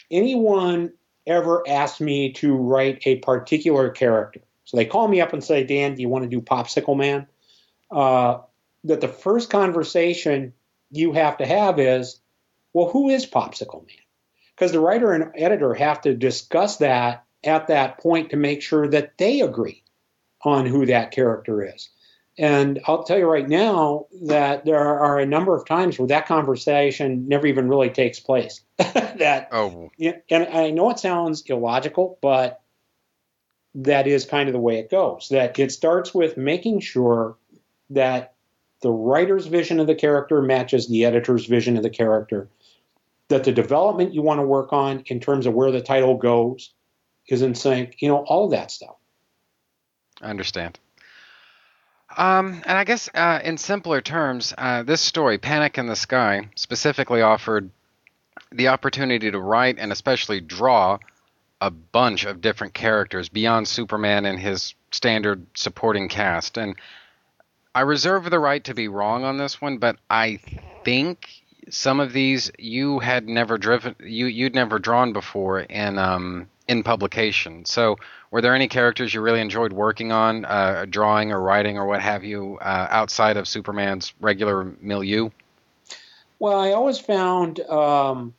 anyone 0.10 0.93
ever 1.26 1.64
asked 1.68 2.01
me 2.01 2.34
to 2.34 2.56
write 2.56 3.06
a 3.06 3.18
particular 3.18 3.89
character, 3.89 4.41
so 4.66 4.78
they 4.78 4.86
call 4.86 5.08
me 5.08 5.22
up 5.22 5.34
and 5.34 5.43
say, 5.43 5.64
"Dan, 5.64 5.95
do 5.95 6.01
you 6.01 6.10
want 6.10 6.24
to 6.24 6.30
do 6.30 6.41
Popsicle 6.41 6.97
Man?" 6.97 7.28
Uh, 7.93 8.41
that 8.85 9.01
the 9.01 9.07
first 9.07 9.49
conversation 9.49 10.53
you 10.91 11.13
have 11.13 11.37
to 11.37 11.45
have 11.45 11.79
is, 11.79 12.19
"Well, 12.73 12.89
who 12.89 13.09
is 13.09 13.25
Popsicle 13.25 13.85
Man?" 13.85 13.97
Because 14.55 14.71
the 14.71 14.79
writer 14.79 15.13
and 15.13 15.31
editor 15.35 15.73
have 15.73 16.01
to 16.01 16.13
discuss 16.13 16.77
that 16.77 17.23
at 17.43 17.67
that 17.67 17.99
point 17.99 18.31
to 18.31 18.37
make 18.37 18.61
sure 18.61 18.87
that 18.87 19.17
they 19.17 19.41
agree 19.41 19.83
on 20.41 20.65
who 20.65 20.85
that 20.85 21.11
character 21.11 21.63
is. 21.63 21.89
And 22.37 22.79
I'll 22.87 23.03
tell 23.03 23.19
you 23.19 23.27
right 23.29 23.47
now 23.47 24.07
that 24.23 24.65
there 24.65 24.79
are 24.79 25.19
a 25.19 25.25
number 25.25 25.55
of 25.55 25.67
times 25.67 25.99
where 25.99 26.07
that 26.07 26.25
conversation 26.25 27.27
never 27.27 27.45
even 27.45 27.69
really 27.69 27.91
takes 27.91 28.19
place. 28.19 28.61
that 28.77 29.49
oh, 29.51 29.91
and 29.99 30.47
I 30.47 30.71
know 30.71 30.89
it 30.89 30.99
sounds 30.99 31.43
illogical, 31.45 32.17
but 32.21 32.61
that 33.75 34.07
is 34.07 34.25
kind 34.25 34.49
of 34.49 34.53
the 34.53 34.59
way 34.59 34.79
it 34.79 34.89
goes. 34.89 35.29
That 35.29 35.59
it 35.59 35.71
starts 35.71 36.13
with 36.13 36.35
making 36.35 36.79
sure 36.79 37.37
that 37.93 38.33
the 38.81 38.91
writer's 38.91 39.45
vision 39.45 39.79
of 39.79 39.87
the 39.87 39.95
character 39.95 40.41
matches 40.41 40.87
the 40.87 41.05
editor's 41.05 41.45
vision 41.45 41.77
of 41.77 41.83
the 41.83 41.89
character. 41.89 42.49
That 43.29 43.45
the 43.45 43.51
development 43.51 44.13
you 44.13 44.21
want 44.21 44.39
to 44.39 44.45
work 44.45 44.73
on 44.73 45.03
in 45.07 45.19
terms 45.19 45.45
of 45.45 45.53
where 45.53 45.71
the 45.71 45.81
title 45.81 46.17
goes 46.17 46.73
is 47.27 47.41
in 47.41 47.55
sync. 47.55 47.95
You 48.01 48.09
know, 48.09 48.17
all 48.17 48.45
of 48.45 48.51
that 48.51 48.71
stuff. 48.71 48.95
I 50.21 50.29
understand. 50.29 50.79
Um, 52.15 52.61
and 52.65 52.77
I 52.77 52.83
guess 52.83 53.09
uh, 53.13 53.39
in 53.43 53.57
simpler 53.57 54.01
terms, 54.01 54.53
uh, 54.57 54.83
this 54.83 55.01
story, 55.01 55.37
Panic 55.37 55.77
in 55.77 55.87
the 55.87 55.95
Sky, 55.95 56.49
specifically 56.55 57.21
offered 57.21 57.71
the 58.51 58.67
opportunity 58.67 59.31
to 59.31 59.39
write 59.39 59.79
and 59.79 59.91
especially 59.91 60.39
draw 60.39 60.99
a 61.59 61.71
bunch 61.71 62.25
of 62.25 62.41
different 62.41 62.73
characters 62.73 63.29
beyond 63.29 63.67
Superman 63.67 64.25
and 64.25 64.39
his 64.39 64.75
standard 64.91 65.45
supporting 65.55 66.09
cast. 66.09 66.57
And 66.57 66.75
I 67.76 67.82
reserve 67.82 68.30
the 68.30 68.39
right 68.39 68.63
to 68.65 68.74
be 68.74 68.88
wrong 68.88 69.24
on 69.24 69.38
this 69.38 69.59
one, 69.59 69.78
but 69.78 69.97
I 70.09 70.39
think 70.84 71.30
some 71.69 71.99
of 71.99 72.13
these 72.13 72.51
you 72.59 72.99
had 72.99 73.28
never 73.28 73.57
driven, 73.57 73.95
you 73.99 74.28
you'd 74.28 74.53
never 74.53 74.80
drawn 74.80 75.13
before 75.13 75.61
in 75.61 75.97
um, 75.97 76.47
in 76.67 76.84
publication. 76.84 77.65
So, 77.65 77.97
were 78.32 78.41
there 78.41 78.55
any 78.55 78.67
characters 78.67 79.13
you 79.13 79.21
really 79.21 79.41
enjoyed 79.41 79.74
working 79.74 80.11
on, 80.11 80.45
uh, 80.45 80.86
drawing 80.89 81.32
or 81.32 81.41
writing 81.41 81.78
or 81.78 81.86
what 81.86 82.01
have 82.01 82.24
you, 82.24 82.57
uh, 82.61 82.88
outside 82.89 83.38
of 83.38 83.47
Superman's 83.47 84.13
regular 84.19 84.63
milieu? 84.82 85.30
Well, 86.39 86.59
I 86.59 86.71
always 86.71 86.99
found 86.99 87.59
um, 87.61 88.34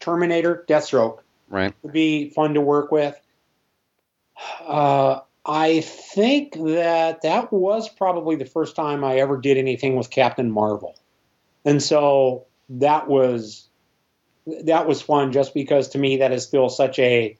Terminator, 0.00 0.64
Deathstroke, 0.68 1.20
right, 1.48 1.74
to 1.82 1.88
be 1.88 2.30
fun 2.30 2.54
to 2.54 2.60
work 2.60 2.90
with. 2.90 3.20
Uh, 4.60 5.20
I 5.46 5.80
think 5.80 6.54
that 6.54 7.22
that 7.22 7.52
was 7.52 7.88
probably 7.88 8.36
the 8.36 8.46
first 8.46 8.76
time 8.76 9.04
I 9.04 9.16
ever 9.16 9.36
did 9.36 9.58
anything 9.58 9.96
with 9.96 10.10
Captain 10.10 10.50
Marvel, 10.50 10.98
and 11.64 11.82
so 11.82 12.46
that 12.70 13.08
was 13.08 13.68
that 14.46 14.86
was 14.86 15.02
fun 15.02 15.32
just 15.32 15.54
because 15.54 15.88
to 15.88 15.98
me 15.98 16.18
that 16.18 16.32
is 16.32 16.44
still 16.44 16.68
such 16.68 16.98
a 16.98 17.36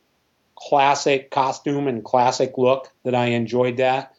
classic 0.55 1.31
costume 1.31 1.89
and 1.89 2.05
classic 2.05 2.57
look 2.57 2.91
that 3.05 3.15
I 3.15 3.27
enjoyed 3.27 3.79
that. 3.79 4.15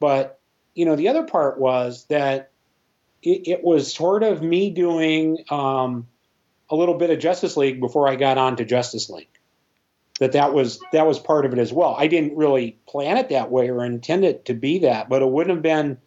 But, 0.00 0.40
you 0.74 0.84
know, 0.84 0.96
the 0.96 1.08
other 1.08 1.24
part 1.24 1.58
was 1.58 2.06
that 2.06 2.50
it, 3.22 3.48
it 3.48 3.64
was 3.64 3.92
sort 3.92 4.22
of 4.22 4.42
me 4.42 4.70
doing 4.70 5.44
um, 5.50 6.08
a 6.68 6.76
little 6.76 6.94
bit 6.94 7.10
of 7.10 7.18
Justice 7.18 7.56
League 7.56 7.80
before 7.80 8.08
I 8.08 8.16
got 8.16 8.38
on 8.38 8.56
to 8.56 8.64
Justice 8.64 9.08
League. 9.10 9.28
That 10.24 10.32
that 10.32 10.54
was 10.54 10.80
that 10.92 11.06
was 11.06 11.18
part 11.18 11.44
of 11.44 11.52
it 11.52 11.58
as 11.58 11.70
well. 11.70 11.94
I 11.98 12.06
didn't 12.06 12.34
really 12.34 12.78
plan 12.86 13.18
it 13.18 13.28
that 13.28 13.50
way 13.50 13.68
or 13.68 13.84
intend 13.84 14.24
it 14.24 14.46
to 14.46 14.54
be 14.54 14.78
that, 14.78 15.10
but 15.10 15.20
it 15.20 15.28
wouldn't 15.28 15.54
have 15.54 15.62
been 15.62 15.98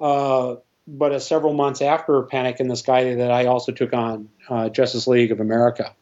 uh, 0.00 0.56
but 0.88 1.12
a 1.12 1.20
several 1.20 1.52
months 1.52 1.80
after 1.80 2.20
Panic 2.22 2.58
in 2.58 2.66
the 2.66 2.74
Sky 2.74 3.14
that 3.14 3.30
I 3.30 3.46
also 3.46 3.70
took 3.70 3.92
on 3.92 4.28
uh, 4.48 4.68
Justice 4.68 5.06
League 5.06 5.30
of 5.30 5.38
America. 5.38 5.94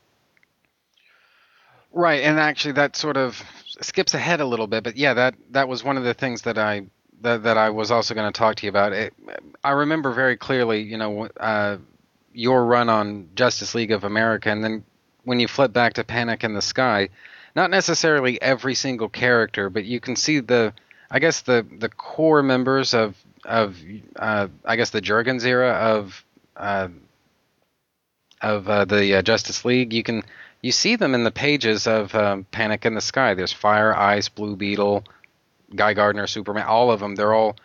Right, 1.92 2.22
and 2.22 2.40
actually 2.40 2.72
that 2.72 2.96
sort 2.96 3.18
of 3.18 3.42
skips 3.82 4.14
ahead 4.14 4.40
a 4.40 4.46
little 4.46 4.66
bit, 4.66 4.82
but 4.82 4.96
yeah, 4.96 5.12
that 5.12 5.34
that 5.50 5.68
was 5.68 5.84
one 5.84 5.98
of 5.98 6.04
the 6.04 6.14
things 6.14 6.40
that 6.42 6.56
I 6.56 6.86
that 7.20 7.42
that 7.42 7.58
I 7.58 7.68
was 7.68 7.90
also 7.90 8.14
going 8.14 8.32
to 8.32 8.38
talk 8.38 8.56
to 8.56 8.64
you 8.64 8.70
about. 8.70 8.94
It, 8.94 9.12
I 9.62 9.72
remember 9.72 10.12
very 10.12 10.38
clearly, 10.38 10.80
you 10.80 10.96
know, 10.96 11.28
uh, 11.38 11.76
your 12.32 12.64
run 12.64 12.88
on 12.88 13.28
Justice 13.34 13.74
League 13.74 13.92
of 13.92 14.04
America, 14.04 14.48
and 14.48 14.64
then 14.64 14.82
when 15.24 15.40
you 15.40 15.46
flip 15.46 15.74
back 15.74 15.92
to 15.92 16.04
Panic 16.04 16.42
in 16.42 16.54
the 16.54 16.62
Sky, 16.62 17.10
not 17.54 17.70
necessarily 17.70 18.40
every 18.40 18.74
single 18.74 19.08
character, 19.08 19.70
but 19.70 19.84
you 19.84 20.00
can 20.00 20.16
see 20.16 20.40
the, 20.40 20.72
I 21.10 21.18
guess 21.18 21.42
the 21.42 21.66
the 21.78 21.88
core 21.88 22.42
members 22.42 22.94
of 22.94 23.16
of 23.44 23.76
uh, 24.16 24.48
I 24.64 24.76
guess 24.76 24.90
the 24.90 25.02
Jurgens 25.02 25.44
era 25.44 25.72
of 25.72 26.24
uh, 26.56 26.88
of 28.40 28.68
uh, 28.68 28.84
the 28.84 29.16
uh, 29.16 29.22
Justice 29.22 29.64
League. 29.64 29.92
You 29.92 30.02
can 30.02 30.22
you 30.62 30.72
see 30.72 30.96
them 30.96 31.14
in 31.14 31.24
the 31.24 31.30
pages 31.30 31.86
of 31.86 32.14
um, 32.14 32.44
Panic 32.50 32.84
in 32.84 32.94
the 32.94 33.00
Sky. 33.00 33.34
There's 33.34 33.52
Fire, 33.52 33.96
Ice, 33.96 34.28
Blue 34.28 34.56
Beetle, 34.56 35.04
Guy 35.74 35.94
Gardner, 35.94 36.26
Superman. 36.26 36.66
All 36.66 36.90
of 36.90 37.00
them. 37.00 37.14
They're 37.14 37.34
all. 37.34 37.56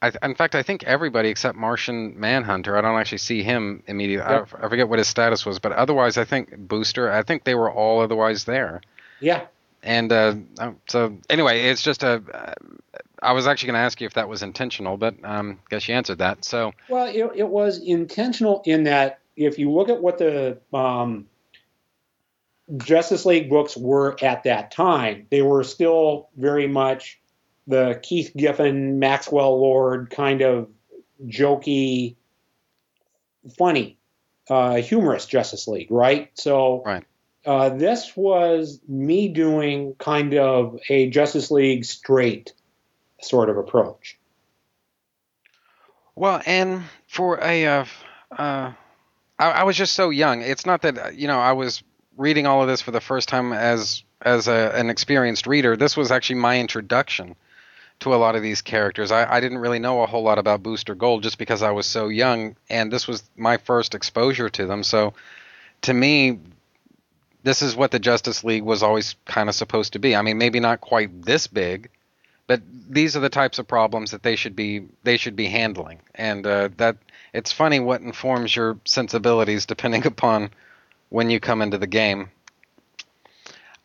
I, 0.00 0.10
in 0.24 0.34
fact, 0.34 0.56
I 0.56 0.64
think 0.64 0.82
everybody 0.82 1.28
except 1.28 1.56
Martian 1.56 2.18
Manhunter. 2.18 2.76
I 2.76 2.80
don't 2.80 2.98
actually 2.98 3.18
see 3.18 3.44
him 3.44 3.84
immediately. 3.86 4.32
Yep. 4.32 4.48
I, 4.60 4.66
I, 4.66 4.68
forget 4.68 4.88
what 4.88 4.98
his 4.98 5.06
status 5.06 5.46
was, 5.46 5.60
but 5.60 5.70
otherwise, 5.70 6.18
I 6.18 6.24
think 6.24 6.56
Booster. 6.56 7.10
I 7.10 7.22
think 7.22 7.44
they 7.44 7.54
were 7.54 7.70
all 7.70 8.00
otherwise 8.00 8.44
there. 8.44 8.80
Yeah. 9.22 9.46
and 9.82 10.12
uh, 10.12 10.34
oh, 10.60 10.74
so 10.88 11.18
anyway, 11.30 11.62
it's 11.62 11.82
just 11.82 12.02
a. 12.02 12.22
Uh, 12.32 12.54
I 13.22 13.32
was 13.32 13.46
actually 13.46 13.68
going 13.68 13.74
to 13.74 13.80
ask 13.80 14.00
you 14.00 14.06
if 14.06 14.14
that 14.14 14.28
was 14.28 14.42
intentional, 14.42 14.96
but 14.96 15.14
um, 15.22 15.60
guess 15.70 15.88
you 15.88 15.94
answered 15.94 16.18
that. 16.18 16.44
So 16.44 16.72
Well, 16.88 17.06
it, 17.06 17.30
it 17.36 17.48
was 17.48 17.78
intentional 17.78 18.62
in 18.66 18.84
that 18.84 19.20
if 19.36 19.58
you 19.58 19.70
look 19.70 19.88
at 19.88 20.02
what 20.02 20.18
the 20.18 20.58
um, 20.74 21.26
Justice 22.76 23.24
League 23.24 23.48
books 23.48 23.76
were 23.76 24.16
at 24.22 24.44
that 24.44 24.70
time, 24.70 25.26
they 25.30 25.42
were 25.42 25.62
still 25.64 26.28
very 26.36 26.66
much 26.66 27.20
the 27.66 28.00
Keith 28.02 28.32
Giffen, 28.36 28.98
Maxwell 28.98 29.60
Lord 29.60 30.10
kind 30.10 30.42
of 30.42 30.68
jokey, 31.26 32.16
funny, 33.56 33.98
uh, 34.50 34.76
humorous 34.76 35.26
Justice 35.26 35.68
League, 35.68 35.90
right? 35.90 36.30
So 36.34 36.82
right. 36.84 37.04
Uh, 37.44 37.70
this 37.70 38.16
was 38.16 38.80
me 38.88 39.28
doing 39.28 39.94
kind 39.98 40.34
of 40.34 40.78
a 40.88 41.10
Justice 41.10 41.50
League 41.50 41.84
straight 41.84 42.52
sort 43.20 43.50
of 43.50 43.56
approach. 43.56 44.18
Well, 46.14 46.42
and 46.46 46.82
for 47.08 47.42
a, 47.42 47.66
uh, 47.66 47.84
uh, 48.30 48.72
I, 49.38 49.50
I 49.50 49.62
was 49.64 49.76
just 49.76 49.94
so 49.94 50.10
young. 50.10 50.42
It's 50.42 50.66
not 50.66 50.82
that 50.82 51.16
you 51.16 51.26
know 51.26 51.38
I 51.38 51.52
was 51.52 51.82
reading 52.16 52.46
all 52.46 52.62
of 52.62 52.68
this 52.68 52.82
for 52.82 52.90
the 52.90 53.00
first 53.00 53.28
time 53.28 53.52
as 53.52 54.04
as 54.20 54.46
a, 54.46 54.72
an 54.74 54.90
experienced 54.90 55.46
reader. 55.46 55.76
This 55.76 55.96
was 55.96 56.12
actually 56.12 56.36
my 56.36 56.60
introduction 56.60 57.34
to 58.00 58.14
a 58.14 58.16
lot 58.16 58.36
of 58.36 58.42
these 58.42 58.62
characters. 58.62 59.10
I, 59.10 59.36
I 59.36 59.40
didn't 59.40 59.58
really 59.58 59.78
know 59.78 60.02
a 60.02 60.06
whole 60.06 60.22
lot 60.22 60.38
about 60.38 60.62
Booster 60.62 60.94
Gold 60.94 61.22
just 61.22 61.38
because 61.38 61.62
I 61.62 61.70
was 61.70 61.86
so 61.86 62.08
young, 62.08 62.56
and 62.68 62.92
this 62.92 63.08
was 63.08 63.22
my 63.36 63.56
first 63.56 63.94
exposure 63.94 64.48
to 64.50 64.66
them. 64.66 64.82
So, 64.82 65.14
to 65.82 65.94
me, 65.94 66.38
this 67.42 67.62
is 67.62 67.76
what 67.76 67.90
the 67.90 67.98
Justice 67.98 68.44
League 68.44 68.62
was 68.62 68.82
always 68.82 69.16
kind 69.24 69.48
of 69.48 69.54
supposed 69.54 69.94
to 69.94 69.98
be. 69.98 70.14
I 70.14 70.22
mean, 70.22 70.38
maybe 70.38 70.60
not 70.60 70.80
quite 70.80 71.22
this 71.22 71.46
big, 71.46 71.90
but 72.46 72.62
these 72.88 73.16
are 73.16 73.20
the 73.20 73.28
types 73.28 73.58
of 73.58 73.66
problems 73.66 74.10
that 74.12 74.22
they 74.22 74.36
should 74.36 74.56
be 74.56 74.86
they 75.02 75.16
should 75.16 75.36
be 75.36 75.46
handling, 75.46 76.00
and 76.14 76.46
uh, 76.46 76.68
that 76.76 76.96
it's 77.32 77.52
funny 77.52 77.80
what 77.80 78.00
informs 78.00 78.54
your 78.54 78.78
sensibilities 78.84 79.66
depending 79.66 80.06
upon 80.12 80.50
when 81.08 81.30
you 81.30 81.40
come 81.40 81.62
into 81.62 81.78
the 81.78 81.86
game. 81.86 82.30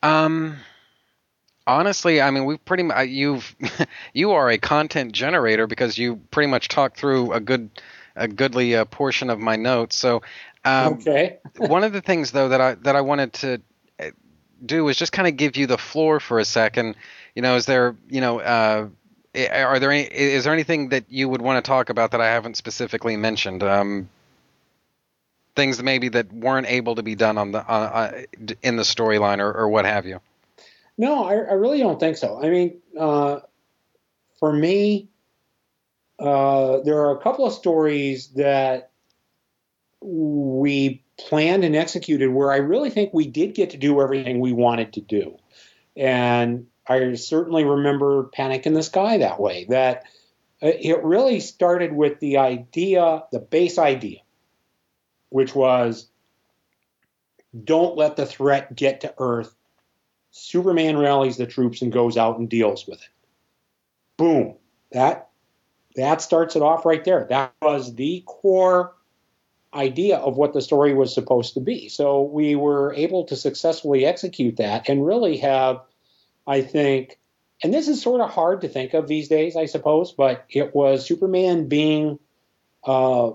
Um, 0.04 0.58
honestly, 1.66 2.22
I 2.22 2.32
mean, 2.32 2.46
we've 2.46 2.64
pretty 2.64 2.84
much 2.84 3.10
you've 3.10 3.56
you 4.14 4.32
are 4.32 4.50
a 4.50 4.58
content 4.58 5.12
generator 5.12 5.68
because 5.68 5.98
you 5.98 6.18
pretty 6.32 6.50
much 6.50 6.68
talked 6.68 6.98
through 6.98 7.34
a 7.34 7.40
good 7.40 7.70
a 8.16 8.28
goodly 8.28 8.76
uh, 8.76 8.86
portion 8.86 9.30
of 9.30 9.40
my 9.40 9.56
notes. 9.56 9.96
So, 9.96 10.24
um, 10.68 10.94
okay. 10.94 11.40
one 11.58 11.84
of 11.84 11.94
the 11.94 12.02
things 12.02 12.32
though 12.32 12.50
that 12.50 12.62
I 12.62 12.74
that 12.76 12.96
I 12.96 13.02
wanted 13.02 13.34
to 13.34 13.62
uh, 14.00 14.12
do 14.66 14.88
is 14.88 14.98
just 14.98 15.12
kind 15.12 15.28
of 15.28 15.38
give 15.38 15.58
you 15.58 15.68
the 15.68 15.78
floor 15.78 16.20
for 16.20 16.40
a 16.40 16.46
second. 16.46 16.96
You 17.36 17.42
know, 17.42 17.56
is 17.56 17.66
there 17.66 17.96
you 18.10 18.22
know. 18.22 18.40
Uh, 18.40 18.90
are 19.52 19.78
there 19.78 19.92
any? 19.92 20.04
Is 20.04 20.46
there 20.46 20.54
anything 20.54 20.90
that 20.90 21.06
you 21.10 21.30
would 21.30 21.42
want 21.42 21.64
to 21.64 21.68
talk 21.68 21.90
about 21.90 22.12
that 22.12 22.22
I 22.22 22.28
haven't 22.28 22.58
specifically 22.58 23.18
mentioned? 23.18 23.62
Um, 23.62 24.10
things 25.58 25.82
maybe 25.82 26.08
that 26.10 26.32
weren't 26.32 26.68
able 26.68 26.96
to 26.96 27.04
be 27.04 27.16
done 27.16 27.38
on 27.38 27.52
the 27.52 27.60
uh, 27.60 28.22
in 28.64 28.78
the 28.78 28.84
storyline 28.84 29.40
or, 29.40 29.52
or 29.52 29.68
what 29.68 29.86
have 29.86 30.06
you. 30.06 30.22
No, 30.98 31.26
I, 31.26 31.34
I, 31.34 31.54
really 31.54 31.80
don't 31.80 32.00
think 32.00 32.18
so. 32.18 32.42
I 32.42 32.50
mean, 32.50 32.80
uh, 32.98 33.42
for 34.40 34.52
me, 34.52 35.10
uh, 36.18 36.80
there 36.80 37.00
are 37.02 37.12
a 37.12 37.22
couple 37.22 37.46
of 37.46 37.54
stories 37.54 38.30
that 38.30 38.92
we 40.02 41.04
planned 41.18 41.64
and 41.64 41.76
executed 41.76 42.30
where 42.30 42.52
I 42.52 42.58
really 42.58 42.90
think 42.90 43.14
we 43.14 43.28
did 43.28 43.56
get 43.56 43.72
to 43.72 43.78
do 43.78 44.02
everything 44.02 44.40
we 44.40 44.54
wanted 44.54 44.94
to 44.94 45.02
do. 45.02 45.38
And 45.96 46.68
I 46.88 47.16
certainly 47.16 47.64
remember 47.64 48.26
Panic 48.26 48.66
in 48.66 48.74
the 48.74 48.84
Sky 48.84 49.18
that 49.18 49.40
way, 49.40 49.66
that 49.70 50.04
it 50.62 51.04
really 51.04 51.40
started 51.40 51.94
with 51.94 52.20
the 52.20 52.38
idea, 52.38 53.24
the 53.32 53.40
base 53.40 53.78
idea, 53.78 54.20
which 55.30 55.56
was 55.56 56.08
don't 57.64 57.98
let 57.98 58.16
the 58.16 58.26
threat 58.26 58.76
get 58.76 59.02
to 59.02 59.14
Earth 59.18 59.58
Superman 60.38 60.98
rallies 60.98 61.38
the 61.38 61.48
troops 61.48 61.82
and 61.82 61.92
goes 61.92 62.16
out 62.16 62.38
and 62.38 62.48
deals 62.48 62.86
with 62.86 63.02
it. 63.02 63.10
Boom. 64.18 64.56
That 64.92 65.30
that 65.96 66.22
starts 66.22 66.56
it 66.56 66.62
off 66.62 66.86
right 66.86 67.04
there. 67.04 67.26
That 67.30 67.54
was 67.62 67.96
the 67.96 68.24
core 68.26 68.94
idea 69.74 70.18
of 70.18 70.38
what 70.38 70.54
the 70.54 70.62
story 70.62 70.94
was 70.94 71.14
supposed 71.14 71.54
to 71.56 71.60
be. 71.60 71.90
So 71.90 72.24
we 72.24 72.56
were 72.56 72.94
able 72.94 73.26
to 73.26 73.36
successfully 73.36 74.06
execute 74.06 74.58
that 74.58 74.90
and 74.90 75.06
really 75.06 75.38
have, 75.38 75.82
I 76.46 76.62
think, 76.62 77.20
and 77.64 77.74
this 77.74 77.88
is 77.88 78.02
sort 78.02 78.22
of 78.22 78.30
hard 78.30 78.62
to 78.62 78.70
think 78.70 78.94
of 78.94 79.08
these 79.08 79.28
days, 79.28 79.56
I 79.56 79.66
suppose, 79.66 80.12
but 80.12 80.46
it 80.50 80.76
was 80.76 81.06
Superman 81.06 81.68
being 81.68 82.20
uh, 82.84 83.32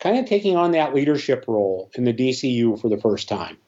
kind 0.00 0.18
of 0.18 0.26
taking 0.26 0.56
on 0.56 0.72
that 0.72 0.94
leadership 0.94 1.44
role 1.46 1.90
in 1.94 2.04
the 2.04 2.14
DCU 2.14 2.80
for 2.80 2.88
the 2.88 2.96
first 2.96 3.28
time. 3.28 3.58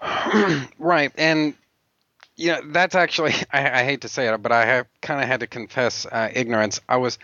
right, 0.78 1.12
and 1.16 1.54
know 2.38 2.60
that's 2.66 2.94
actually 2.94 3.34
I, 3.52 3.80
I 3.80 3.84
hate 3.84 4.02
to 4.02 4.08
say 4.08 4.32
it, 4.32 4.42
but 4.42 4.52
I 4.52 4.66
have 4.66 4.86
kind 5.00 5.22
of 5.22 5.28
had 5.28 5.40
to 5.40 5.46
confess 5.46 6.06
uh, 6.06 6.30
ignorance. 6.32 6.80
I 6.88 6.98
was 6.98 7.18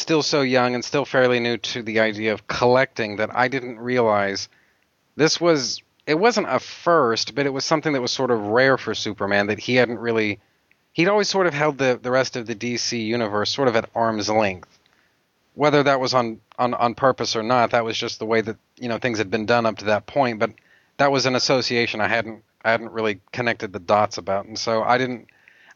still 0.00 0.22
so 0.22 0.40
young 0.40 0.74
and 0.74 0.84
still 0.84 1.04
fairly 1.04 1.40
new 1.40 1.56
to 1.58 1.82
the 1.82 2.00
idea 2.00 2.32
of 2.32 2.46
collecting 2.48 3.16
that 3.16 3.34
I 3.34 3.48
didn't 3.48 3.78
realize 3.78 4.48
this 5.16 5.40
was 5.40 5.82
it 6.06 6.18
wasn't 6.18 6.48
a 6.48 6.58
first, 6.58 7.34
but 7.34 7.46
it 7.46 7.52
was 7.52 7.64
something 7.64 7.92
that 7.92 8.00
was 8.00 8.10
sort 8.10 8.30
of 8.30 8.46
rare 8.46 8.78
for 8.78 8.94
Superman 8.94 9.46
that 9.48 9.58
he 9.58 9.76
hadn't 9.76 9.98
really 9.98 10.40
he'd 10.92 11.08
always 11.08 11.28
sort 11.28 11.46
of 11.46 11.54
held 11.54 11.78
the 11.78 11.98
the 12.02 12.10
rest 12.10 12.36
of 12.36 12.46
the 12.46 12.54
DC 12.54 13.04
universe 13.04 13.52
sort 13.52 13.68
of 13.68 13.76
at 13.76 13.90
arm's 13.94 14.28
length. 14.28 14.78
Whether 15.54 15.82
that 15.82 16.00
was 16.00 16.14
on, 16.14 16.40
on, 16.58 16.74
on 16.74 16.94
purpose 16.94 17.36
or 17.36 17.42
not, 17.42 17.72
that 17.72 17.84
was 17.84 17.98
just 17.98 18.18
the 18.18 18.26
way 18.26 18.40
that 18.40 18.56
you 18.78 18.88
know 18.88 18.98
things 18.98 19.18
had 19.18 19.30
been 19.30 19.46
done 19.46 19.66
up 19.66 19.78
to 19.78 19.84
that 19.86 20.06
point. 20.06 20.38
But 20.38 20.52
that 20.96 21.12
was 21.12 21.26
an 21.26 21.34
association 21.34 22.00
I 22.00 22.08
hadn't 22.08 22.42
I 22.64 22.70
hadn't 22.70 22.92
really 22.92 23.20
connected 23.32 23.72
the 23.72 23.78
dots 23.78 24.16
about, 24.16 24.46
and 24.46 24.58
so 24.58 24.82
I 24.82 24.96
didn't 24.96 25.28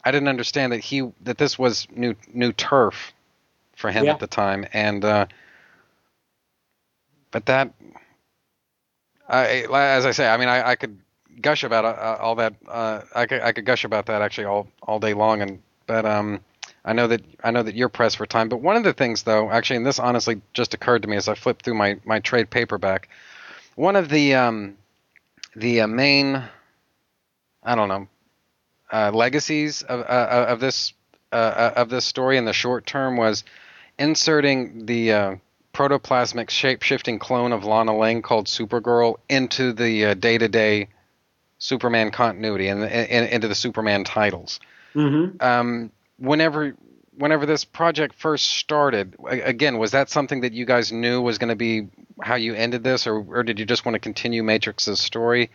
I 0.03 0.11
didn't 0.11 0.29
understand 0.29 0.71
that 0.73 0.79
he 0.79 1.11
that 1.21 1.37
this 1.37 1.59
was 1.59 1.87
new 1.91 2.15
new 2.33 2.51
turf 2.51 3.13
for 3.75 3.91
him 3.91 4.05
Yeah. 4.05 4.13
at 4.13 4.19
the 4.19 4.27
time, 4.27 4.65
and 4.73 5.03
uh, 5.05 5.25
but 7.31 7.45
that 7.45 7.73
I 9.27 9.65
as 9.73 10.05
I 10.05 10.11
say, 10.11 10.27
I 10.27 10.37
mean 10.37 10.47
I, 10.49 10.69
I 10.71 10.75
could 10.75 10.99
gush 11.41 11.63
about 11.63 11.85
uh, 11.85 12.17
all 12.21 12.35
that 12.35 12.53
uh, 12.67 13.01
I 13.15 13.25
could 13.25 13.41
I 13.41 13.51
could 13.51 13.65
gush 13.65 13.83
about 13.83 14.05
that 14.07 14.21
actually 14.21 14.45
all 14.45 14.67
all 14.83 14.99
day 14.99 15.13
long, 15.13 15.41
and 15.41 15.61
but 15.87 16.05
um. 16.05 16.41
I 16.87 16.93
know 16.93 17.07
that 17.07 17.23
I 17.43 17.49
know 17.49 17.63
that 17.63 17.73
you're 17.73 17.89
pressed 17.89 18.15
for 18.17 18.27
time, 18.27 18.47
but 18.47 18.61
one 18.61 18.75
of 18.75 18.83
the 18.83 18.93
things, 18.93 19.23
though, 19.23 19.49
actually, 19.49 19.77
and 19.77 19.85
this 19.87 19.97
honestly 19.97 20.39
just 20.53 20.75
occurred 20.75 21.01
to 21.01 21.07
me 21.07 21.17
as 21.17 21.27
I 21.27 21.33
flipped 21.33 21.65
through 21.65 21.73
my, 21.73 21.97
my 22.05 22.19
trade 22.19 22.51
paperback. 22.51 23.09
One 23.75 23.95
of 23.95 24.07
the 24.07 24.35
um, 24.35 24.77
the 25.55 25.81
uh, 25.81 25.87
main, 25.87 26.43
I 27.63 27.75
don't 27.75 27.89
know, 27.89 28.07
uh, 28.91 29.11
legacies 29.11 29.81
of 29.81 30.01
uh, 30.01 30.45
of 30.47 30.59
this 30.59 30.93
uh, 31.31 31.71
of 31.75 31.89
this 31.89 32.05
story 32.05 32.37
in 32.37 32.45
the 32.45 32.53
short 32.53 32.85
term 32.85 33.17
was 33.17 33.43
inserting 33.97 34.85
the 34.85 35.11
uh, 35.11 35.35
protoplasmic 35.73 36.49
shape 36.49 36.81
shifting 36.81 37.19
clone 37.19 37.51
of 37.51 37.65
Lana 37.65 37.95
Lang 37.95 38.21
called 38.21 38.47
Supergirl 38.47 39.15
into 39.29 39.73
the 39.73 40.15
day 40.15 40.37
to 40.37 40.47
day 40.47 40.89
Superman 41.57 42.11
continuity 42.11 42.67
and 42.67 42.83
in, 42.83 43.23
into 43.25 43.47
the 43.47 43.55
Superman 43.55 44.03
titles. 44.03 44.59
Mm-hmm. 44.93 45.41
Um, 45.43 45.91
whenever 46.17 46.75
whenever 47.17 47.45
this 47.45 47.63
project 47.63 48.15
first 48.15 48.45
started, 48.45 49.15
again, 49.27 49.77
was 49.77 49.91
that 49.91 50.09
something 50.09 50.41
that 50.41 50.53
you 50.53 50.65
guys 50.65 50.91
knew 50.91 51.21
was 51.21 51.37
going 51.37 51.49
to 51.49 51.55
be 51.55 51.87
how 52.21 52.35
you 52.35 52.53
ended 52.53 52.83
this, 52.83 53.07
or, 53.07 53.17
or 53.17 53.43
did 53.43 53.59
you 53.59 53.65
just 53.65 53.85
want 53.85 53.93
to 53.93 53.99
continue 53.99 54.43
Matrix's 54.43 54.99
story? 54.99 55.49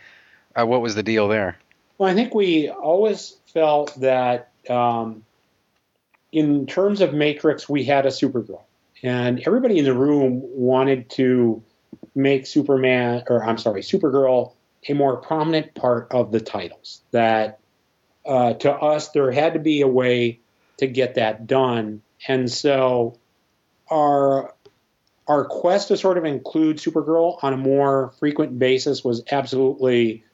Uh, 0.55 0.65
what 0.65 0.81
was 0.81 0.95
the 0.95 1.03
deal 1.03 1.27
there? 1.27 1.57
Well, 1.97 2.09
I 2.09 2.13
think 2.13 2.33
we 2.33 2.69
always 2.69 3.37
felt 3.53 3.99
that 4.01 4.49
um, 4.69 5.23
in 6.31 6.65
terms 6.65 7.01
of 7.01 7.13
Matrix, 7.13 7.67
we 7.67 7.83
had 7.83 8.05
a 8.05 8.09
Supergirl, 8.09 8.63
and 9.03 9.41
everybody 9.45 9.79
in 9.79 9.85
the 9.85 9.93
room 9.93 10.41
wanted 10.43 11.09
to 11.11 11.63
make 12.15 12.45
Superman, 12.45 13.23
or 13.27 13.43
I'm 13.43 13.57
sorry, 13.57 13.81
Supergirl, 13.81 14.53
a 14.87 14.93
more 14.93 15.17
prominent 15.17 15.75
part 15.75 16.07
of 16.11 16.31
the 16.31 16.39
titles. 16.39 17.01
That 17.11 17.59
uh, 18.25 18.53
to 18.53 18.71
us, 18.71 19.09
there 19.09 19.31
had 19.31 19.53
to 19.53 19.59
be 19.59 19.81
a 19.81 19.87
way 19.87 20.39
to 20.77 20.87
get 20.87 21.15
that 21.15 21.47
done. 21.47 22.01
And 22.27 22.51
so 22.51 23.17
our 23.89 24.53
our 25.27 25.45
quest 25.45 25.89
to 25.89 25.97
sort 25.97 26.17
of 26.17 26.25
include 26.25 26.77
Supergirl 26.77 27.37
on 27.43 27.53
a 27.53 27.57
more 27.57 28.13
frequent 28.19 28.57
basis 28.57 29.03
was 29.03 29.23
absolutely 29.31 30.25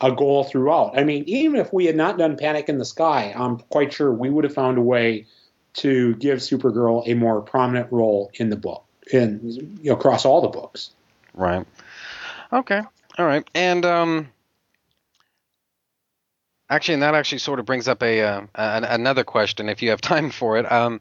a 0.00 0.12
goal 0.12 0.44
throughout. 0.44 0.98
I 0.98 1.04
mean, 1.04 1.24
even 1.26 1.56
if 1.56 1.72
we 1.72 1.86
had 1.86 1.96
not 1.96 2.18
done 2.18 2.36
Panic 2.36 2.68
in 2.68 2.78
the 2.78 2.84
Sky, 2.84 3.32
I'm 3.36 3.58
quite 3.58 3.92
sure 3.92 4.12
we 4.12 4.30
would 4.30 4.44
have 4.44 4.54
found 4.54 4.78
a 4.78 4.82
way 4.82 5.26
to 5.74 6.14
give 6.16 6.38
Supergirl 6.38 7.06
a 7.06 7.14
more 7.14 7.40
prominent 7.40 7.90
role 7.90 8.30
in 8.34 8.50
the 8.50 8.56
book, 8.56 8.84
in 9.12 9.40
you 9.82 9.90
know, 9.90 9.96
across 9.96 10.24
all 10.24 10.40
the 10.40 10.48
books. 10.48 10.90
Right. 11.34 11.66
Okay. 12.52 12.80
All 13.18 13.26
right. 13.26 13.48
And 13.54 13.84
um 13.84 14.28
Actually, 16.70 16.94
and 16.94 17.02
that 17.02 17.14
actually 17.14 17.38
sort 17.38 17.60
of 17.60 17.66
brings 17.66 17.88
up 17.88 18.02
a, 18.02 18.22
uh, 18.22 18.40
an, 18.54 18.84
another 18.84 19.22
question, 19.22 19.68
if 19.68 19.82
you 19.82 19.90
have 19.90 20.00
time 20.00 20.30
for 20.30 20.56
it. 20.56 20.70
Um, 20.72 21.00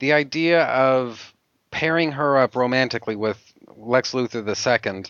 the 0.00 0.12
idea 0.12 0.64
of 0.64 1.34
pairing 1.70 2.12
her 2.12 2.36
up 2.38 2.54
romantically 2.54 3.16
with 3.16 3.42
Lex 3.76 4.12
Luthor 4.12 4.46
II. 4.46 5.04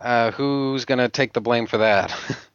Uh, 0.00 0.30
who's 0.32 0.84
going 0.84 0.98
to 0.98 1.08
take 1.08 1.32
the 1.32 1.40
blame 1.40 1.66
for 1.66 1.78
that? 1.78 2.14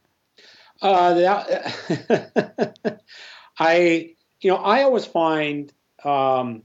uh, 0.86 1.14
that 1.16 3.02
I, 3.60 4.16
you 4.40 4.52
know, 4.52 4.58
I 4.58 4.84
always 4.84 5.06
find 5.06 5.74
um, 6.04 6.62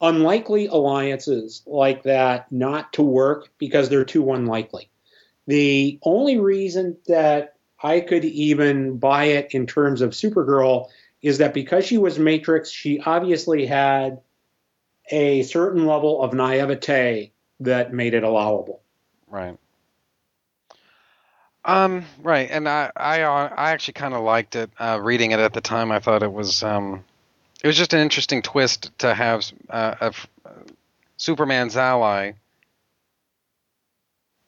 unlikely 0.00 0.66
alliances 0.66 1.62
like 1.66 2.02
that 2.02 2.50
not 2.50 2.92
to 2.94 3.02
work 3.02 3.50
because 3.58 3.88
they're 3.88 4.04
too 4.04 4.32
unlikely. 4.32 4.90
The 5.46 6.00
only 6.02 6.38
reason 6.38 6.96
that 7.06 7.54
I 7.80 8.00
could 8.00 8.24
even 8.24 8.98
buy 8.98 9.26
it 9.26 9.54
in 9.54 9.68
terms 9.68 10.00
of 10.00 10.10
Supergirl 10.10 10.88
is 11.22 11.38
that 11.38 11.54
because 11.54 11.84
she 11.84 11.96
was 11.96 12.18
Matrix, 12.18 12.70
she 12.70 12.98
obviously 13.00 13.66
had 13.66 14.20
a 15.12 15.44
certain 15.44 15.86
level 15.86 16.22
of 16.22 16.34
naivete 16.34 17.32
that 17.60 17.92
made 17.92 18.14
it 18.14 18.24
allowable. 18.24 18.82
Right. 19.28 19.56
Um, 21.70 22.04
right, 22.22 22.48
and 22.50 22.68
I 22.68 22.90
I 22.96 23.22
uh, 23.22 23.54
I 23.56 23.70
actually 23.70 23.94
kind 23.94 24.14
of 24.14 24.22
liked 24.22 24.56
it. 24.56 24.70
Uh, 24.78 24.98
reading 25.00 25.30
it 25.30 25.38
at 25.38 25.52
the 25.52 25.60
time, 25.60 25.92
I 25.92 26.00
thought 26.00 26.22
it 26.22 26.32
was 26.32 26.62
um, 26.62 27.04
it 27.62 27.66
was 27.66 27.76
just 27.76 27.94
an 27.94 28.00
interesting 28.00 28.42
twist 28.42 28.90
to 28.98 29.14
have 29.14 29.44
uh, 29.68 29.94
a, 30.00 30.06
uh, 30.06 30.50
Superman's 31.16 31.76
ally. 31.76 32.32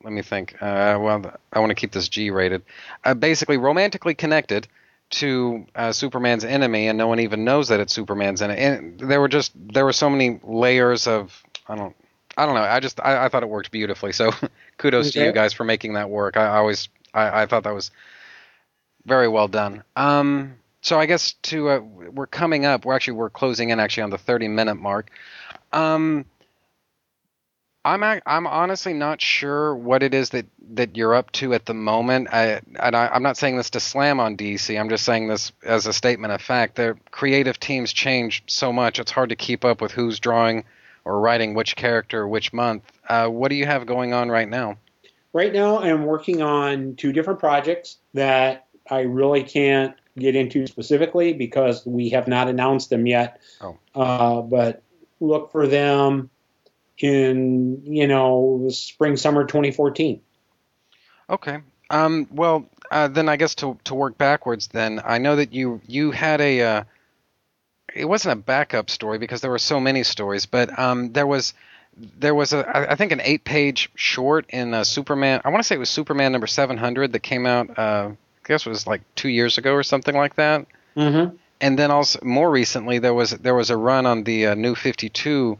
Let 0.02 0.12
me 0.12 0.22
think. 0.22 0.54
Uh, 0.60 0.98
well, 1.00 1.32
I 1.52 1.60
want 1.60 1.70
to 1.70 1.76
keep 1.76 1.92
this 1.92 2.08
G 2.08 2.30
rated. 2.30 2.62
Uh, 3.04 3.14
basically, 3.14 3.56
romantically 3.56 4.14
connected 4.14 4.66
to 5.10 5.66
uh, 5.76 5.92
Superman's 5.92 6.44
enemy, 6.44 6.88
and 6.88 6.98
no 6.98 7.06
one 7.06 7.20
even 7.20 7.44
knows 7.44 7.68
that 7.68 7.78
it's 7.78 7.94
Superman's 7.94 8.42
enemy. 8.42 8.60
And 8.60 8.98
there 8.98 9.20
were 9.20 9.28
just 9.28 9.52
there 9.54 9.84
were 9.84 9.92
so 9.92 10.10
many 10.10 10.40
layers 10.42 11.06
of 11.06 11.40
I 11.68 11.76
don't 11.76 11.94
I 12.36 12.46
don't 12.46 12.56
know. 12.56 12.62
I 12.62 12.80
just 12.80 12.98
I, 12.98 13.26
I 13.26 13.28
thought 13.28 13.44
it 13.44 13.48
worked 13.48 13.70
beautifully. 13.70 14.12
So 14.12 14.32
kudos 14.78 15.10
okay. 15.10 15.20
to 15.20 15.26
you 15.26 15.32
guys 15.32 15.52
for 15.52 15.62
making 15.62 15.92
that 15.92 16.10
work. 16.10 16.36
I, 16.36 16.46
I 16.46 16.56
always 16.56 16.88
I, 17.14 17.42
I, 17.42 17.46
thought 17.46 17.64
that 17.64 17.74
was 17.74 17.90
very 19.04 19.28
well 19.28 19.48
done. 19.48 19.84
Um, 19.96 20.56
so 20.80 20.98
I 20.98 21.06
guess 21.06 21.34
to 21.44 21.70
uh, 21.70 21.78
we're 21.78 22.26
coming 22.26 22.64
up. 22.64 22.84
We're 22.84 22.94
actually 22.94 23.14
we're 23.14 23.30
closing 23.30 23.70
in 23.70 23.80
actually 23.80 24.04
on 24.04 24.10
the 24.10 24.18
thirty 24.18 24.48
minute 24.48 24.76
mark. 24.76 25.10
Um, 25.72 26.24
I'm 27.84 28.04
I'm 28.26 28.46
honestly 28.46 28.92
not 28.92 29.20
sure 29.20 29.74
what 29.74 30.04
it 30.04 30.14
is 30.14 30.30
that, 30.30 30.46
that 30.74 30.96
you're 30.96 31.14
up 31.14 31.32
to 31.32 31.52
at 31.52 31.66
the 31.66 31.74
moment. 31.74 32.28
I, 32.32 32.60
and 32.78 32.94
I, 32.94 33.14
am 33.14 33.24
not 33.24 33.36
saying 33.36 33.56
this 33.56 33.70
to 33.70 33.80
slam 33.80 34.20
on 34.20 34.36
DC. 34.36 34.78
I'm 34.78 34.88
just 34.88 35.04
saying 35.04 35.26
this 35.26 35.50
as 35.64 35.86
a 35.86 35.92
statement 35.92 36.32
of 36.32 36.40
fact. 36.40 36.76
Their 36.76 36.94
creative 37.10 37.58
teams 37.58 37.92
change 37.92 38.44
so 38.46 38.72
much; 38.72 39.00
it's 39.00 39.10
hard 39.10 39.30
to 39.30 39.36
keep 39.36 39.64
up 39.64 39.80
with 39.80 39.90
who's 39.90 40.20
drawing 40.20 40.64
or 41.04 41.18
writing 41.18 41.54
which 41.54 41.74
character 41.74 42.26
which 42.26 42.52
month. 42.52 42.84
Uh, 43.08 43.26
what 43.26 43.48
do 43.48 43.56
you 43.56 43.66
have 43.66 43.84
going 43.84 44.12
on 44.14 44.30
right 44.30 44.48
now? 44.48 44.78
Right 45.32 45.52
now, 45.52 45.78
I'm 45.78 46.04
working 46.04 46.42
on 46.42 46.96
two 46.96 47.12
different 47.12 47.38
projects 47.40 47.98
that 48.14 48.66
I 48.90 49.00
really 49.00 49.42
can't 49.42 49.96
get 50.18 50.36
into 50.36 50.66
specifically 50.66 51.32
because 51.32 51.86
we 51.86 52.10
have 52.10 52.28
not 52.28 52.48
announced 52.48 52.90
them 52.90 53.06
yet. 53.06 53.40
Oh. 53.60 53.78
Uh, 53.94 54.42
but 54.42 54.82
look 55.20 55.52
for 55.52 55.66
them 55.66 56.30
in 56.98 57.82
you 57.84 58.06
know 58.06 58.68
spring 58.70 59.16
summer 59.16 59.44
2014. 59.44 60.20
Okay. 61.30 61.58
Um, 61.88 62.26
well, 62.30 62.66
uh, 62.90 63.08
then 63.08 63.28
I 63.28 63.36
guess 63.36 63.54
to 63.56 63.78
to 63.84 63.94
work 63.94 64.18
backwards. 64.18 64.68
Then 64.68 65.00
I 65.04 65.18
know 65.18 65.36
that 65.36 65.52
you 65.52 65.80
you 65.86 66.10
had 66.10 66.40
a. 66.40 66.60
Uh, 66.62 66.84
it 67.94 68.06
wasn't 68.06 68.32
a 68.32 68.42
backup 68.42 68.88
story 68.88 69.18
because 69.18 69.42
there 69.42 69.50
were 69.50 69.58
so 69.58 69.78
many 69.78 70.02
stories, 70.02 70.46
but 70.46 70.78
um, 70.78 71.12
there 71.12 71.26
was 71.26 71.52
there 71.96 72.34
was 72.34 72.52
a 72.52 72.90
I 72.92 72.94
think 72.94 73.12
an 73.12 73.20
eight 73.22 73.44
page 73.44 73.90
short 73.94 74.46
in 74.48 74.74
uh, 74.74 74.84
Superman. 74.84 75.40
I 75.44 75.50
want 75.50 75.62
to 75.62 75.66
say 75.66 75.74
it 75.74 75.78
was 75.78 75.90
Superman 75.90 76.32
number 76.32 76.46
700 76.46 77.12
that 77.12 77.20
came 77.20 77.46
out. 77.46 77.78
Uh, 77.78 78.10
I 78.12 78.48
guess 78.48 78.66
it 78.66 78.70
was 78.70 78.86
like 78.86 79.02
two 79.14 79.28
years 79.28 79.58
ago 79.58 79.72
or 79.72 79.82
something 79.82 80.16
like 80.16 80.36
that. 80.36 80.66
Mm-hmm. 80.96 81.36
And 81.60 81.78
then 81.78 81.90
also 81.90 82.18
more 82.22 82.50
recently 82.50 82.98
there 82.98 83.14
was 83.14 83.30
there 83.30 83.54
was 83.54 83.70
a 83.70 83.76
run 83.76 84.06
on 84.06 84.24
the 84.24 84.48
uh, 84.48 84.54
New 84.54 84.74
52 84.74 85.58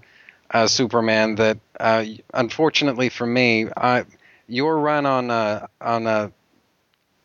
uh, 0.53 0.66
Superman 0.66 1.37
that, 1.37 1.59
uh, 1.80 2.05
unfortunately 2.35 3.09
for 3.09 3.26
me, 3.26 3.68
I, 3.76 4.05
your 4.47 4.78
run 4.78 5.07
on 5.07 5.30
uh, 5.30 5.66
on 5.80 6.07
uh, 6.07 6.30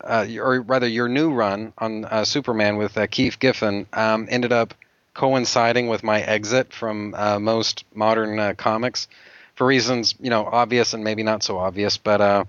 uh, 0.01 0.27
or 0.39 0.61
rather 0.61 0.87
your 0.87 1.09
new 1.09 1.33
run 1.33 1.73
on 1.77 2.05
uh, 2.05 2.23
Superman 2.23 2.77
with 2.77 2.97
Keith 3.11 3.39
Giffen 3.39 3.87
um, 3.93 4.27
ended 4.29 4.53
up 4.53 4.73
coinciding 5.17 5.87
with 5.87 6.03
my 6.03 6.21
exit 6.21 6.71
from 6.71 7.13
uh, 7.15 7.39
most 7.39 7.83
modern 7.95 8.39
uh, 8.39 8.53
comics 8.55 9.07
for 9.55 9.65
reasons 9.65 10.13
you 10.21 10.29
know 10.29 10.45
obvious 10.45 10.93
and 10.93 11.03
maybe 11.03 11.23
not 11.23 11.43
so 11.43 11.57
obvious, 11.57 11.97
but. 11.97 12.21
Uh, 12.21 12.45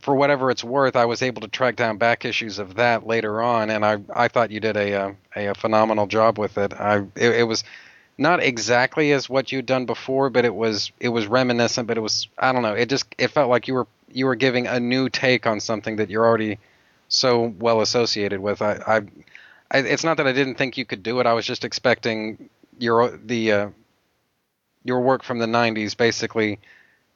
for 0.00 0.14
whatever 0.16 0.50
it's 0.50 0.64
worth, 0.64 0.96
I 0.96 1.04
was 1.04 1.20
able 1.20 1.42
to 1.42 1.48
track 1.48 1.76
down 1.76 1.98
back 1.98 2.24
issues 2.24 2.58
of 2.58 2.76
that 2.76 3.06
later 3.06 3.42
on, 3.42 3.68
and 3.68 3.84
I 3.84 3.98
I 4.14 4.28
thought 4.28 4.50
you 4.50 4.58
did 4.58 4.74
a 4.74 4.94
uh, 4.94 5.12
a, 5.36 5.46
a 5.48 5.54
phenomenal 5.54 6.06
job 6.06 6.38
with 6.38 6.56
it. 6.56 6.72
I 6.72 7.00
it, 7.14 7.30
it 7.40 7.46
was 7.46 7.62
not 8.16 8.42
exactly 8.42 9.12
as 9.12 9.28
what 9.28 9.52
you'd 9.52 9.66
done 9.66 9.84
before, 9.84 10.30
but 10.30 10.46
it 10.46 10.54
was 10.54 10.92
it 10.98 11.10
was 11.10 11.26
reminiscent. 11.26 11.86
But 11.86 11.98
it 11.98 12.00
was 12.00 12.26
I 12.38 12.52
don't 12.52 12.62
know. 12.62 12.72
It 12.72 12.88
just 12.88 13.04
it 13.18 13.28
felt 13.28 13.50
like 13.50 13.68
you 13.68 13.74
were 13.74 13.86
you 14.10 14.24
were 14.24 14.36
giving 14.36 14.66
a 14.66 14.80
new 14.80 15.10
take 15.10 15.46
on 15.46 15.60
something 15.60 15.96
that 15.96 16.08
you're 16.08 16.24
already 16.24 16.58
so 17.08 17.52
well 17.58 17.80
associated 17.80 18.40
with. 18.40 18.62
I, 18.62 18.80
I, 18.86 19.00
I 19.74 19.78
it's 19.78 20.04
not 20.04 20.16
that 20.18 20.26
I 20.26 20.32
didn't 20.32 20.54
think 20.54 20.78
you 20.78 20.84
could 20.84 21.02
do 21.02 21.20
it. 21.20 21.26
I 21.26 21.32
was 21.32 21.44
just 21.44 21.64
expecting 21.64 22.48
your 22.78 23.16
the 23.16 23.52
uh, 23.52 23.68
your 24.84 25.00
work 25.00 25.24
from 25.24 25.38
the 25.38 25.46
'90s 25.46 25.96
basically 25.96 26.60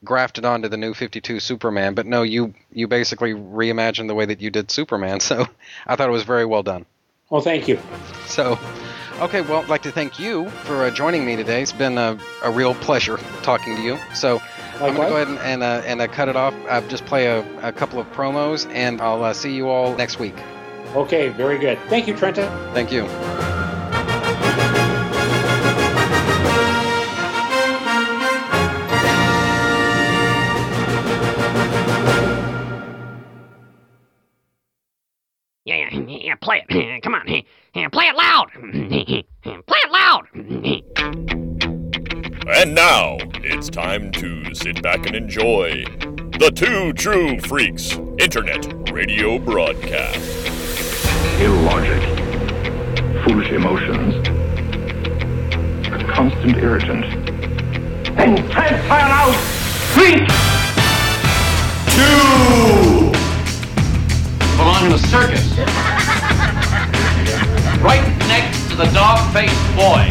grafted 0.03 0.45
onto 0.45 0.69
the 0.69 0.77
new 0.77 0.93
52 0.93 1.39
Superman. 1.39 1.93
But 1.93 2.05
no, 2.05 2.21
you 2.23 2.53
you 2.71 2.87
basically 2.87 3.33
reimagined 3.33 4.07
the 4.07 4.15
way 4.15 4.25
that 4.25 4.41
you 4.41 4.51
did 4.51 4.69
Superman. 4.69 5.19
So 5.29 5.47
I 5.87 5.95
thought 5.95 6.09
it 6.09 6.11
was 6.11 6.23
very 6.23 6.45
well 6.45 6.63
done. 6.63 6.85
Well, 7.29 7.41
thank 7.41 7.67
you. 7.67 7.79
So 8.25 8.59
Okay, 9.19 9.41
well, 9.41 9.61
I'd 9.61 9.67
like 9.67 9.81
to 9.81 9.91
thank 9.91 10.17
you 10.17 10.49
for 10.49 10.85
uh, 10.85 10.91
joining 10.91 11.25
me 11.25 11.35
today. 11.35 11.61
It's 11.61 11.73
been 11.73 11.97
a, 11.97 12.17
a, 12.41 12.49
real 12.49 12.73
pleasure 12.73 13.17
talking 13.43 13.75
to 13.75 13.81
you. 13.81 13.99
So 14.13 14.35
Likewise. 14.35 14.81
I'm 14.81 14.95
going 14.95 14.95
to 14.95 15.09
go 15.09 15.15
ahead 15.17 15.27
and, 15.27 15.39
and, 15.39 15.61
uh, 15.61 15.81
and 15.85 15.99
uh, 15.99 16.07
cut 16.07 16.29
it 16.29 16.37
off. 16.37 16.53
I'll 16.69 16.87
just 16.87 17.05
play 17.05 17.27
a, 17.27 17.41
a 17.59 17.73
couple 17.73 17.99
of 17.99 18.09
promos, 18.13 18.65
and 18.73 19.01
I'll 19.01 19.21
uh, 19.21 19.33
see 19.33 19.53
you 19.53 19.67
all 19.67 19.93
next 19.97 20.19
week. 20.19 20.35
Okay, 20.95 21.29
very 21.29 21.59
good. 21.59 21.77
Thank 21.87 22.07
you, 22.07 22.15
Trenta. 22.15 22.47
Thank 22.73 22.91
you. 22.91 23.07
Yeah, 35.65 35.89
yeah, 35.91 35.99
yeah, 36.07 36.35
play 36.35 36.65
it. 36.67 37.01
Come 37.03 37.13
on. 37.13 37.25
Play 37.91 38.05
it 38.05 38.15
loud. 38.15 38.49
Play 39.67 39.79
it 39.83 39.91
loud. 39.91 40.25
And 42.47 42.73
now, 42.73 43.17
it's 43.35 43.69
time 43.69 44.11
to 44.13 44.55
sit 44.55 44.81
back 44.81 45.05
and 45.05 45.15
enjoy 45.15 45.83
the 46.39 46.51
Two 46.53 46.93
True 46.93 47.39
Freaks 47.41 47.95
Internet 48.17 48.91
Radio 48.91 49.37
Broadcast. 49.37 50.68
Illogic, 51.39 52.03
foolish 53.23 53.51
emotions, 53.51 54.15
a 55.87 56.03
constant 56.11 56.57
irritant. 56.57 57.05
And 58.19 58.37
transfer 58.51 58.93
out 58.93 59.35
freak! 59.93 60.27
Two! 61.95 63.11
Belong 64.57 64.85
in 64.85 64.91
a 64.91 64.97
circus. 64.97 65.57
right 67.81 68.05
next 68.27 68.69
to 68.69 68.75
the 68.75 68.85
dog-faced 68.93 69.75
boy. 69.75 70.09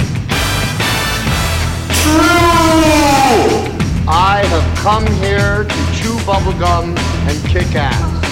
True! 2.02 3.68
I 4.10 4.42
have 4.46 4.78
come 4.78 5.06
here 5.22 5.64
to 5.64 5.74
chew 5.94 6.16
bubblegum 6.24 6.96
and 7.28 7.48
kick 7.48 7.74
ass. 7.74 8.27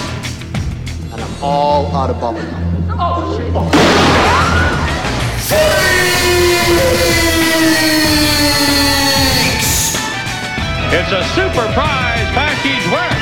And 1.36 1.44
I'm 1.44 1.44
all 1.44 1.86
out 1.94 2.08
of 2.10 2.16
bubblegum. 2.16 2.48
Oh, 2.98 3.36
shit. 3.36 3.52
It's 10.92 11.12
a 11.12 11.22
super 11.34 11.66
prize 11.74 12.28
package 12.32 12.86
worth 12.90 13.12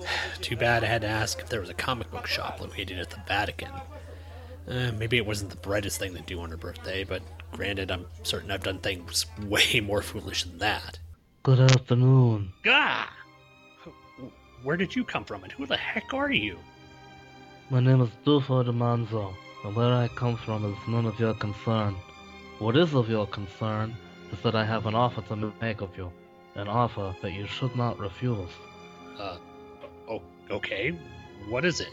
Too 0.40 0.56
bad 0.56 0.84
I 0.84 0.88
had 0.88 1.02
to 1.02 1.08
ask 1.08 1.40
if 1.40 1.48
there 1.48 1.60
was 1.60 1.70
a 1.70 1.74
comic 1.74 2.10
book 2.10 2.26
shop 2.26 2.60
located 2.60 2.98
at 2.98 3.10
the 3.10 3.20
Vatican. 3.26 3.70
Uh, 4.68 4.92
maybe 4.98 5.16
it 5.18 5.26
wasn't 5.26 5.50
the 5.50 5.56
brightest 5.56 5.98
thing 5.98 6.14
to 6.14 6.22
do 6.22 6.40
on 6.40 6.50
her 6.50 6.56
birthday, 6.56 7.04
but 7.04 7.22
granted, 7.52 7.90
I'm 7.90 8.06
certain 8.22 8.50
I've 8.50 8.62
done 8.62 8.78
things 8.78 9.26
way 9.42 9.80
more 9.80 10.02
foolish 10.02 10.44
than 10.44 10.58
that. 10.58 10.98
Good 11.42 11.60
afternoon. 11.60 12.52
Gah! 12.62 13.06
Where 14.62 14.78
did 14.78 14.96
you 14.96 15.04
come 15.04 15.24
from, 15.26 15.42
and 15.42 15.52
who 15.52 15.66
the 15.66 15.76
heck 15.76 16.14
are 16.14 16.32
you? 16.32 16.58
My 17.68 17.80
name 17.80 18.00
is 18.00 18.08
Dufo 18.24 18.64
de 18.64 18.72
Manzo, 18.72 19.34
where 19.70 19.94
I 19.94 20.08
come 20.08 20.36
from 20.36 20.64
is 20.64 20.88
none 20.88 21.06
of 21.06 21.18
your 21.18 21.34
concern. 21.34 21.96
What 22.58 22.76
is 22.76 22.94
of 22.94 23.08
your 23.08 23.26
concern 23.26 23.96
is 24.30 24.40
that 24.42 24.54
I 24.54 24.64
have 24.64 24.86
an 24.86 24.94
offer 24.94 25.22
to 25.22 25.52
make 25.60 25.80
of 25.80 25.96
you, 25.96 26.12
an 26.54 26.68
offer 26.68 27.14
that 27.22 27.32
you 27.32 27.46
should 27.46 27.74
not 27.74 27.98
refuse. 27.98 28.50
Uh, 29.18 29.38
oh, 30.08 30.22
okay. 30.50 30.90
What 31.48 31.64
is 31.64 31.80
it? 31.80 31.88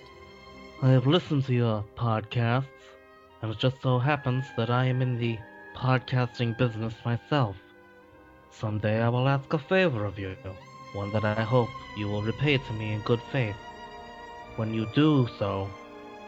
I 0.82 0.90
have 0.90 1.08
listened 1.08 1.46
to 1.46 1.54
your 1.54 1.86
podcasts, 1.96 2.66
and 3.42 3.52
it 3.52 3.60
just 3.60 3.82
so 3.82 4.00
happens 4.00 4.46
that 4.58 4.70
I 4.70 4.86
am 4.86 5.02
in 5.02 5.18
the 5.18 5.38
podcasting 5.76 6.58
business 6.58 6.94
myself. 7.06 7.56
Someday 8.50 9.02
I 9.02 9.10
will 9.10 9.28
ask 9.28 9.54
a 9.54 9.58
favor 9.58 10.06
of 10.06 10.20
you, 10.20 10.36
one 10.94 11.12
that 11.14 11.24
I 11.24 11.42
hope 11.42 11.70
you 11.98 12.08
will 12.08 12.22
repay 12.22 12.58
to 12.58 12.74
me 12.74 12.94
in 12.94 13.02
good 13.02 13.22
faith. 13.32 13.56
When 14.58 14.74
you 14.74 14.88
do 14.94 15.30
so, 15.40 15.70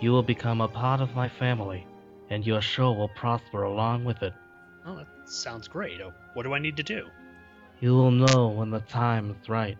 you 0.03 0.11
will 0.11 0.21
become 0.21 0.59
a 0.59 0.67
part 0.67 0.99
of 0.99 1.15
my 1.15 1.29
family, 1.29 1.87
and 2.29 2.45
your 2.45 2.61
show 2.61 2.91
will 2.91 3.07
prosper 3.07 3.63
along 3.63 4.03
with 4.03 4.21
it. 4.21 4.33
Oh, 4.85 4.97
that 4.97 5.07
sounds 5.23 5.69
great. 5.69 6.01
Oh, 6.01 6.11
what 6.33 6.43
do 6.43 6.53
I 6.53 6.59
need 6.59 6.75
to 6.75 6.83
do? 6.83 7.07
You 7.79 7.93
will 7.95 8.11
know 8.11 8.49
when 8.49 8.69
the 8.69 8.81
time 8.81 9.31
is 9.31 9.47
right. 9.47 9.77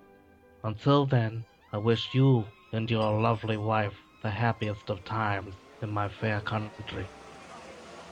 Until 0.63 1.05
then, 1.05 1.43
I 1.73 1.77
wish 1.77 2.07
you 2.13 2.45
and 2.71 2.89
your 2.89 3.19
lovely 3.19 3.57
wife 3.57 3.95
the 4.21 4.29
happiest 4.29 4.89
of 4.89 5.03
times 5.03 5.55
in 5.81 5.89
my 5.91 6.07
fair 6.07 6.39
country. 6.39 7.05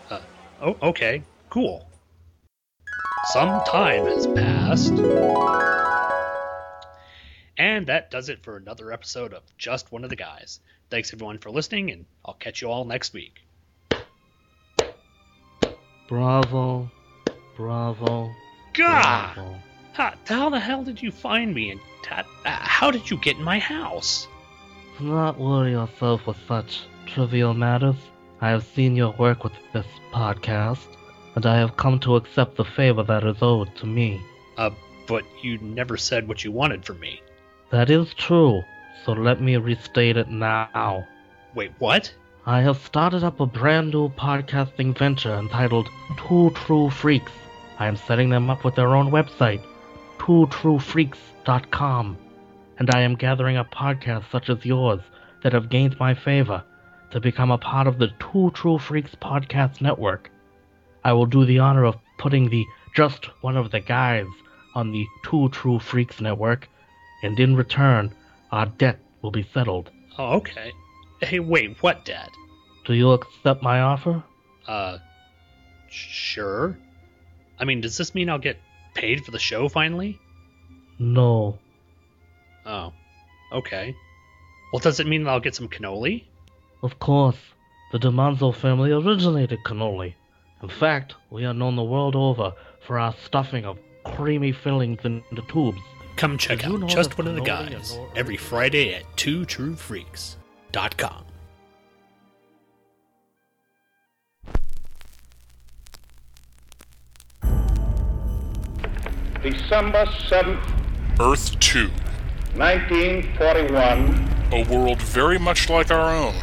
Uh, 0.09 0.19
oh, 0.61 0.75
okay. 0.83 1.23
Cool. 1.49 1.87
Some 3.23 3.61
time 3.61 4.05
has 4.07 4.27
passed. 4.27 4.93
And 7.71 7.87
that 7.87 8.11
does 8.11 8.27
it 8.27 8.43
for 8.43 8.57
another 8.57 8.91
episode 8.91 9.31
of 9.31 9.43
Just 9.57 9.93
One 9.93 10.03
of 10.03 10.09
the 10.09 10.17
Guys. 10.17 10.59
Thanks 10.89 11.13
everyone 11.13 11.37
for 11.37 11.51
listening, 11.51 11.89
and 11.89 12.05
I'll 12.25 12.33
catch 12.33 12.61
you 12.61 12.69
all 12.69 12.83
next 12.83 13.13
week. 13.13 13.45
Bravo, 16.09 16.91
bravo, 17.55 18.29
Gah! 18.73 19.31
bravo. 19.33 19.55
Ha, 19.93 20.15
how 20.27 20.49
the 20.49 20.59
hell 20.59 20.83
did 20.83 21.01
you 21.01 21.13
find 21.13 21.55
me, 21.55 21.71
and 21.71 21.79
ta- 22.03 22.25
uh, 22.43 22.49
how 22.49 22.91
did 22.91 23.09
you 23.09 23.15
get 23.15 23.37
in 23.37 23.43
my 23.43 23.57
house? 23.57 24.27
Do 24.99 25.05
not 25.05 25.39
worry 25.39 25.71
yourself 25.71 26.27
with 26.27 26.35
such 26.49 26.81
trivial 27.05 27.53
matters. 27.53 27.95
I 28.41 28.49
have 28.49 28.65
seen 28.65 28.97
your 28.97 29.13
work 29.13 29.45
with 29.45 29.53
this 29.71 29.87
podcast, 30.11 30.87
and 31.35 31.45
I 31.45 31.55
have 31.59 31.77
come 31.77 32.01
to 32.01 32.17
accept 32.17 32.57
the 32.57 32.65
favor 32.65 33.03
that 33.03 33.23
is 33.23 33.37
owed 33.41 33.73
to 33.77 33.85
me. 33.85 34.19
Uh, 34.57 34.71
but 35.07 35.23
you 35.41 35.57
never 35.59 35.95
said 35.95 36.27
what 36.27 36.43
you 36.43 36.51
wanted 36.51 36.83
from 36.83 36.99
me. 36.99 37.21
That 37.71 37.89
is 37.89 38.13
true, 38.13 38.65
so 39.05 39.13
let 39.13 39.41
me 39.41 39.55
restate 39.55 40.17
it 40.17 40.29
now. 40.29 41.07
Wait, 41.55 41.71
what? 41.79 42.13
I 42.45 42.61
have 42.61 42.77
started 42.77 43.23
up 43.23 43.39
a 43.39 43.45
brand 43.45 43.91
new 43.91 44.09
podcasting 44.09 44.97
venture 44.97 45.35
entitled 45.35 45.87
Two 46.17 46.49
True 46.49 46.89
Freaks. 46.89 47.31
I 47.79 47.87
am 47.87 47.95
setting 47.95 48.29
them 48.29 48.49
up 48.49 48.65
with 48.65 48.75
their 48.75 48.93
own 48.93 49.09
website, 49.09 49.63
twotruefreaks.com, 50.17 52.17
and 52.77 52.89
I 52.93 53.01
am 53.01 53.15
gathering 53.15 53.55
up 53.55 53.73
podcasts 53.73 54.29
such 54.31 54.49
as 54.49 54.65
yours 54.65 54.99
that 55.43 55.53
have 55.53 55.69
gained 55.69 55.97
my 55.97 56.13
favor 56.13 56.61
to 57.11 57.21
become 57.21 57.51
a 57.51 57.57
part 57.57 57.87
of 57.87 57.99
the 57.99 58.11
Two 58.19 58.51
True 58.53 58.79
Freaks 58.79 59.15
podcast 59.15 59.79
network. 59.79 60.29
I 61.05 61.13
will 61.13 61.25
do 61.25 61.45
the 61.45 61.59
honor 61.59 61.85
of 61.85 61.95
putting 62.17 62.49
the 62.49 62.65
Just 62.95 63.27
One 63.41 63.55
of 63.55 63.71
the 63.71 63.79
Guys 63.79 64.27
on 64.75 64.91
the 64.91 65.05
Two 65.23 65.47
True 65.49 65.79
Freaks 65.79 66.19
network, 66.19 66.67
and 67.21 67.39
in 67.39 67.55
return, 67.55 68.13
our 68.51 68.65
debt 68.65 68.99
will 69.21 69.31
be 69.31 69.47
settled. 69.53 69.91
Oh, 70.17 70.33
okay. 70.37 70.71
Hey, 71.21 71.39
wait, 71.39 71.81
what, 71.81 72.05
debt? 72.05 72.29
Do 72.85 72.93
you 72.93 73.11
accept 73.11 73.61
my 73.61 73.81
offer? 73.81 74.23
Uh, 74.67 74.97
sure. 75.89 76.77
I 77.59 77.65
mean, 77.65 77.81
does 77.81 77.97
this 77.97 78.15
mean 78.15 78.29
I'll 78.29 78.39
get 78.39 78.57
paid 78.93 79.23
for 79.23 79.31
the 79.31 79.39
show 79.39 79.69
finally? 79.69 80.19
No. 80.99 81.59
Oh, 82.65 82.93
okay. 83.53 83.95
Well, 84.71 84.79
does 84.79 84.99
it 84.99 85.07
mean 85.07 85.23
that 85.23 85.31
I'll 85.31 85.39
get 85.39 85.55
some 85.55 85.67
cannoli? 85.67 86.23
Of 86.83 86.99
course, 86.99 87.37
the 87.91 87.99
DiManzo 87.99 88.55
family 88.55 88.91
originated 88.91 89.59
cannoli. 89.65 90.15
In 90.63 90.69
fact, 90.69 91.15
we 91.29 91.45
are 91.45 91.53
known 91.53 91.75
the 91.75 91.83
world 91.83 92.15
over 92.15 92.53
for 92.85 92.99
our 92.99 93.13
stuffing 93.25 93.65
of 93.65 93.77
creamy 94.03 94.51
fillings 94.51 95.03
into 95.03 95.41
tubes. 95.49 95.81
Come 96.21 96.37
check 96.37 96.65
out 96.67 96.87
Just 96.87 97.17
One 97.17 97.27
of 97.27 97.33
the 97.33 97.41
Guys 97.41 97.97
every 98.15 98.37
Friday 98.37 98.93
at 98.93 99.01
twotruefreaks.com. 99.15 101.25
December 109.41 110.05
7th, 110.05 110.63
Earth 111.19 111.59
2. 111.59 111.89
1941, 112.55 114.29
A 114.51 114.63
world 114.71 115.01
very 115.01 115.39
much 115.39 115.71
like 115.71 115.89
our 115.89 116.15
own, 116.15 116.35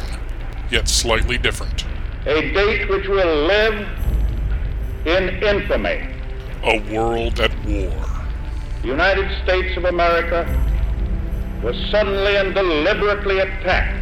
yet 0.69 0.89
slightly 0.89 1.37
different. 1.37 1.85
a 2.25 2.51
date 2.51 2.89
which 2.89 3.07
will 3.07 3.47
live 3.47 3.87
in 5.05 5.29
infamy. 5.41 6.05
A 6.65 6.79
world 6.93 7.39
at 7.39 7.57
war. 7.65 8.08
The 8.81 8.87
United 8.87 9.43
States 9.43 9.75
of 9.75 9.83
America 9.83 10.45
was 11.61 11.75
suddenly 11.91 12.37
and 12.37 12.53
deliberately 12.53 13.39
attacked 13.39 13.99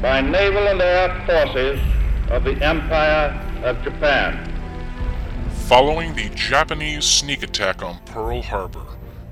by 0.00 0.20
naval 0.20 0.68
and 0.68 0.80
air 0.80 1.08
forces 1.26 1.80
of 2.30 2.44
the 2.44 2.52
Empire 2.64 3.34
of 3.64 3.82
Japan. 3.82 4.44
Following 5.66 6.14
the 6.14 6.28
Japanese 6.36 7.04
sneak 7.04 7.42
attack 7.42 7.82
on 7.82 7.98
Pearl 8.04 8.42
Harbor, 8.42 8.86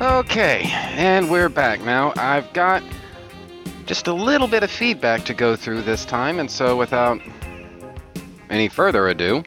Okay, 0.00 0.62
and 0.96 1.30
we're 1.30 1.48
back 1.48 1.80
now. 1.82 2.12
I've 2.16 2.52
got 2.52 2.82
just 3.86 4.08
a 4.08 4.12
little 4.12 4.48
bit 4.48 4.64
of 4.64 4.70
feedback 4.72 5.24
to 5.26 5.34
go 5.34 5.54
through 5.54 5.82
this 5.82 6.04
time, 6.04 6.40
and 6.40 6.50
so 6.50 6.76
without 6.76 7.20
any 8.50 8.66
further 8.66 9.06
ado, 9.06 9.44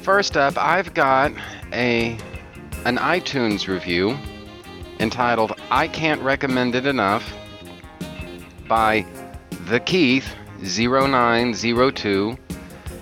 first 0.00 0.38
up, 0.38 0.56
I've 0.56 0.94
got 0.94 1.32
a 1.74 2.16
an 2.86 2.96
iTunes 2.96 3.68
review 3.68 4.16
entitled 5.00 5.52
"I 5.70 5.88
Can't 5.88 6.22
Recommend 6.22 6.74
It 6.74 6.86
Enough" 6.86 7.24
by 8.66 9.06
the 9.66 9.80
Keith 9.80 10.28
0902, 10.62 12.36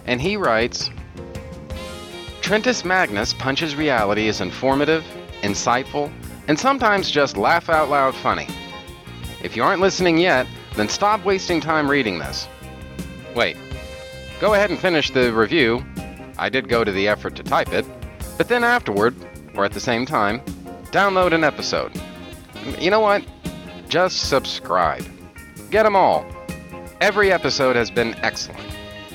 and 0.06 0.20
he 0.20 0.36
writes. 0.36 0.90
Trentus 2.40 2.84
Magnus 2.84 3.34
Punches 3.34 3.74
Reality 3.74 4.28
is 4.28 4.40
informative, 4.40 5.04
insightful, 5.42 6.12
and 6.46 6.56
sometimes 6.56 7.10
just 7.10 7.36
laugh 7.36 7.68
out 7.68 7.90
loud 7.90 8.14
funny. 8.14 8.46
If 9.42 9.56
you 9.56 9.64
aren't 9.64 9.80
listening 9.80 10.18
yet, 10.18 10.46
then 10.76 10.88
stop 10.88 11.24
wasting 11.24 11.60
time 11.60 11.90
reading 11.90 12.20
this. 12.20 12.46
Wait, 13.34 13.56
go 14.40 14.54
ahead 14.54 14.70
and 14.70 14.78
finish 14.78 15.10
the 15.10 15.32
review. 15.32 15.84
I 16.38 16.48
did 16.48 16.68
go 16.68 16.84
to 16.84 16.92
the 16.92 17.08
effort 17.08 17.34
to 17.36 17.42
type 17.42 17.72
it, 17.72 17.84
but 18.38 18.46
then 18.46 18.62
afterward, 18.62 19.16
or 19.56 19.64
at 19.64 19.72
the 19.72 19.80
same 19.80 20.06
time, 20.06 20.40
download 20.96 21.34
an 21.34 21.44
episode. 21.44 21.92
You 22.78 22.90
know 22.90 23.00
what? 23.00 23.22
Just 23.86 24.30
subscribe. 24.30 25.04
Get 25.70 25.82
them 25.82 25.94
all. 25.94 26.24
Every 27.02 27.30
episode 27.30 27.76
has 27.76 27.90
been 27.90 28.14
excellent. 28.22 28.66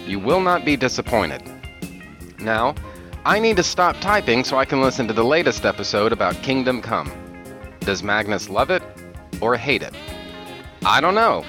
You 0.05 0.19
will 0.19 0.41
not 0.41 0.63
be 0.63 0.75
disappointed. 0.77 1.41
Now, 2.37 2.75
I 3.25 3.39
need 3.39 3.57
to 3.57 3.63
stop 3.63 3.99
typing 3.99 4.43
so 4.43 4.59
I 4.59 4.65
can 4.65 4.79
listen 4.79 5.07
to 5.07 5.13
the 5.13 5.23
latest 5.23 5.65
episode 5.65 6.11
about 6.11 6.35
Kingdom 6.43 6.83
Come. 6.83 7.11
Does 7.79 8.03
Magnus 8.03 8.47
love 8.47 8.69
it 8.69 8.83
or 9.41 9.57
hate 9.57 9.81
it? 9.81 9.95
I 10.85 11.01
don't 11.01 11.15
know. 11.15 11.43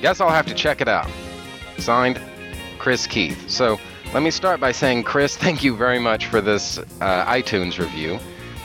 Guess 0.00 0.20
I'll 0.20 0.28
have 0.28 0.46
to 0.46 0.54
check 0.54 0.80
it 0.80 0.88
out. 0.88 1.08
Signed, 1.78 2.20
Chris 2.80 3.06
Keith. 3.06 3.48
So 3.48 3.78
let 4.12 4.24
me 4.24 4.32
start 4.32 4.58
by 4.58 4.72
saying, 4.72 5.04
Chris, 5.04 5.36
thank 5.36 5.62
you 5.62 5.76
very 5.76 6.00
much 6.00 6.26
for 6.26 6.40
this 6.40 6.78
uh, 6.78 7.24
iTunes 7.26 7.78
review. 7.78 8.18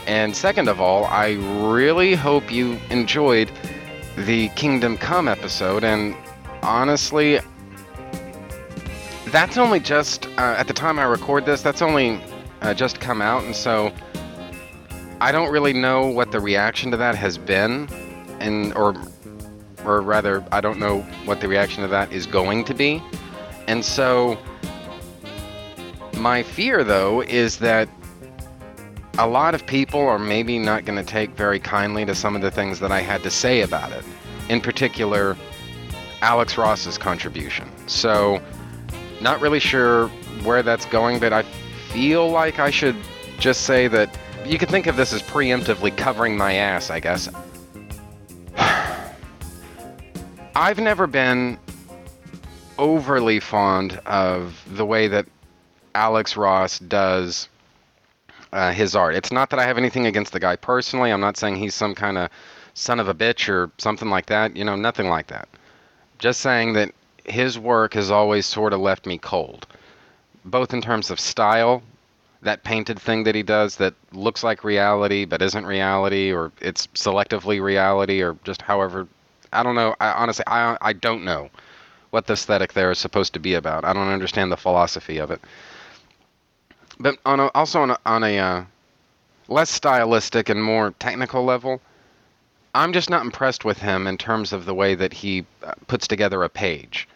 And 0.06 0.36
second 0.36 0.68
of 0.68 0.82
all, 0.82 1.06
I 1.06 1.34
really 1.68 2.16
hope 2.16 2.52
you 2.52 2.78
enjoyed 2.90 3.52
the 4.18 4.50
Kingdom 4.50 4.98
Come 4.98 5.28
episode. 5.28 5.84
And 5.84 6.16
honestly, 6.62 7.40
that's 9.28 9.58
only 9.58 9.80
just, 9.80 10.28
uh, 10.38 10.56
at 10.58 10.68
the 10.68 10.74
time 10.74 11.00
I 11.00 11.04
record 11.04 11.46
this, 11.46 11.62
that's 11.62 11.82
only 11.82 12.22
uh, 12.62 12.74
just 12.74 13.00
come 13.00 13.22
out. 13.22 13.44
And 13.44 13.56
so 13.56 13.94
I 15.22 15.32
don't 15.32 15.52
really 15.52 15.74
know 15.74 16.08
what 16.08 16.32
the 16.32 16.40
reaction 16.40 16.92
to 16.92 16.98
that 16.98 17.16
has 17.16 17.38
been. 17.38 17.88
And, 18.40 18.74
or, 18.76 18.94
or 19.86 20.02
rather, 20.02 20.46
I 20.52 20.60
don't 20.60 20.80
know 20.80 21.02
what 21.26 21.40
the 21.40 21.48
reaction 21.48 21.82
to 21.84 21.88
that 21.90 22.12
is 22.12 22.26
going 22.26 22.66
to 22.66 22.74
be. 22.74 23.02
And 23.68 23.84
so 23.84 24.38
my 26.18 26.44
fear, 26.44 26.84
though, 26.84 27.22
is 27.22 27.58
that 27.60 27.90
a 29.20 29.28
lot 29.28 29.54
of 29.54 29.66
people 29.68 30.00
are 30.00 30.18
maybe 30.18 30.58
not 30.58 30.86
going 30.86 30.98
to 30.98 31.06
take 31.06 31.32
very 31.32 31.60
kindly 31.60 32.04
to 32.06 32.16
some 32.16 32.36
of 32.36 32.42
the 32.42 32.50
things 32.50 32.80
that 32.80 32.92
I 32.92 33.02
had 33.02 33.22
to 33.24 33.30
say 33.30 33.62
about 33.62 33.92
it. 33.92 34.04
In 34.50 34.60
particular, 34.60 35.38
Alex 36.22 36.58
Ross's 36.58 36.98
contribution. 36.98 37.70
So, 37.88 38.42
not 39.22 39.40
really 39.40 39.60
sure 39.60 40.08
where 40.44 40.64
that's 40.64 40.86
going, 40.86 41.20
but 41.20 41.32
I 41.32 41.44
feel 41.92 42.30
like 42.30 42.58
I 42.60 42.72
should 42.72 42.96
just 43.38 43.62
say 43.62 43.88
that 43.88 44.18
you 44.46 44.58
could 44.58 44.70
think 44.70 44.88
of 44.88 44.96
this 44.96 45.14
as 45.14 45.22
preemptively 45.22 45.96
covering 45.96 46.36
my 46.36 46.54
ass, 46.54 46.90
I 46.90 47.00
guess. 47.00 47.30
I've 50.56 50.80
never 50.80 51.06
been 51.06 51.60
overly 52.80 53.40
fond 53.40 54.00
of 54.08 54.60
the 54.76 54.86
way 54.86 55.08
that 55.08 55.28
Alex 55.94 56.36
Ross 56.36 56.80
does 56.80 57.48
uh, 58.54 58.72
his 58.72 58.96
art. 58.96 59.16
It's 59.16 59.32
not 59.32 59.50
that 59.50 59.60
I 59.60 59.66
have 59.66 59.78
anything 59.78 60.06
against 60.06 60.32
the 60.32 60.40
guy 60.40 60.56
personally. 60.56 61.12
I'm 61.12 61.20
not 61.20 61.38
saying 61.38 61.56
he's 61.56 61.74
some 61.74 61.96
kind 61.96 62.18
of 62.18 62.30
son 62.76 63.00
of 63.00 63.08
a 63.08 63.14
bitch 63.14 63.50
or 63.50 63.72
something 63.78 64.10
like 64.10 64.28
that. 64.28 64.56
You 64.56 64.64
know, 64.64 64.76
nothing 64.76 65.10
like 65.10 65.28
that. 65.28 65.50
Just 66.20 66.40
saying 66.40 66.74
that 66.74 66.94
his 67.26 67.58
work 67.58 67.96
has 67.96 68.12
always 68.12 68.46
sort 68.46 68.74
of 68.74 68.80
left 68.80 69.06
me 69.06 69.18
cold, 69.18 69.66
both 70.46 70.74
in 70.74 70.82
terms 70.82 71.10
of 71.10 71.20
style, 71.20 71.82
that 72.44 72.64
painted 72.64 73.00
thing 73.00 73.24
that 73.24 73.36
he 73.36 73.44
does 73.44 73.78
that 73.78 73.94
looks 74.12 74.44
like 74.44 74.64
reality 74.64 75.26
but 75.26 75.42
isn't 75.42 75.66
reality, 75.66 76.32
or 76.32 76.52
it's 76.62 76.88
selectively 76.88 77.62
reality, 77.62 78.22
or 78.22 78.38
just 78.44 78.62
however. 78.62 79.08
I 79.52 79.64
don't 79.64 79.76
know. 79.76 79.96
I 80.00 80.12
honestly, 80.12 80.46
I 80.48 80.78
I 80.82 80.94
don't 80.94 81.24
know 81.24 81.50
what 82.12 82.28
the 82.28 82.34
aesthetic 82.34 82.74
there 82.74 82.92
is 82.92 83.00
supposed 83.00 83.34
to 83.34 83.40
be 83.40 83.56
about. 83.56 83.86
I 83.86 83.94
don't 83.94 84.10
understand 84.10 84.52
the 84.52 84.58
philosophy 84.58 85.18
of 85.18 85.32
it. 85.32 85.42
But 87.00 87.18
on 87.26 87.40
a, 87.40 87.48
also 87.48 87.82
on 87.82 87.92
a, 87.92 87.98
on 88.06 88.24
a 88.24 88.40
uh, 88.40 88.66
less 89.48 89.70
stylistic 89.70 90.50
and 90.50 90.64
more 90.64 90.92
technical 91.00 91.44
level, 91.44 91.82
I'm 92.76 92.94
just 92.94 93.10
not 93.10 93.26
impressed 93.26 93.66
with 93.66 93.80
him 93.80 94.08
in 94.08 94.18
terms 94.18 94.54
of 94.54 94.66
the 94.66 94.74
way 94.74 94.96
that 94.96 95.14
he 95.14 95.46
uh, 95.64 95.74
puts 95.88 96.08
together 96.08 96.44
a 96.44 96.50
page. 96.50 97.08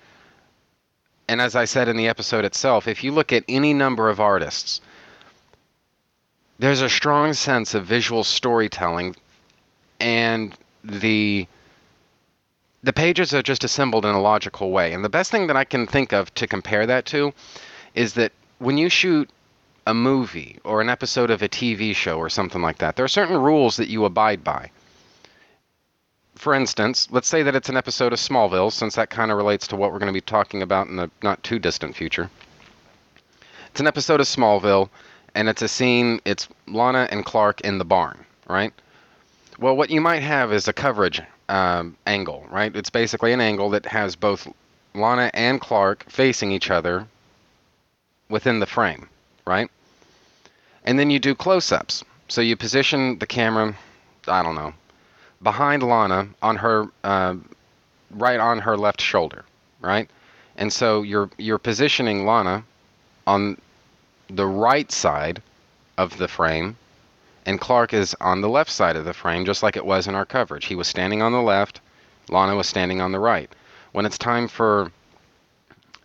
And 1.28 1.42
as 1.42 1.56
I 1.56 1.66
said 1.66 1.88
in 1.88 1.98
the 1.98 2.08
episode 2.08 2.46
itself, 2.46 2.88
if 2.88 3.04
you 3.04 3.12
look 3.12 3.34
at 3.34 3.44
any 3.50 3.74
number 3.74 4.10
of 4.10 4.20
artists, 4.20 4.82
there's 6.60 6.82
a 6.82 6.90
strong 6.90 7.34
sense 7.34 7.74
of 7.74 7.86
visual 7.86 8.24
storytelling, 8.24 9.16
and 10.00 10.56
the 10.84 11.48
the 12.84 12.94
pages 12.94 13.34
are 13.34 13.42
just 13.42 13.64
assembled 13.64 14.06
in 14.06 14.16
a 14.16 14.22
logical 14.22 14.72
way. 14.72 14.94
And 14.94 15.04
the 15.04 15.10
best 15.10 15.32
thing 15.32 15.48
that 15.48 15.58
I 15.58 15.66
can 15.66 15.88
think 15.88 16.14
of 16.14 16.34
to 16.36 16.48
compare 16.48 16.86
that 16.86 17.06
to 17.08 17.34
is 17.96 18.14
that 18.14 18.32
when 18.60 18.78
you 18.78 18.88
shoot 18.88 19.30
a 19.88 19.94
movie 19.94 20.60
or 20.66 20.82
an 20.82 20.90
episode 20.90 21.32
of 21.32 21.42
a 21.42 21.48
TV 21.48 21.96
show 21.96 22.18
or 22.18 22.30
something 22.30 22.62
like 22.62 22.80
that, 22.80 22.98
there 22.98 23.06
are 23.06 23.08
certain 23.08 23.38
rules 23.38 23.78
that 23.78 23.88
you 23.88 24.04
abide 24.04 24.44
by. 24.44 24.70
For 26.36 26.54
instance, 26.54 27.08
let's 27.10 27.30
say 27.30 27.42
that 27.42 27.56
it's 27.56 27.70
an 27.70 27.78
episode 27.78 28.12
of 28.12 28.20
Smallville, 28.20 28.72
since 28.72 28.96
that 28.96 29.10
kind 29.10 29.32
of 29.32 29.38
relates 29.38 29.66
to 29.68 29.78
what 29.78 29.94
we're 29.94 30.00
going 30.00 30.14
to 30.14 30.14
be 30.14 30.22
talking 30.22 30.62
about 30.62 30.88
in 30.88 30.98
the 30.98 31.10
not 31.24 31.42
too 31.42 31.58
distant 31.58 31.96
future. 31.96 32.30
It's 33.72 33.80
an 33.80 33.88
episode 33.88 34.20
of 34.20 34.28
Smallville, 34.28 34.90
and 35.34 35.48
it's 35.48 35.62
a 35.62 35.70
scene, 35.70 36.20
it's 36.26 36.50
Lana 36.68 37.08
and 37.10 37.26
Clark 37.26 37.62
in 37.62 37.78
the 37.78 37.86
barn, 37.86 38.26
right? 38.50 38.74
Well, 39.58 39.78
what 39.78 39.90
you 39.90 40.02
might 40.02 40.22
have 40.22 40.52
is 40.52 40.68
a 40.68 40.74
coverage 40.74 41.22
um, 41.48 41.96
angle, 42.06 42.46
right? 42.52 42.76
It's 42.76 42.90
basically 42.90 43.32
an 43.32 43.40
angle 43.40 43.70
that 43.70 43.86
has 43.86 44.18
both 44.18 44.48
Lana 44.94 45.32
and 45.34 45.62
Clark 45.62 46.04
facing 46.10 46.52
each 46.52 46.70
other 46.70 47.08
within 48.28 48.60
the 48.60 48.66
frame, 48.66 49.08
right? 49.46 49.72
And 50.88 50.98
then 50.98 51.10
you 51.10 51.20
do 51.20 51.36
close 51.36 51.74
ups. 51.74 52.06
So 52.30 52.40
you 52.40 52.56
position 52.56 53.20
the 53.20 53.28
camera, 53.28 53.76
I 54.26 54.42
don't 54.42 54.56
know, 54.56 54.74
behind 55.44 55.84
Lana 55.84 56.30
on 56.42 56.56
her, 56.56 56.88
uh, 57.04 57.36
right 58.10 58.40
on 58.40 58.60
her 58.60 58.78
left 58.78 59.02
shoulder, 59.02 59.44
right? 59.82 60.10
And 60.56 60.72
so 60.72 61.02
you're 61.02 61.30
you're 61.38 61.58
positioning 61.58 62.26
Lana 62.26 62.64
on 63.28 63.60
the 64.30 64.48
right 64.48 64.90
side 64.90 65.42
of 65.98 66.18
the 66.18 66.30
frame, 66.30 66.78
and 67.46 67.60
Clark 67.60 67.94
is 67.94 68.16
on 68.22 68.40
the 68.40 68.50
left 68.50 68.72
side 68.72 68.96
of 68.96 69.04
the 69.04 69.14
frame, 69.14 69.46
just 69.46 69.64
like 69.64 69.76
it 69.76 69.86
was 69.86 70.08
in 70.08 70.16
our 70.16 70.26
coverage. 70.26 70.66
He 70.66 70.76
was 70.76 70.88
standing 70.88 71.22
on 71.22 71.34
the 71.34 71.42
left, 71.42 71.82
Lana 72.30 72.56
was 72.56 72.68
standing 72.68 73.02
on 73.02 73.12
the 73.12 73.20
right. 73.20 73.52
When 73.92 74.06
it's 74.06 74.18
time 74.18 74.48
for 74.48 74.92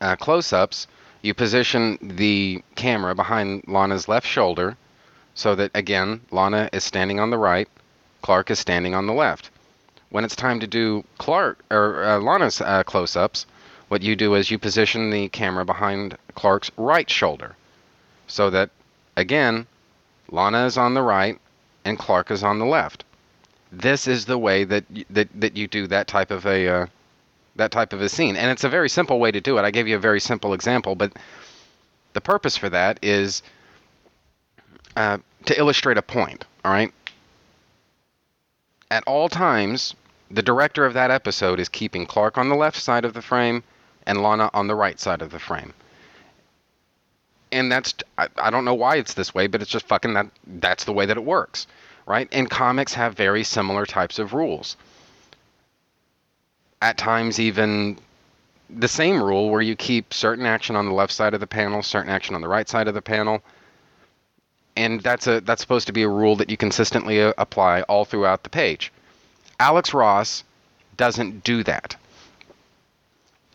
uh, 0.00 0.16
close 0.16 0.52
ups, 0.52 0.88
you 1.22 1.34
position 1.34 1.98
the 2.00 2.62
camera 2.74 3.14
behind 3.14 3.64
Lana's 3.66 4.08
left 4.08 4.26
shoulder 4.26 4.76
so 5.34 5.54
that, 5.54 5.70
again, 5.74 6.20
Lana 6.30 6.68
is 6.72 6.84
standing 6.84 7.18
on 7.18 7.30
the 7.30 7.38
right, 7.38 7.68
Clark 8.20 8.50
is 8.50 8.58
standing 8.58 8.94
on 8.94 9.06
the 9.06 9.14
left. 9.14 9.50
When 10.10 10.24
it's 10.24 10.36
time 10.36 10.60
to 10.60 10.66
do 10.66 11.04
Clark 11.18 11.58
or 11.70 12.04
uh, 12.04 12.18
Lana's 12.18 12.60
uh, 12.60 12.82
close 12.82 13.16
ups, 13.16 13.46
what 13.88 14.02
you 14.02 14.14
do 14.16 14.34
is 14.34 14.50
you 14.50 14.58
position 14.58 15.10
the 15.10 15.28
camera 15.28 15.64
behind 15.64 16.18
Clark's 16.34 16.70
right 16.76 17.08
shoulder 17.08 17.56
so 18.26 18.50
that, 18.50 18.70
again, 19.16 19.66
Lana 20.30 20.66
is 20.66 20.76
on 20.76 20.94
the 20.94 21.02
right 21.02 21.38
and 21.84 21.98
Clark 21.98 22.30
is 22.30 22.42
on 22.42 22.58
the 22.58 22.66
left. 22.66 23.04
This 23.70 24.06
is 24.06 24.26
the 24.26 24.38
way 24.38 24.64
that 24.64 24.84
that 25.08 25.28
that 25.40 25.56
you 25.56 25.66
do 25.66 25.86
that 25.86 26.06
type 26.06 26.30
of 26.30 26.46
a 26.46 26.68
uh, 26.68 26.86
that 27.56 27.70
type 27.70 27.92
of 27.92 28.00
a 28.00 28.08
scene, 28.08 28.36
and 28.36 28.50
it's 28.50 28.64
a 28.64 28.68
very 28.68 28.88
simple 28.88 29.20
way 29.20 29.30
to 29.30 29.40
do 29.40 29.58
it. 29.58 29.62
I 29.62 29.70
gave 29.70 29.88
you 29.88 29.96
a 29.96 30.00
very 30.00 30.20
simple 30.20 30.54
example, 30.54 30.94
but 30.94 31.12
the 32.14 32.20
purpose 32.20 32.56
for 32.56 32.68
that 32.70 32.98
is 33.02 33.42
uh, 34.96 35.18
to 35.46 35.58
illustrate 35.58 35.98
a 35.98 36.02
point. 36.02 36.44
All 36.64 36.72
right. 36.72 36.92
at 38.90 39.02
all 39.06 39.28
times, 39.28 39.94
the 40.30 40.42
director 40.42 40.84
of 40.84 40.94
that 40.94 41.10
episode 41.10 41.58
is 41.58 41.68
keeping 41.68 42.06
Clark 42.06 42.38
on 42.38 42.48
the 42.48 42.54
left 42.54 42.78
side 42.78 43.04
of 43.04 43.14
the 43.14 43.22
frame 43.22 43.64
and 44.06 44.22
Lana 44.22 44.50
on 44.52 44.66
the 44.66 44.74
right 44.74 45.00
side 45.00 45.22
of 45.22 45.30
the 45.30 45.38
frame. 45.38 45.72
And 47.50 47.72
that's 47.72 47.94
I, 48.18 48.28
I 48.36 48.50
don't 48.50 48.64
know 48.64 48.74
why 48.74 48.96
it's 48.96 49.14
this 49.14 49.34
way, 49.34 49.46
but 49.46 49.62
it's 49.62 49.70
just 49.70 49.86
fucking 49.86 50.14
that 50.14 50.26
that's 50.46 50.84
the 50.84 50.92
way 50.92 51.06
that 51.06 51.16
it 51.16 51.24
works, 51.24 51.66
right? 52.06 52.28
And 52.32 52.50
comics 52.50 52.94
have 52.94 53.14
very 53.14 53.44
similar 53.44 53.86
types 53.86 54.18
of 54.18 54.34
rules. 54.34 54.76
At 56.82 56.98
times 56.98 57.40
even 57.40 57.96
the 58.68 58.88
same 58.88 59.22
rule 59.22 59.48
where 59.50 59.62
you 59.62 59.76
keep 59.76 60.12
certain 60.12 60.46
action 60.46 60.76
on 60.76 60.86
the 60.86 60.92
left 60.92 61.12
side 61.12 61.32
of 61.32 61.40
the 61.40 61.46
panel, 61.46 61.82
certain 61.82 62.10
action 62.10 62.34
on 62.34 62.40
the 62.40 62.48
right 62.48 62.68
side 62.68 62.88
of 62.88 62.94
the 62.94 63.02
panel. 63.02 63.40
And 64.76 65.00
that's 65.00 65.26
a 65.26 65.40
that's 65.40 65.62
supposed 65.62 65.86
to 65.86 65.92
be 65.92 66.02
a 66.02 66.08
rule 66.08 66.36
that 66.36 66.50
you 66.50 66.56
consistently 66.56 67.22
uh, 67.22 67.32
apply 67.38 67.82
all 67.82 68.04
throughout 68.04 68.42
the 68.42 68.50
page. 68.50 68.92
Alex 69.60 69.94
Ross 69.94 70.44
doesn't 70.96 71.44
do 71.44 71.62
that. 71.62 71.96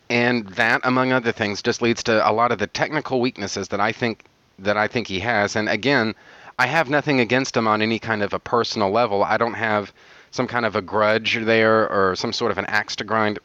And 0.10 0.48
that 0.50 0.82
among 0.84 1.12
other 1.12 1.34
things 1.34 1.62
just 1.62 1.82
leads 1.82 2.04
to 2.04 2.28
a 2.28 2.32
lot 2.32 2.52
of 2.52 2.60
the 2.60 2.68
technical 2.68 3.20
weaknesses 3.20 3.68
that 3.70 3.82
I 3.82 3.92
think 3.92 4.24
that 4.60 4.78
I 4.78 4.88
think 4.88 5.08
he 5.08 5.20
has. 5.20 5.56
And 5.56 5.68
again, 5.68 6.16
I 6.58 6.68
have 6.68 6.90
nothing 6.90 7.20
against 7.20 7.58
him 7.58 7.68
on 7.68 7.82
any 7.82 8.00
kind 8.00 8.24
of 8.24 8.34
a 8.34 8.40
personal 8.40 8.90
level. 8.90 9.24
I 9.24 9.38
don't 9.38 9.54
have 9.54 9.92
some 10.32 10.48
kind 10.48 10.66
of 10.66 10.76
a 10.76 10.82
grudge 10.82 11.40
there 11.44 11.90
or 11.90 12.16
some 12.16 12.34
sort 12.34 12.52
of 12.52 12.58
an 12.58 12.66
axe 12.66 12.96
to 12.98 13.04
grind. 13.04 13.40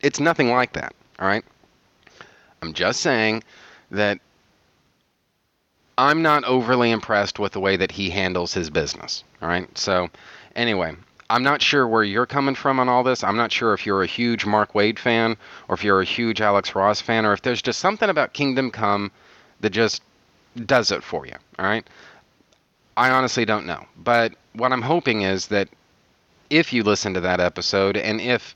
It's 0.00 0.20
nothing 0.20 0.50
like 0.50 0.72
that, 0.74 0.94
all 1.18 1.26
right? 1.26 1.44
I'm 2.62 2.72
just 2.72 3.00
saying 3.00 3.42
that 3.90 4.18
I'm 5.98 6.22
not 6.22 6.44
overly 6.44 6.90
impressed 6.90 7.38
with 7.38 7.52
the 7.52 7.60
way 7.60 7.76
that 7.76 7.90
he 7.90 8.10
handles 8.10 8.52
his 8.52 8.68
business, 8.70 9.24
all 9.40 9.48
right? 9.48 9.66
So, 9.78 10.08
anyway, 10.54 10.94
I'm 11.30 11.42
not 11.42 11.62
sure 11.62 11.88
where 11.88 12.04
you're 12.04 12.26
coming 12.26 12.54
from 12.54 12.78
on 12.78 12.88
all 12.88 13.02
this. 13.02 13.24
I'm 13.24 13.36
not 13.36 13.50
sure 13.50 13.72
if 13.72 13.86
you're 13.86 14.02
a 14.02 14.06
huge 14.06 14.44
Mark 14.44 14.74
Waid 14.74 14.98
fan 14.98 15.36
or 15.68 15.74
if 15.74 15.82
you're 15.82 16.00
a 16.00 16.04
huge 16.04 16.40
Alex 16.40 16.74
Ross 16.74 17.00
fan 17.00 17.24
or 17.24 17.32
if 17.32 17.42
there's 17.42 17.62
just 17.62 17.80
something 17.80 18.10
about 18.10 18.32
Kingdom 18.32 18.70
Come 18.70 19.10
that 19.60 19.70
just 19.70 20.02
does 20.66 20.90
it 20.90 21.02
for 21.02 21.26
you, 21.26 21.34
all 21.58 21.66
right? 21.66 21.86
I 22.96 23.10
honestly 23.10 23.44
don't 23.44 23.66
know. 23.66 23.84
But 23.96 24.34
what 24.54 24.72
I'm 24.72 24.82
hoping 24.82 25.22
is 25.22 25.48
that 25.48 25.68
if 26.50 26.72
you 26.72 26.82
listen 26.82 27.14
to 27.14 27.20
that 27.20 27.40
episode 27.40 27.96
and 27.96 28.20
if 28.20 28.54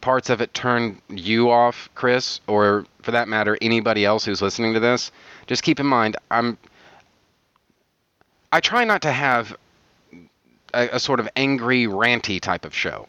parts 0.00 0.30
of 0.30 0.40
it 0.40 0.52
turn 0.52 1.00
you 1.08 1.50
off, 1.50 1.88
Chris, 1.94 2.40
or 2.46 2.84
for 3.02 3.10
that 3.12 3.28
matter, 3.28 3.56
anybody 3.62 4.04
else 4.04 4.24
who's 4.24 4.42
listening 4.42 4.74
to 4.74 4.80
this, 4.80 5.10
just 5.46 5.62
keep 5.62 5.80
in 5.80 5.86
mind 5.86 6.16
I'm 6.30 6.58
I 8.52 8.60
try 8.60 8.84
not 8.84 9.02
to 9.02 9.10
have 9.10 9.56
a, 10.72 10.88
a 10.92 11.00
sort 11.00 11.18
of 11.20 11.28
angry, 11.34 11.86
ranty 11.86 12.40
type 12.40 12.64
of 12.64 12.74
show. 12.74 13.08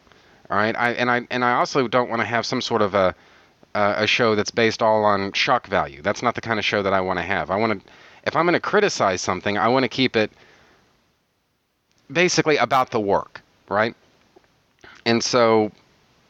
All 0.50 0.56
right, 0.56 0.76
I 0.76 0.92
and 0.92 1.10
I 1.10 1.26
and 1.30 1.44
I 1.44 1.54
also 1.54 1.88
don't 1.88 2.08
want 2.08 2.20
to 2.20 2.26
have 2.26 2.46
some 2.46 2.60
sort 2.60 2.82
of 2.82 2.94
a 2.94 3.14
a 3.74 4.06
show 4.06 4.34
that's 4.34 4.50
based 4.50 4.82
all 4.82 5.04
on 5.04 5.32
shock 5.32 5.66
value. 5.66 6.00
That's 6.00 6.22
not 6.22 6.34
the 6.34 6.40
kind 6.40 6.58
of 6.58 6.64
show 6.64 6.82
that 6.82 6.94
I 6.94 7.00
want 7.00 7.18
to 7.18 7.22
have. 7.22 7.50
I 7.50 7.56
want 7.56 7.84
to 7.84 7.90
if 8.24 8.34
I'm 8.34 8.44
going 8.44 8.54
to 8.54 8.60
criticize 8.60 9.20
something, 9.20 9.56
I 9.56 9.68
want 9.68 9.84
to 9.84 9.88
keep 9.88 10.16
it 10.16 10.32
basically 12.10 12.56
about 12.56 12.90
the 12.90 13.00
work, 13.00 13.40
right? 13.68 13.94
And 15.04 15.22
so 15.22 15.70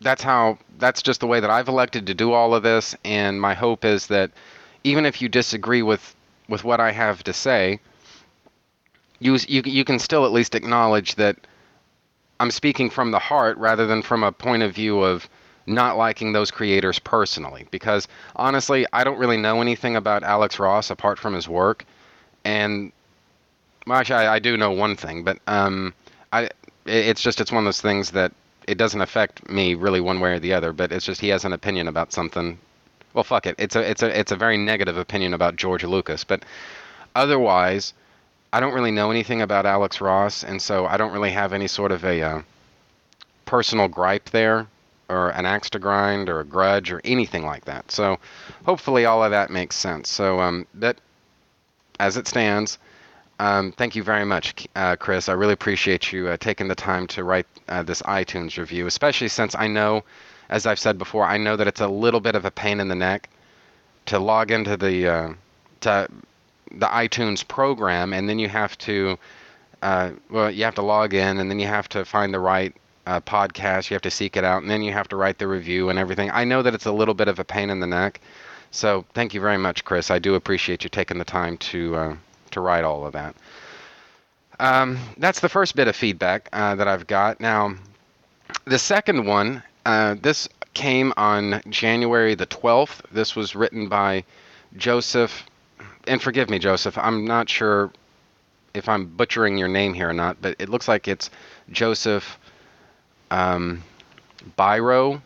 that's 0.01 0.22
how 0.22 0.59
that's 0.78 1.03
just 1.03 1.20
the 1.20 1.26
way 1.26 1.41
that 1.41 1.51
I've 1.51 1.68
elected 1.68 2.07
to 2.07 2.14
do 2.14 2.32
all 2.32 2.55
of 2.55 2.62
this 2.62 2.95
and 3.05 3.41
my 3.41 3.55
hope 3.55 3.84
is 3.84 4.07
that 4.09 4.30
even 4.84 5.07
if 5.07 5.22
you 5.22 5.28
disagree 5.28 5.82
with 5.82 6.14
with 6.49 6.64
what 6.64 6.80
I 6.80 6.93
have 6.93 7.24
to 7.24 7.32
say 7.32 7.80
you 9.18 9.39
you 9.49 9.62
you 9.64 9.84
can 9.84 9.99
still 9.99 10.24
at 10.24 10.32
least 10.32 10.55
acknowledge 10.55 11.14
that 11.14 11.37
I'm 12.39 12.51
speaking 12.51 12.91
from 12.91 13.11
the 13.11 13.18
heart 13.18 13.57
rather 13.57 13.87
than 13.87 14.03
from 14.03 14.22
a 14.22 14.32
point 14.32 14.62
of 14.62 14.74
view 14.74 15.01
of 15.01 15.28
not 15.66 15.97
liking 15.97 16.32
those 16.32 16.51
creators 16.51 16.99
personally 16.99 17.66
because 17.70 18.07
honestly 18.37 18.87
I 18.93 19.03
don't 19.03 19.18
really 19.18 19.39
know 19.39 19.62
anything 19.62 19.97
about 19.97 20.22
Alex 20.22 20.59
Ross 20.59 20.91
apart 20.91 21.18
from 21.18 21.32
his 21.32 21.49
work 21.49 21.84
and 22.45 22.93
well, 23.87 23.99
actually 23.99 24.26
I, 24.26 24.34
I 24.34 24.39
do 24.39 24.57
know 24.57 24.72
one 24.72 24.95
thing 24.95 25.24
but 25.24 25.39
um 25.47 25.95
I 26.32 26.51
it's 26.87 27.20
just 27.20 27.41
it's 27.41 27.53
one 27.53 27.64
of 27.64 27.64
those 27.66 27.80
things 27.80 28.11
that 28.12 28.32
it 28.66 28.78
doesn't 28.78 29.01
affect 29.01 29.49
me 29.49 29.74
really 29.74 30.01
one 30.01 30.20
way 30.20 30.32
or 30.32 30.39
the 30.39 30.53
other, 30.55 30.72
but 30.72 30.93
it's 30.93 31.05
just 31.05 31.20
he 31.20 31.28
has 31.28 31.45
an 31.45 31.53
opinion 31.53 31.89
about 31.89 32.12
something. 32.12 32.59
Well, 33.14 33.24
fuck 33.24 33.47
it. 33.47 33.55
It's 33.59 33.76
a 33.76 33.89
it's 33.89 34.03
a 34.03 34.18
it's 34.18 34.32
a 34.32 34.37
very 34.37 34.57
negative 34.57 34.97
opinion 34.97 35.34
about 35.34 35.57
George 35.57 35.84
Lucas, 35.84 36.24
but 36.24 36.45
otherwise, 37.14 37.95
I 38.53 38.61
don't 38.61 38.74
really 38.74 38.91
know 38.91 39.11
anything 39.11 39.43
about 39.43 39.66
Alex 39.66 40.01
Ross, 40.01 40.45
and 40.45 40.61
so 40.61 40.87
I 40.87 40.97
don't 40.97 41.12
really 41.12 41.30
have 41.30 41.53
any 41.53 41.66
sort 41.66 41.93
of 41.93 42.05
a 42.05 42.22
uh, 42.22 42.43
personal 43.45 43.89
gripe 43.89 44.30
there, 44.30 44.66
or 45.09 45.30
an 45.30 45.47
axe 45.47 45.70
to 45.70 45.78
grind, 45.78 46.28
or 46.28 46.41
a 46.41 46.45
grudge, 46.45 46.91
or 46.91 47.01
anything 47.05 47.45
like 47.47 47.64
that. 47.64 47.91
So, 47.91 48.18
hopefully, 48.64 49.05
all 49.05 49.22
of 49.22 49.30
that 49.30 49.51
makes 49.51 49.76
sense. 49.76 50.09
So, 50.09 50.41
um, 50.41 50.66
that 50.74 51.01
as 51.99 52.16
it 52.16 52.28
stands, 52.28 52.78
um, 53.39 53.72
thank 53.72 53.95
you 53.95 54.03
very 54.03 54.24
much, 54.24 54.66
uh, 54.74 54.97
Chris. 54.97 55.28
I 55.28 55.32
really 55.34 55.53
appreciate 55.53 56.12
you 56.12 56.28
uh, 56.28 56.37
taking 56.39 56.68
the 56.68 56.74
time 56.74 57.07
to 57.09 57.24
write 57.24 57.47
uh, 57.68 57.82
this 57.82 58.03
iTunes 58.03 58.57
review, 58.57 58.87
especially 58.87 59.28
since 59.28 59.55
I 59.55 59.66
know, 59.66 60.05
as 60.49 60.66
I've 60.66 60.78
said 60.78 60.97
before, 60.97 61.24
I 61.24 61.37
know 61.37 61.57
that 61.57 61.66
it's 61.66 61.80
a 61.80 61.89
little 61.89 62.21
bit 62.21 62.34
of 62.34 62.45
a 62.45 62.50
pain 62.50 62.80
in 62.80 62.88
the 62.88 62.95
neck 62.95 63.29
to 64.07 64.18
log 64.18 64.50
into 64.50 64.76
the 64.76 65.08
uh, 65.08 65.34
to 65.80 66.08
the 66.71 66.87
iTunes 66.87 67.46
program, 67.46 68.13
and 68.13 68.29
then 68.29 68.38
you 68.38 68.49
have 68.49 68.79
to 68.79 69.18
uh, 69.83 70.11
well, 70.30 70.50
you 70.50 70.64
have 70.64 70.75
to 70.76 70.83
log 70.83 71.13
in, 71.13 71.38
and 71.38 71.50
then 71.50 71.58
you 71.58 71.67
have 71.67 71.88
to 71.91 72.04
find 72.07 72.33
the 72.33 72.41
right 72.41 72.75
uh, 73.07 73.21
podcast. 73.21 73.91
You 73.91 73.95
have 73.95 74.03
to 74.03 74.11
seek 74.11 74.37
it 74.37 74.45
out, 74.45 74.63
and 74.63 74.71
then 74.71 74.83
you 74.83 74.92
have 74.92 75.08
to 75.08 75.17
write 75.17 75.38
the 75.38 75.46
review 75.46 75.91
and 75.91 75.99
everything. 75.99 76.30
I 76.30 76.45
know 76.45 76.63
that 76.63 76.75
it's 76.75 76.87
a 76.87 76.92
little 76.92 77.14
bit 77.14 77.29
of 77.29 77.38
a 77.38 77.45
pain 77.45 77.68
in 77.68 77.80
the 77.80 77.87
neck. 77.87 78.21
So 78.71 79.04
thank 79.13 79.34
you 79.34 79.41
very 79.41 79.58
much, 79.58 79.84
Chris. 79.84 80.11
I 80.11 80.18
do 80.18 80.34
appreciate 80.34 80.84
you 80.84 80.91
taking 80.91 81.18
the 81.18 81.25
time 81.25 81.58
to 81.58 82.17
to 82.57 82.61
write 82.62 82.84
all 82.84 83.07
of 83.07 83.12
that. 83.12 83.37
Um, 84.58 84.99
that's 85.18 85.41
the 85.41 85.49
first 85.49 85.76
bit 85.76 85.88
of 85.88 85.95
feedback 85.95 86.49
uh, 86.53 86.74
that 86.74 86.88
I've 86.88 87.07
got. 87.07 87.38
Now, 87.38 87.74
the 88.64 88.78
second 88.78 89.26
one, 89.26 89.62
uh, 89.84 90.16
this 90.20 90.49
came 90.72 91.12
on 91.18 91.61
January 91.68 92.34
the 92.34 92.46
12th. 92.46 93.03
This 93.12 93.37
was 93.37 93.54
written 93.54 93.88
by 93.88 94.24
Joseph, 94.76 95.45
and 96.07 96.20
forgive 96.20 96.49
me, 96.49 96.58
Joseph, 96.58 96.96
I'm 96.96 97.26
not 97.26 97.49
sure 97.50 97.92
if 98.72 98.88
I'm 98.88 99.07
butchering 99.07 99.58
your 99.58 99.68
name 99.68 99.92
here 99.92 100.08
or 100.08 100.14
not, 100.14 100.41
but 100.41 100.57
it 100.58 100.70
looks 100.70 100.88
like 100.88 101.08
it's 101.08 101.28
Joseph 101.70 102.38
um, 103.30 103.83
Byro. 104.57 105.20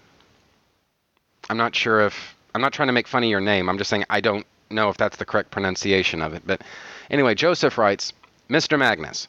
I'm 1.49 1.57
not 1.57 1.77
sure 1.77 2.01
if 2.01 2.35
I'm 2.55 2.61
not 2.61 2.73
trying 2.73 2.89
to 2.89 2.93
make 2.93 3.07
fun 3.07 3.23
of 3.23 3.31
your 3.31 3.41
name. 3.41 3.69
I'm 3.69 3.79
just 3.79 3.91
saying 3.91 4.05
I 4.11 4.21
don't 4.21 4.47
know 4.71 4.89
if 4.89 4.97
that's 4.97 5.17
the 5.17 5.25
correct 5.25 5.51
pronunciation 5.51 6.23
of 6.23 6.35
it. 6.35 6.43
But 6.47 6.63
anyway, 7.11 7.35
Joseph 7.35 7.77
writes, 7.77 8.13
Mr. 8.49 8.79
Magnus, 8.79 9.29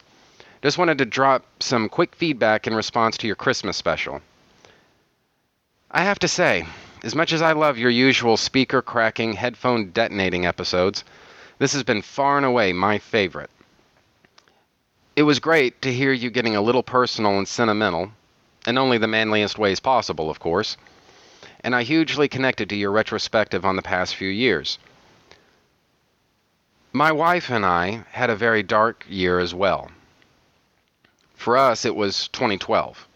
just 0.62 0.78
wanted 0.78 0.98
to 0.98 1.04
drop 1.04 1.44
some 1.60 1.88
quick 1.88 2.14
feedback 2.14 2.66
in 2.66 2.74
response 2.74 3.16
to 3.18 3.26
your 3.26 3.36
Christmas 3.36 3.76
special. 3.76 4.20
I 5.90 6.02
have 6.02 6.18
to 6.20 6.28
say, 6.28 6.66
as 7.02 7.14
much 7.14 7.32
as 7.32 7.42
I 7.42 7.52
love 7.52 7.78
your 7.78 7.90
usual 7.90 8.36
speaker 8.36 8.80
cracking, 8.80 9.34
headphone 9.34 9.90
detonating 9.90 10.46
episodes, 10.46 11.04
this 11.58 11.72
has 11.72 11.82
been 11.82 12.00
far 12.00 12.36
and 12.36 12.46
away 12.46 12.72
my 12.72 12.98
favorite. 12.98 13.50
It 15.14 15.24
was 15.24 15.38
great 15.38 15.82
to 15.82 15.92
hear 15.92 16.12
you 16.12 16.30
getting 16.30 16.56
a 16.56 16.62
little 16.62 16.82
personal 16.82 17.36
and 17.36 17.46
sentimental, 17.46 18.12
in 18.66 18.78
only 18.78 18.98
the 18.98 19.08
manliest 19.08 19.58
ways 19.58 19.80
possible, 19.80 20.30
of 20.30 20.40
course, 20.40 20.76
and 21.64 21.74
I 21.74 21.82
hugely 21.82 22.28
connected 22.28 22.68
to 22.68 22.76
your 22.76 22.90
retrospective 22.90 23.64
on 23.64 23.76
the 23.76 23.82
past 23.82 24.16
few 24.16 24.28
years. 24.28 24.78
My 26.94 27.10
wife 27.10 27.48
and 27.50 27.64
I 27.64 28.04
had 28.10 28.28
a 28.28 28.36
very 28.36 28.62
dark 28.62 29.06
year 29.08 29.38
as 29.38 29.54
well. 29.54 29.90
For 31.34 31.56
us, 31.56 31.86
it 31.86 31.96
was 31.96 32.28
2012. 32.28 33.08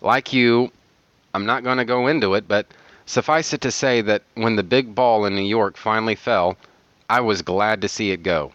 Like 0.00 0.32
you, 0.32 0.72
I'm 1.34 1.44
not 1.44 1.64
going 1.64 1.76
to 1.76 1.84
go 1.84 2.06
into 2.06 2.32
it, 2.32 2.48
but 2.48 2.66
suffice 3.04 3.52
it 3.52 3.60
to 3.60 3.70
say 3.70 4.00
that 4.00 4.22
when 4.36 4.56
the 4.56 4.62
big 4.62 4.94
ball 4.94 5.26
in 5.26 5.34
New 5.34 5.42
York 5.42 5.76
finally 5.76 6.14
fell, 6.14 6.56
I 7.10 7.20
was 7.20 7.42
glad 7.42 7.82
to 7.82 7.88
see 7.88 8.10
it 8.10 8.22
go. 8.22 8.52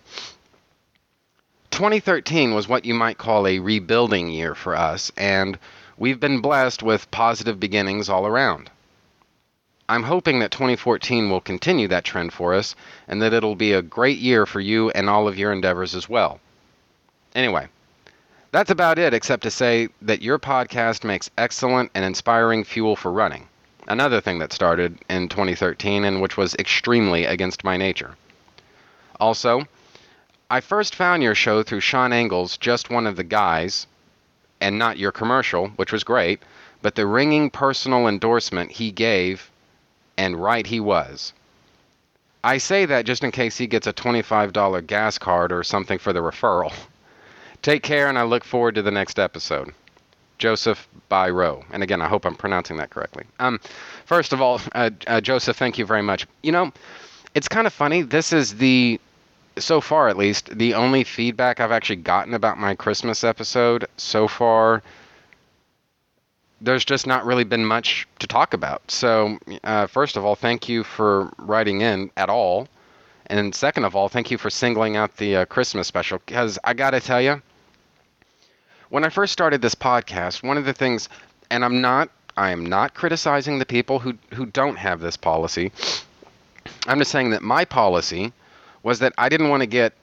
2013 1.69 2.55
was 2.55 2.67
what 2.67 2.85
you 2.85 2.95
might 2.95 3.19
call 3.19 3.45
a 3.45 3.59
rebuilding 3.59 4.29
year 4.29 4.55
for 4.55 4.75
us, 4.75 5.11
and 5.15 5.59
we've 5.95 6.19
been 6.19 6.41
blessed 6.41 6.81
with 6.81 7.11
positive 7.11 7.59
beginnings 7.59 8.09
all 8.09 8.25
around. 8.25 8.71
I'm 9.89 10.03
hoping 10.03 10.37
that 10.39 10.51
2014 10.51 11.31
will 11.31 11.41
continue 11.41 11.87
that 11.87 12.03
trend 12.03 12.31
for 12.31 12.53
us 12.53 12.75
and 13.07 13.23
that 13.23 13.33
it'll 13.33 13.55
be 13.55 13.73
a 13.73 13.81
great 13.81 14.19
year 14.19 14.45
for 14.45 14.59
you 14.59 14.91
and 14.91 15.09
all 15.09 15.27
of 15.27 15.35
your 15.35 15.51
endeavors 15.51 15.95
as 15.95 16.07
well. 16.07 16.39
Anyway, 17.33 17.67
that's 18.51 18.69
about 18.69 18.99
it, 18.99 19.15
except 19.15 19.41
to 19.43 19.49
say 19.49 19.89
that 20.03 20.21
your 20.21 20.37
podcast 20.37 21.03
makes 21.03 21.31
excellent 21.39 21.89
and 21.95 22.05
inspiring 22.05 22.63
fuel 22.63 22.95
for 22.95 23.11
running. 23.11 23.47
Another 23.87 24.21
thing 24.21 24.37
that 24.37 24.53
started 24.53 24.99
in 25.09 25.27
2013 25.27 26.05
and 26.05 26.21
which 26.21 26.37
was 26.37 26.53
extremely 26.59 27.25
against 27.25 27.63
my 27.63 27.75
nature. 27.75 28.15
Also, 29.19 29.67
I 30.51 30.61
first 30.61 30.93
found 30.93 31.23
your 31.23 31.33
show 31.33 31.63
through 31.63 31.79
Sean 31.79 32.13
Engels, 32.13 32.57
just 32.57 32.91
one 32.91 33.07
of 33.07 33.15
the 33.15 33.23
guys, 33.23 33.87
and 34.61 34.77
not 34.77 34.99
your 34.99 35.11
commercial, 35.11 35.69
which 35.77 35.91
was 35.91 36.03
great, 36.03 36.43
but 36.83 36.93
the 36.93 37.07
ringing 37.07 37.49
personal 37.49 38.07
endorsement 38.07 38.73
he 38.73 38.91
gave, 38.91 39.49
and 40.19 40.35
right 40.35 40.67
he 40.67 40.81
was. 40.81 41.31
I 42.43 42.57
say 42.57 42.85
that 42.85 43.05
just 43.05 43.23
in 43.23 43.31
case 43.31 43.57
he 43.57 43.67
gets 43.67 43.87
a 43.87 43.93
$25 43.93 44.85
gas 44.85 45.17
card 45.17 45.53
or 45.53 45.63
something 45.63 45.97
for 45.97 46.11
the 46.11 46.19
referral. 46.19 46.73
Take 47.61 47.83
care, 47.83 48.07
and 48.07 48.19
I 48.19 48.23
look 48.23 48.43
forward 48.43 48.75
to 48.75 48.81
the 48.81 48.91
next 48.91 49.17
episode. 49.17 49.73
Joseph 50.37 50.87
Byro. 51.09 51.63
And 51.71 51.83
again, 51.83 52.01
I 52.01 52.07
hope 52.07 52.25
I'm 52.25 52.35
pronouncing 52.35 52.77
that 52.77 52.89
correctly. 52.89 53.23
Um, 53.39 53.59
first 54.05 54.33
of 54.33 54.41
all, 54.41 54.59
uh, 54.73 54.89
uh, 55.07 55.21
Joseph, 55.21 55.57
thank 55.57 55.77
you 55.77 55.85
very 55.85 56.01
much. 56.01 56.27
You 56.43 56.51
know, 56.51 56.71
it's 57.33 57.47
kind 57.47 57.65
of 57.67 57.73
funny. 57.73 58.01
This 58.01 58.33
is 58.33 58.55
the, 58.55 58.99
so 59.57 59.79
far 59.79 60.09
at 60.09 60.17
least, 60.17 60.57
the 60.57 60.73
only 60.73 61.05
feedback 61.05 61.61
I've 61.61 61.71
actually 61.71 61.97
gotten 61.97 62.33
about 62.33 62.57
my 62.57 62.75
Christmas 62.75 63.23
episode 63.23 63.85
so 63.95 64.27
far. 64.27 64.83
There's 66.61 66.83
just 66.83 67.07
not 67.07 67.25
really 67.25 67.45
been 67.45 67.65
much 67.65 68.07
to 68.19 68.27
talk 68.27 68.53
about. 68.53 68.89
So, 68.91 69.37
uh, 69.63 69.87
first 69.87 70.17
of 70.17 70.25
all, 70.25 70.35
thank 70.35 70.67
you 70.67 70.83
for 70.83 71.31
writing 71.37 71.81
in 71.81 72.11
at 72.17 72.29
all. 72.29 72.67
And 73.27 73.53
second 73.53 73.85
of 73.85 73.95
all, 73.95 74.09
thank 74.09 74.31
you 74.31 74.37
for 74.37 74.49
singling 74.49 74.97
out 74.97 75.17
the 75.17 75.37
uh, 75.37 75.45
Christmas 75.45 75.87
special. 75.87 76.19
Because 76.25 76.57
I 76.63 76.73
got 76.73 76.91
to 76.91 76.99
tell 76.99 77.21
you, 77.21 77.41
when 78.89 79.03
I 79.03 79.09
first 79.09 79.33
started 79.33 79.61
this 79.61 79.75
podcast, 79.75 80.41
one 80.41 80.57
of 80.57 80.65
the 80.65 80.73
things, 80.73 81.09
and 81.51 81.63
I'm 81.63 81.79
not, 81.79 82.09
I 82.35 82.51
am 82.51 82.65
not 82.65 82.95
criticizing 82.95 83.59
the 83.59 83.65
people 83.65 83.99
who 83.99 84.15
who 84.33 84.45
don't 84.47 84.77
have 84.77 84.99
this 84.99 85.15
policy. 85.15 85.71
I'm 86.87 86.97
just 86.97 87.11
saying 87.11 87.29
that 87.31 87.43
my 87.43 87.65
policy 87.65 88.33
was 88.81 88.99
that 88.99 89.13
I 89.17 89.29
didn't 89.29 89.49
want 89.49 89.61
to 89.61 89.67
get 89.67 89.93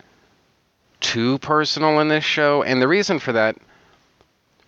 too 1.01 1.39
personal 1.39 2.01
in 2.01 2.09
this 2.09 2.25
show, 2.25 2.63
and 2.63 2.81
the 2.81 2.89
reason 2.89 3.19
for 3.19 3.33
that, 3.33 3.57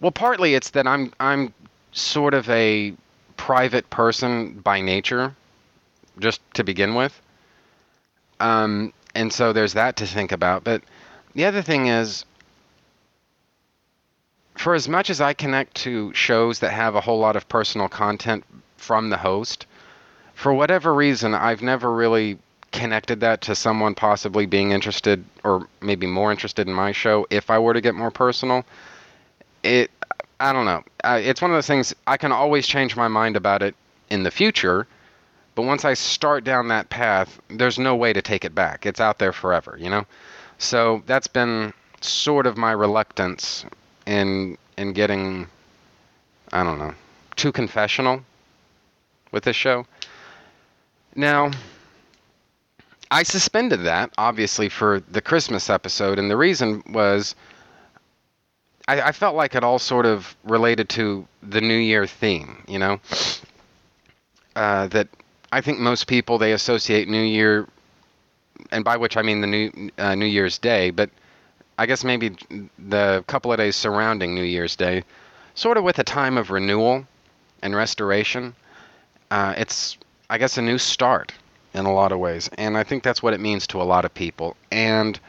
well, 0.00 0.10
partly 0.10 0.54
it's 0.54 0.70
that 0.70 0.86
I'm 0.86 1.12
I'm 1.20 1.54
sort 2.00 2.34
of 2.34 2.48
a 2.50 2.94
private 3.36 3.88
person 3.90 4.52
by 4.60 4.80
nature, 4.80 5.34
just 6.18 6.40
to 6.54 6.64
begin 6.64 6.94
with. 6.94 7.20
Um, 8.40 8.92
and 9.14 9.32
so 9.32 9.52
there's 9.52 9.74
that 9.74 9.96
to 9.96 10.06
think 10.06 10.32
about. 10.32 10.64
But 10.64 10.82
the 11.34 11.44
other 11.44 11.62
thing 11.62 11.86
is, 11.86 12.24
for 14.56 14.74
as 14.74 14.88
much 14.88 15.08
as 15.08 15.20
I 15.20 15.34
connect 15.34 15.74
to 15.76 16.12
shows 16.14 16.58
that 16.60 16.72
have 16.72 16.94
a 16.94 17.00
whole 17.00 17.18
lot 17.18 17.36
of 17.36 17.48
personal 17.48 17.88
content 17.88 18.44
from 18.76 19.10
the 19.10 19.16
host, 19.16 19.66
for 20.34 20.52
whatever 20.52 20.94
reason, 20.94 21.34
I've 21.34 21.62
never 21.62 21.92
really 21.92 22.38
connected 22.70 23.20
that 23.20 23.40
to 23.42 23.54
someone 23.54 23.94
possibly 23.94 24.46
being 24.46 24.72
interested 24.72 25.24
or 25.42 25.66
maybe 25.80 26.06
more 26.06 26.30
interested 26.30 26.66
in 26.66 26.74
my 26.74 26.92
show 26.92 27.26
if 27.30 27.50
I 27.50 27.58
were 27.58 27.74
to 27.74 27.80
get 27.80 27.94
more 27.94 28.10
personal. 28.10 28.64
It, 29.62 29.90
I 30.40 30.52
don't 30.52 30.66
know. 30.66 30.84
it's 31.04 31.42
one 31.42 31.50
of 31.50 31.56
those 31.56 31.66
things 31.66 31.94
I 32.06 32.16
can 32.16 32.32
always 32.32 32.66
change 32.66 32.96
my 32.96 33.08
mind 33.08 33.36
about 33.36 33.62
it 33.62 33.74
in 34.10 34.22
the 34.22 34.30
future, 34.30 34.86
but 35.54 35.62
once 35.62 35.84
I 35.84 35.94
start 35.94 36.44
down 36.44 36.68
that 36.68 36.88
path, 36.90 37.40
there's 37.48 37.78
no 37.78 37.96
way 37.96 38.12
to 38.12 38.22
take 38.22 38.44
it 38.44 38.54
back. 38.54 38.86
It's 38.86 39.00
out 39.00 39.18
there 39.18 39.32
forever, 39.32 39.76
you 39.80 39.90
know? 39.90 40.06
So 40.58 41.02
that's 41.06 41.26
been 41.26 41.72
sort 42.00 42.46
of 42.46 42.56
my 42.56 42.72
reluctance 42.72 43.64
in 44.06 44.56
in 44.76 44.92
getting 44.92 45.48
I 46.52 46.62
don't 46.62 46.78
know, 46.78 46.94
too 47.36 47.52
confessional 47.52 48.22
with 49.32 49.44
this 49.44 49.56
show. 49.56 49.84
Now, 51.14 51.50
I 53.10 53.22
suspended 53.22 53.82
that 53.84 54.12
obviously 54.16 54.68
for 54.68 55.00
the 55.10 55.20
Christmas 55.20 55.68
episode, 55.68 56.18
and 56.18 56.30
the 56.30 56.36
reason 56.36 56.82
was 56.90 57.34
I, 58.88 59.08
I 59.08 59.12
felt 59.12 59.36
like 59.36 59.54
it 59.54 59.62
all 59.62 59.78
sort 59.78 60.06
of 60.06 60.34
related 60.44 60.88
to 60.90 61.28
the 61.42 61.60
New 61.60 61.76
Year 61.76 62.06
theme, 62.06 62.64
you 62.66 62.78
know. 62.78 62.98
Uh, 64.56 64.88
that 64.88 65.08
I 65.52 65.60
think 65.60 65.78
most 65.78 66.08
people 66.08 66.38
they 66.38 66.52
associate 66.52 67.08
New 67.08 67.22
Year, 67.22 67.68
and 68.72 68.84
by 68.84 68.96
which 68.96 69.16
I 69.16 69.22
mean 69.22 69.40
the 69.40 69.46
New 69.46 69.90
uh, 69.98 70.14
New 70.14 70.26
Year's 70.26 70.58
Day, 70.58 70.90
but 70.90 71.10
I 71.76 71.86
guess 71.86 72.02
maybe 72.02 72.34
the 72.78 73.22
couple 73.28 73.52
of 73.52 73.58
days 73.58 73.76
surrounding 73.76 74.34
New 74.34 74.42
Year's 74.42 74.74
Day, 74.74 75.04
sort 75.54 75.76
of 75.76 75.84
with 75.84 75.98
a 76.00 76.04
time 76.04 76.36
of 76.36 76.50
renewal 76.50 77.06
and 77.62 77.76
restoration. 77.76 78.54
Uh, 79.30 79.54
it's, 79.58 79.98
I 80.30 80.38
guess, 80.38 80.56
a 80.56 80.62
new 80.62 80.78
start 80.78 81.34
in 81.74 81.84
a 81.84 81.92
lot 81.92 82.12
of 82.12 82.18
ways. 82.18 82.48
And 82.56 82.78
I 82.78 82.82
think 82.82 83.02
that's 83.02 83.22
what 83.22 83.34
it 83.34 83.40
means 83.40 83.66
to 83.68 83.82
a 83.82 83.84
lot 83.84 84.06
of 84.06 84.14
people. 84.14 84.56
And 84.72 85.20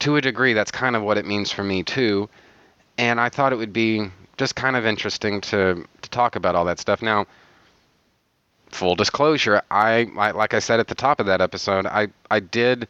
to 0.00 0.16
a 0.16 0.20
degree, 0.20 0.52
that's 0.52 0.70
kind 0.70 0.94
of 0.94 1.02
what 1.02 1.16
it 1.16 1.24
means 1.24 1.50
for 1.50 1.64
me, 1.64 1.82
too. 1.82 2.28
And 2.98 3.20
I 3.20 3.28
thought 3.28 3.52
it 3.52 3.56
would 3.56 3.72
be 3.72 4.10
just 4.36 4.56
kind 4.56 4.76
of 4.76 4.84
interesting 4.84 5.40
to, 5.42 5.86
to 6.02 6.10
talk 6.10 6.36
about 6.36 6.54
all 6.54 6.64
that 6.66 6.78
stuff. 6.80 7.00
Now, 7.00 7.26
full 8.70 8.94
disclosure, 8.94 9.62
I, 9.70 10.08
I 10.18 10.32
like 10.32 10.52
I 10.52 10.58
said 10.58 10.80
at 10.80 10.88
the 10.88 10.94
top 10.94 11.20
of 11.20 11.26
that 11.26 11.40
episode, 11.40 11.86
I, 11.86 12.08
I 12.30 12.40
did 12.40 12.88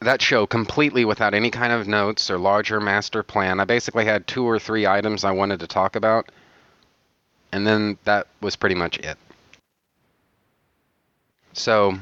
that 0.00 0.20
show 0.20 0.46
completely 0.46 1.04
without 1.04 1.34
any 1.34 1.50
kind 1.50 1.72
of 1.72 1.86
notes 1.86 2.30
or 2.30 2.38
larger 2.38 2.80
master 2.80 3.22
plan. 3.22 3.60
I 3.60 3.64
basically 3.64 4.04
had 4.04 4.26
two 4.26 4.44
or 4.44 4.58
three 4.58 4.86
items 4.86 5.24
I 5.24 5.30
wanted 5.30 5.60
to 5.60 5.66
talk 5.66 5.96
about, 5.96 6.30
and 7.52 7.66
then 7.66 7.98
that 8.04 8.26
was 8.40 8.56
pretty 8.56 8.74
much 8.74 8.98
it. 8.98 9.16
So, 11.52 11.98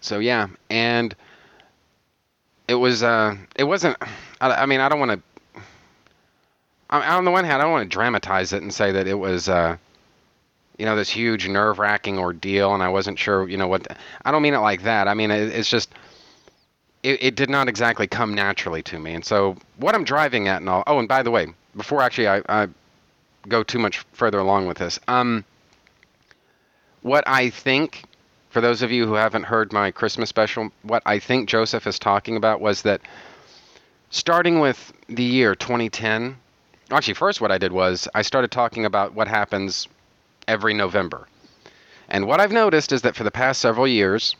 so 0.00 0.18
yeah, 0.18 0.48
and 0.68 1.14
it 2.68 2.74
was 2.74 3.02
uh, 3.02 3.36
it 3.56 3.64
wasn't. 3.64 3.96
I, 4.40 4.50
I 4.62 4.66
mean, 4.66 4.80
I 4.80 4.88
don't 4.88 5.00
want 5.00 5.12
to. 5.12 5.22
On 6.90 7.24
the 7.24 7.30
one 7.30 7.44
hand, 7.44 7.62
I 7.62 7.64
don't 7.64 7.72
want 7.72 7.90
to 7.90 7.96
dramatize 7.96 8.52
it 8.52 8.62
and 8.62 8.72
say 8.72 8.92
that 8.92 9.06
it 9.06 9.14
was. 9.14 9.48
Uh, 9.48 9.76
you 10.78 10.86
know, 10.86 10.96
this 10.96 11.10
huge 11.10 11.46
nerve-wracking 11.46 12.18
ordeal, 12.18 12.72
and 12.72 12.82
I 12.82 12.88
wasn't 12.88 13.18
sure, 13.18 13.46
you 13.46 13.58
know, 13.58 13.68
what. 13.68 13.82
The, 13.82 13.96
I 14.24 14.30
don't 14.30 14.40
mean 14.40 14.54
it 14.54 14.60
like 14.60 14.82
that. 14.84 15.08
I 15.08 15.14
mean, 15.14 15.30
it, 15.30 15.54
it's 15.54 15.68
just 15.68 15.90
it, 17.02 17.22
it, 17.22 17.34
did 17.34 17.50
not 17.50 17.68
exactly 17.68 18.06
come 18.06 18.34
naturally 18.34 18.82
to 18.84 18.98
me. 18.98 19.14
And 19.14 19.24
so, 19.24 19.56
what 19.76 19.94
I'm 19.94 20.04
driving 20.04 20.48
at 20.48 20.60
and 20.60 20.68
all. 20.68 20.82
Oh, 20.86 20.98
and 20.98 21.06
by 21.06 21.22
the 21.22 21.30
way, 21.30 21.48
before 21.76 22.02
actually 22.02 22.28
I, 22.28 22.42
I 22.48 22.68
go 23.48 23.62
too 23.62 23.78
much 23.78 23.98
further 24.12 24.38
along 24.38 24.66
with 24.66 24.78
this, 24.78 24.98
um, 25.08 25.44
what 27.02 27.24
I 27.26 27.50
think, 27.50 28.04
for 28.50 28.60
those 28.60 28.82
of 28.82 28.90
you 28.90 29.06
who 29.06 29.14
haven't 29.14 29.44
heard 29.44 29.72
my 29.72 29.90
Christmas 29.90 30.28
special, 30.28 30.70
what 30.82 31.02
I 31.06 31.18
think 31.18 31.48
Joseph 31.48 31.86
is 31.86 31.98
talking 31.98 32.36
about 32.36 32.60
was 32.60 32.82
that 32.82 33.00
starting 34.10 34.60
with 34.60 34.92
the 35.08 35.22
year 35.22 35.54
2010, 35.54 36.36
actually, 36.90 37.14
first 37.14 37.40
what 37.40 37.52
I 37.52 37.58
did 37.58 37.72
was 37.72 38.08
I 38.14 38.22
started 38.22 38.50
talking 38.50 38.84
about 38.84 39.14
what 39.14 39.28
happens 39.28 39.88
every 40.48 40.74
November. 40.74 41.26
And 42.08 42.26
what 42.26 42.40
I've 42.40 42.52
noticed 42.52 42.92
is 42.92 43.02
that 43.02 43.14
for 43.14 43.24
the 43.24 43.30
past 43.30 43.60
several 43.60 43.86
years, 43.86 44.34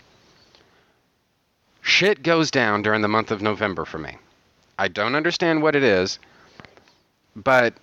Shit 1.82 2.22
goes 2.22 2.50
down 2.50 2.82
during 2.82 3.02
the 3.02 3.08
month 3.08 3.30
of 3.30 3.42
November 3.42 3.84
for 3.84 3.98
me. 3.98 4.18
I 4.78 4.88
don't 4.88 5.14
understand 5.14 5.62
what 5.62 5.74
it 5.74 5.82
is, 5.82 6.18
but 7.34 7.74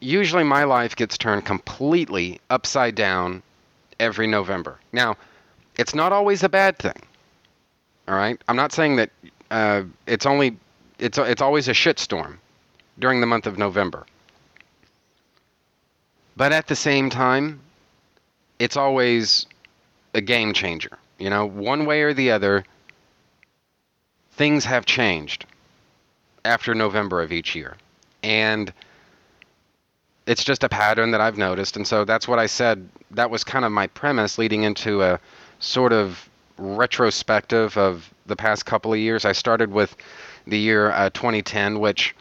usually 0.00 0.44
my 0.44 0.64
life 0.64 0.96
gets 0.96 1.18
turned 1.18 1.44
completely 1.44 2.40
upside 2.50 2.94
down 2.94 3.42
every 4.00 4.26
November. 4.26 4.78
Now, 4.92 5.16
it's 5.76 5.94
not 5.94 6.12
always 6.12 6.42
a 6.42 6.48
bad 6.48 6.78
thing. 6.78 7.00
All 8.08 8.14
right? 8.14 8.40
I'm 8.48 8.56
not 8.56 8.72
saying 8.72 8.96
that 8.96 9.10
uh, 9.50 9.82
it's 10.06 10.26
only 10.26 10.56
it's 10.98 11.18
it's 11.18 11.42
always 11.42 11.68
a 11.68 11.72
shitstorm 11.72 12.38
during 12.98 13.20
the 13.20 13.26
month 13.26 13.46
of 13.46 13.58
November. 13.58 14.06
But 16.36 16.52
at 16.52 16.66
the 16.66 16.76
same 16.76 17.10
time, 17.10 17.60
it's 18.58 18.76
always 18.76 19.46
a 20.14 20.20
game 20.20 20.52
changer. 20.52 20.98
You 21.18 21.30
know, 21.30 21.46
one 21.46 21.86
way 21.86 22.02
or 22.02 22.14
the 22.14 22.30
other, 22.30 22.64
things 24.32 24.64
have 24.64 24.86
changed 24.86 25.46
after 26.44 26.74
November 26.74 27.22
of 27.22 27.32
each 27.32 27.54
year. 27.54 27.76
And 28.22 28.72
it's 30.26 30.44
just 30.44 30.64
a 30.64 30.68
pattern 30.68 31.10
that 31.10 31.20
I've 31.20 31.38
noticed. 31.38 31.76
And 31.76 31.86
so 31.86 32.04
that's 32.04 32.26
what 32.28 32.38
I 32.38 32.46
said. 32.46 32.88
That 33.10 33.30
was 33.30 33.44
kind 33.44 33.64
of 33.64 33.72
my 33.72 33.86
premise 33.88 34.38
leading 34.38 34.62
into 34.62 35.02
a 35.02 35.20
sort 35.58 35.92
of 35.92 36.28
retrospective 36.58 37.76
of 37.76 38.12
the 38.26 38.36
past 38.36 38.66
couple 38.66 38.92
of 38.92 38.98
years. 38.98 39.24
I 39.24 39.32
started 39.32 39.72
with 39.72 39.96
the 40.46 40.58
year 40.58 40.90
uh, 40.92 41.10
2010, 41.10 41.80
which 41.80 42.14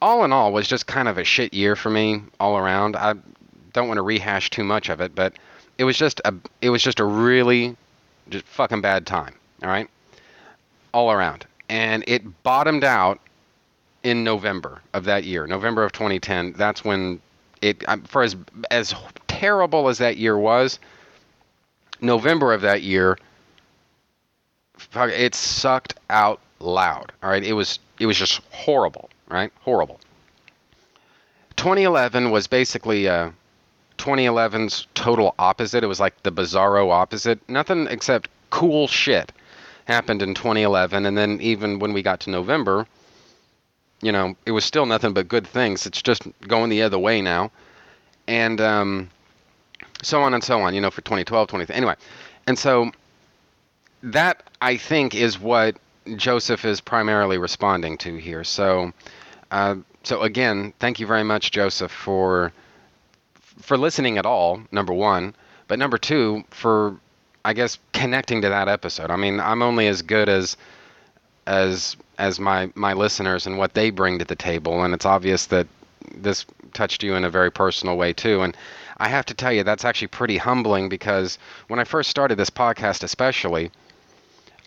all 0.00 0.24
in 0.24 0.32
all 0.32 0.52
was 0.52 0.68
just 0.68 0.86
kind 0.86 1.08
of 1.08 1.18
a 1.18 1.24
shit 1.24 1.52
year 1.52 1.76
for 1.76 1.90
me 1.90 2.22
all 2.40 2.56
around. 2.56 2.96
I 2.96 3.14
don't 3.72 3.88
want 3.88 3.98
to 3.98 4.02
rehash 4.02 4.50
too 4.50 4.64
much 4.64 4.88
of 4.88 5.00
it, 5.00 5.14
but 5.14 5.34
it 5.76 5.84
was 5.84 5.96
just 5.96 6.20
a 6.24 6.34
it 6.60 6.70
was 6.70 6.82
just 6.82 7.00
a 7.00 7.04
really 7.04 7.76
just 8.28 8.44
fucking 8.46 8.80
bad 8.80 9.06
time. 9.06 9.34
All 9.62 9.68
right 9.68 9.88
all 10.92 11.10
around. 11.12 11.46
And 11.68 12.04
it 12.06 12.42
bottomed 12.42 12.84
out 12.84 13.20
in 14.02 14.24
November 14.24 14.80
of 14.94 15.04
that 15.04 15.24
year, 15.24 15.46
November 15.46 15.84
of 15.84 15.92
2010. 15.92 16.54
That's 16.56 16.84
when 16.84 17.20
it, 17.60 17.84
for 18.06 18.22
as 18.22 18.36
as 18.70 18.94
terrible 19.26 19.88
as 19.88 19.98
that 19.98 20.16
year 20.16 20.38
was, 20.38 20.78
November 22.00 22.52
of 22.52 22.62
that 22.62 22.82
year, 22.82 23.18
it 24.94 25.34
sucked 25.34 25.94
out 26.08 26.40
loud. 26.60 27.12
All 27.22 27.30
right, 27.30 27.44
it 27.44 27.52
was 27.52 27.78
it 27.98 28.06
was 28.06 28.16
just 28.16 28.40
horrible, 28.50 29.10
right? 29.28 29.52
Horrible. 29.62 30.00
2011 31.56 32.30
was 32.30 32.46
basically 32.46 33.08
uh, 33.08 33.30
2011's 33.98 34.86
total 34.94 35.34
opposite. 35.38 35.82
It 35.82 35.88
was 35.88 36.00
like 36.00 36.22
the 36.22 36.32
bizarro 36.32 36.90
opposite. 36.90 37.46
Nothing 37.48 37.86
except 37.88 38.28
cool 38.50 38.86
shit 38.86 39.32
happened 39.86 40.22
in 40.22 40.34
2011, 40.34 41.06
and 41.06 41.16
then 41.16 41.40
even 41.40 41.78
when 41.78 41.92
we 41.92 42.02
got 42.02 42.20
to 42.20 42.30
November, 42.30 42.86
you 44.00 44.12
know, 44.12 44.36
it 44.46 44.52
was 44.52 44.64
still 44.64 44.86
nothing 44.86 45.12
but 45.12 45.28
good 45.28 45.46
things. 45.46 45.86
It's 45.86 46.00
just 46.02 46.22
going 46.46 46.70
the 46.70 46.82
other 46.82 46.98
way 46.98 47.20
now, 47.20 47.50
and 48.28 48.60
um, 48.60 49.10
so 50.02 50.22
on 50.22 50.34
and 50.34 50.44
so 50.44 50.60
on. 50.60 50.74
You 50.74 50.80
know, 50.80 50.90
for 50.90 51.00
2012, 51.00 51.48
20 51.48 51.72
anyway, 51.72 51.96
and 52.46 52.58
so 52.58 52.92
that 54.02 54.42
I 54.60 54.76
think 54.76 55.14
is 55.14 55.38
what 55.38 55.76
Joseph 56.16 56.64
is 56.64 56.80
primarily 56.80 57.38
responding 57.38 57.98
to 57.98 58.16
here. 58.16 58.44
So, 58.44 58.92
uh, 59.50 59.76
so 60.04 60.22
again, 60.22 60.72
thank 60.78 61.00
you 61.00 61.06
very 61.06 61.24
much, 61.24 61.50
Joseph, 61.50 61.92
for 61.92 62.52
for 63.60 63.76
listening 63.76 64.18
at 64.18 64.26
all. 64.26 64.60
Number 64.72 64.92
one, 64.92 65.34
but 65.66 65.78
number 65.78 65.98
two, 65.98 66.44
for 66.50 66.96
I 67.44 67.52
guess 67.52 67.78
connecting 67.92 68.42
to 68.42 68.48
that 68.48 68.68
episode. 68.68 69.10
I 69.10 69.16
mean, 69.16 69.40
I'm 69.40 69.62
only 69.62 69.86
as 69.88 70.02
good 70.02 70.28
as 70.28 70.56
as 71.46 71.96
as 72.18 72.38
my 72.40 72.70
my 72.74 72.92
listeners 72.92 73.46
and 73.46 73.58
what 73.58 73.74
they 73.74 73.90
bring 73.90 74.18
to 74.18 74.24
the 74.24 74.36
table, 74.36 74.82
and 74.84 74.94
it's 74.94 75.06
obvious 75.06 75.46
that 75.46 75.66
this 76.14 76.44
touched 76.72 77.02
you 77.02 77.14
in 77.14 77.24
a 77.24 77.30
very 77.30 77.50
personal 77.50 77.96
way 77.96 78.12
too. 78.12 78.42
And 78.42 78.56
I 78.98 79.08
have 79.08 79.26
to 79.26 79.34
tell 79.34 79.52
you, 79.52 79.62
that's 79.62 79.84
actually 79.84 80.08
pretty 80.08 80.36
humbling 80.38 80.88
because 80.88 81.38
when 81.68 81.78
I 81.80 81.84
first 81.84 82.10
started 82.10 82.36
this 82.38 82.50
podcast, 82.50 83.02
especially, 83.02 83.70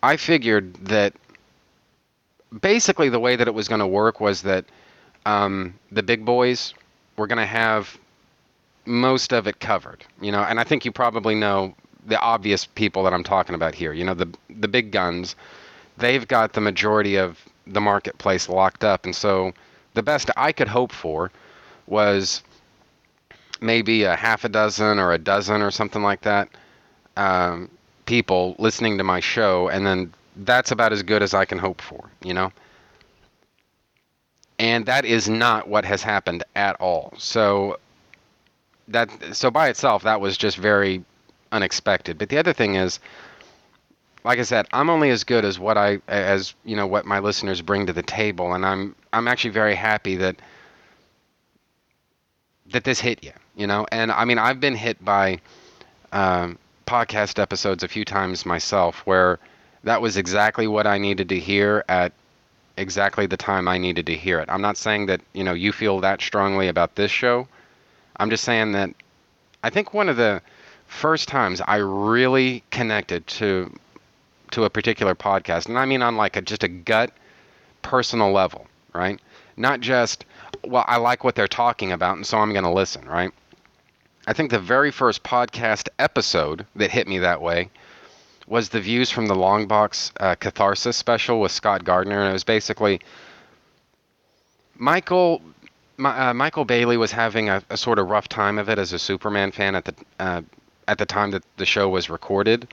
I 0.03 0.17
figured 0.17 0.73
that 0.85 1.13
basically 2.59 3.09
the 3.09 3.19
way 3.19 3.35
that 3.35 3.47
it 3.47 3.53
was 3.53 3.67
going 3.67 3.79
to 3.79 3.87
work 3.87 4.19
was 4.19 4.41
that 4.43 4.65
um, 5.25 5.73
the 5.91 6.03
big 6.03 6.25
boys 6.25 6.73
were 7.17 7.27
going 7.27 7.37
to 7.37 7.45
have 7.45 7.97
most 8.85 9.31
of 9.31 9.47
it 9.47 9.59
covered, 9.59 10.03
you 10.21 10.31
know. 10.31 10.41
And 10.41 10.59
I 10.59 10.63
think 10.63 10.85
you 10.85 10.91
probably 10.91 11.35
know 11.35 11.75
the 12.07 12.19
obvious 12.19 12.65
people 12.65 13.03
that 13.03 13.13
I'm 13.13 13.23
talking 13.23 13.55
about 13.55 13.75
here. 13.75 13.93
You 13.93 14.03
know, 14.03 14.13
the 14.13 14.27
the 14.49 14.67
big 14.67 14.91
guns, 14.91 15.35
they've 15.97 16.27
got 16.27 16.53
the 16.53 16.61
majority 16.61 17.15
of 17.15 17.39
the 17.67 17.81
marketplace 17.81 18.49
locked 18.49 18.83
up, 18.83 19.05
and 19.05 19.15
so 19.15 19.53
the 19.93 20.03
best 20.03 20.31
I 20.35 20.51
could 20.51 20.67
hope 20.67 20.91
for 20.91 21.31
was 21.85 22.41
maybe 23.59 24.03
a 24.03 24.15
half 24.15 24.43
a 24.43 24.49
dozen 24.49 24.97
or 24.97 25.13
a 25.13 25.19
dozen 25.19 25.61
or 25.61 25.69
something 25.69 26.01
like 26.01 26.21
that 26.21 26.49
um, 27.17 27.69
people 28.05 28.55
listening 28.59 28.97
to 28.97 29.03
my 29.03 29.19
show, 29.19 29.69
and 29.69 29.85
then 29.85 30.13
that's 30.45 30.71
about 30.71 30.91
as 30.93 31.03
good 31.03 31.23
as 31.23 31.33
I 31.33 31.45
can 31.45 31.57
hope 31.57 31.81
for, 31.81 32.09
you 32.23 32.33
know. 32.33 32.51
And 34.59 34.85
that 34.85 35.05
is 35.05 35.27
not 35.27 35.67
what 35.67 35.85
has 35.85 36.03
happened 36.03 36.43
at 36.55 36.75
all. 36.79 37.13
So 37.17 37.79
that 38.87 39.35
so 39.35 39.49
by 39.49 39.69
itself 39.69 40.03
that 40.03 40.21
was 40.21 40.37
just 40.37 40.57
very 40.57 41.03
unexpected. 41.51 42.17
But 42.17 42.29
the 42.29 42.37
other 42.37 42.53
thing 42.53 42.75
is, 42.75 42.99
like 44.23 44.39
I 44.39 44.43
said, 44.43 44.67
I'm 44.71 44.89
only 44.89 45.09
as 45.09 45.23
good 45.23 45.45
as 45.45 45.57
what 45.59 45.77
I 45.77 45.99
as 46.07 46.53
you 46.63 46.75
know 46.75 46.87
what 46.87 47.05
my 47.05 47.19
listeners 47.19 47.61
bring 47.61 47.87
to 47.87 47.93
the 47.93 48.03
table, 48.03 48.53
and 48.53 48.65
I'm 48.65 48.95
I'm 49.13 49.27
actually 49.27 49.51
very 49.51 49.75
happy 49.75 50.15
that 50.17 50.35
that 52.71 52.83
this 52.83 52.99
hit 52.99 53.23
you, 53.23 53.33
you 53.55 53.67
know. 53.67 53.85
And 53.91 54.11
I 54.11 54.25
mean, 54.25 54.37
I've 54.37 54.59
been 54.59 54.75
hit 54.75 55.03
by 55.03 55.39
um, 56.11 56.57
podcast 56.85 57.39
episodes 57.39 57.83
a 57.83 57.87
few 57.87 58.05
times 58.05 58.45
myself 58.45 59.01
where 59.05 59.39
that 59.83 60.01
was 60.01 60.17
exactly 60.17 60.67
what 60.67 60.87
I 60.87 60.97
needed 60.97 61.29
to 61.29 61.39
hear 61.39 61.83
at 61.89 62.13
exactly 62.77 63.25
the 63.25 63.37
time 63.37 63.67
I 63.67 63.77
needed 63.77 64.05
to 64.07 64.15
hear 64.15 64.39
it. 64.39 64.49
I'm 64.49 64.61
not 64.61 64.77
saying 64.77 65.07
that 65.07 65.21
you 65.33 65.43
know 65.43 65.53
you 65.53 65.71
feel 65.71 65.99
that 66.01 66.21
strongly 66.21 66.67
about 66.67 66.95
this 66.95 67.11
show. 67.11 67.47
I'm 68.17 68.29
just 68.29 68.43
saying 68.43 68.71
that 68.73 68.91
I 69.63 69.69
think 69.69 69.93
one 69.93 70.09
of 70.09 70.17
the 70.17 70.41
first 70.87 71.27
times 71.27 71.61
I 71.61 71.77
really 71.77 72.63
connected 72.71 73.25
to 73.27 73.73
to 74.51 74.65
a 74.65 74.69
particular 74.69 75.15
podcast, 75.15 75.67
and 75.67 75.77
I 75.77 75.85
mean 75.85 76.01
on 76.01 76.17
like 76.17 76.35
a 76.35 76.41
just 76.41 76.63
a 76.63 76.67
gut 76.67 77.11
personal 77.81 78.31
level, 78.31 78.67
right? 78.93 79.19
Not 79.57 79.79
just 79.79 80.25
well, 80.63 80.85
I 80.87 80.97
like 80.97 81.23
what 81.23 81.35
they're 81.35 81.47
talking 81.47 81.91
about, 81.91 82.17
and 82.17 82.25
so 82.25 82.37
I'm 82.37 82.53
going 82.53 82.63
to 82.63 82.71
listen, 82.71 83.07
right? 83.07 83.31
I 84.27 84.33
think 84.33 84.51
the 84.51 84.59
very 84.59 84.91
first 84.91 85.23
podcast 85.23 85.89
episode 85.97 86.67
that 86.75 86.91
hit 86.91 87.07
me 87.07 87.17
that 87.19 87.41
way 87.41 87.71
was 88.51 88.67
the 88.67 88.81
Views 88.81 89.09
from 89.09 89.27
the 89.27 89.33
Long 89.33 89.65
Box 89.65 90.11
uh, 90.19 90.35
Catharsis 90.35 90.97
special 90.97 91.39
with 91.39 91.53
Scott 91.53 91.85
Gardner, 91.85 92.19
and 92.19 92.29
it 92.29 92.33
was 92.33 92.43
basically 92.43 92.99
Michael. 94.75 95.41
My, 95.95 96.29
uh, 96.29 96.33
Michael 96.33 96.65
Bailey 96.65 96.97
was 96.97 97.13
having 97.13 97.47
a, 97.47 97.63
a, 97.69 97.77
sort 97.77 97.97
of 97.97 98.09
rough 98.09 98.27
time 98.27 98.57
of 98.57 98.69
it 98.69 98.77
as 98.77 98.91
a 98.91 98.99
Superman 98.99 99.51
fan 99.51 99.73
at 99.75 99.85
the 99.85 99.95
uh, 100.19 100.41
at 100.89 100.97
the 100.97 101.05
time 101.05 101.31
that 101.31 101.43
the 101.55 101.65
show 101.65 101.87
was 101.87 102.09
recorded, 102.09 102.67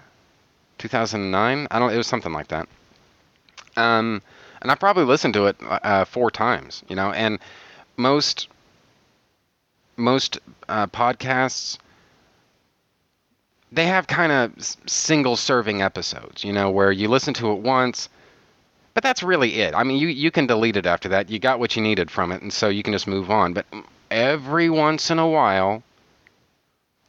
2009 0.78 1.68
i 1.70 1.78
don't 1.78 1.92
it 1.92 1.96
was 1.96 2.06
something 2.06 2.32
like 2.32 2.48
that. 2.48 2.68
Um, 3.76 4.22
and 4.60 4.70
i 4.70 4.74
probably 4.74 5.04
listened 5.04 5.34
to 5.34 5.46
it 5.46 5.56
uh, 5.60 6.04
four 6.04 6.30
times 6.30 6.82
you 6.88 6.96
know 6.96 7.12
and 7.12 7.38
most 7.96 8.48
most 9.96 10.38
uh, 10.68 10.86
podcasts 10.88 11.78
they 13.72 13.86
have 13.86 14.06
kind 14.06 14.30
of 14.30 14.52
single 14.86 15.34
serving 15.34 15.80
episodes, 15.80 16.44
you 16.44 16.52
know, 16.52 16.70
where 16.70 16.92
you 16.92 17.08
listen 17.08 17.32
to 17.34 17.52
it 17.52 17.60
once, 17.60 18.10
but 18.92 19.02
that's 19.02 19.22
really 19.22 19.60
it. 19.60 19.74
I 19.74 19.82
mean, 19.82 19.96
you 19.96 20.08
you 20.08 20.30
can 20.30 20.46
delete 20.46 20.76
it 20.76 20.84
after 20.84 21.08
that. 21.08 21.30
You 21.30 21.38
got 21.38 21.58
what 21.58 21.74
you 21.74 21.82
needed 21.82 22.10
from 22.10 22.30
it, 22.32 22.42
and 22.42 22.52
so 22.52 22.68
you 22.68 22.82
can 22.82 22.92
just 22.92 23.06
move 23.06 23.30
on. 23.30 23.54
But 23.54 23.68
mm, 23.70 23.84
every 24.10 24.68
once 24.68 25.10
in 25.10 25.18
a 25.18 25.26
while, 25.26 25.82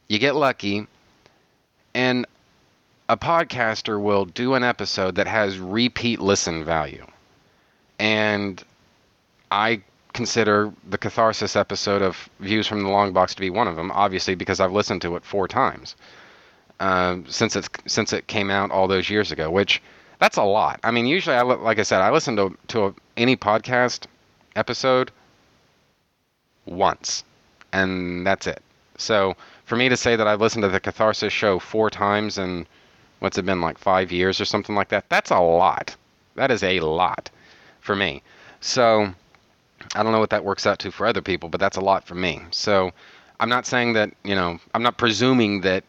you 0.08 0.18
get 0.18 0.34
lucky, 0.34 0.86
and 1.92 2.26
a 3.10 3.16
podcaster 3.18 4.00
will 4.00 4.24
do 4.24 4.54
an 4.54 4.64
episode 4.64 5.16
that 5.16 5.26
has 5.26 5.58
repeat 5.58 6.18
listen 6.20 6.64
value. 6.64 7.06
And 7.98 8.64
I 9.50 9.82
consider 10.14 10.72
the 10.88 10.96
catharsis 10.96 11.56
episode 11.56 12.00
of 12.00 12.30
Views 12.40 12.66
from 12.66 12.82
the 12.82 12.88
Long 12.88 13.12
Box 13.12 13.34
to 13.34 13.40
be 13.40 13.50
one 13.50 13.68
of 13.68 13.76
them, 13.76 13.90
obviously 13.90 14.34
because 14.34 14.60
I've 14.60 14.72
listened 14.72 15.02
to 15.02 15.16
it 15.16 15.24
four 15.24 15.46
times 15.46 15.94
uh, 16.84 17.16
since 17.28 17.56
it's 17.56 17.68
since 17.86 18.12
it 18.12 18.26
came 18.26 18.50
out 18.50 18.70
all 18.70 18.86
those 18.86 19.08
years 19.08 19.32
ago. 19.32 19.50
Which 19.50 19.80
that's 20.18 20.36
a 20.36 20.42
lot. 20.42 20.80
I 20.84 20.90
mean, 20.90 21.06
usually 21.06 21.34
I 21.34 21.40
like 21.40 21.78
I 21.78 21.82
said, 21.82 22.02
I 22.02 22.10
listen 22.10 22.36
to 22.36 22.54
to 22.68 22.86
a, 22.86 22.94
any 23.16 23.36
podcast 23.36 24.06
episode 24.54 25.10
once, 26.66 27.24
and 27.72 28.26
that's 28.26 28.46
it. 28.46 28.62
So 28.98 29.34
for 29.64 29.76
me 29.76 29.88
to 29.88 29.96
say 29.96 30.14
that 30.14 30.26
I've 30.26 30.42
listened 30.42 30.62
to 30.64 30.68
the 30.68 30.78
Catharsis 30.78 31.32
show 31.32 31.58
four 31.58 31.88
times 31.88 32.36
in 32.36 32.66
what's 33.20 33.38
it 33.38 33.46
been 33.46 33.62
like 33.62 33.78
five 33.78 34.12
years 34.12 34.38
or 34.38 34.44
something 34.44 34.74
like 34.74 34.90
that, 34.90 35.08
that's 35.08 35.30
a 35.30 35.40
lot. 35.40 35.96
That 36.34 36.50
is 36.50 36.62
a 36.62 36.80
lot 36.80 37.30
for 37.80 37.96
me. 37.96 38.22
So 38.60 39.08
I 39.94 40.02
don't 40.02 40.12
know 40.12 40.20
what 40.20 40.30
that 40.30 40.44
works 40.44 40.66
out 40.66 40.80
to 40.80 40.90
for 40.90 41.06
other 41.06 41.22
people, 41.22 41.48
but 41.48 41.60
that's 41.60 41.78
a 41.78 41.80
lot 41.80 42.04
for 42.06 42.14
me. 42.14 42.42
So 42.50 42.92
I'm 43.40 43.48
not 43.48 43.64
saying 43.64 43.94
that, 43.94 44.10
you 44.22 44.34
know, 44.34 44.58
I'm 44.74 44.82
not 44.82 44.98
presuming 44.98 45.62
that 45.62 45.84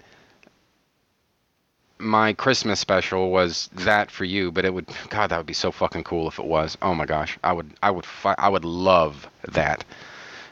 my 1.98 2.34
Christmas 2.34 2.80
special 2.80 3.32
was 3.32 3.70
that 3.74 4.12
for 4.12 4.26
you, 4.26 4.52
but 4.52 4.66
it 4.66 4.74
would 4.74 4.88
God 5.10 5.28
that 5.28 5.38
would 5.38 5.46
be 5.46 5.54
so 5.54 5.72
fucking 5.72 6.04
cool 6.04 6.28
if 6.28 6.40
it 6.40 6.46
was. 6.46 6.78
Oh 6.82 6.94
my 6.94 7.06
gosh, 7.06 7.38
I 7.44 7.54
would 7.54 7.72
I 7.82 7.92
would 7.92 8.06
fi- 8.06 8.36
I 8.38 8.50
would 8.50 8.66
love 8.66 9.28
that. 9.50 9.84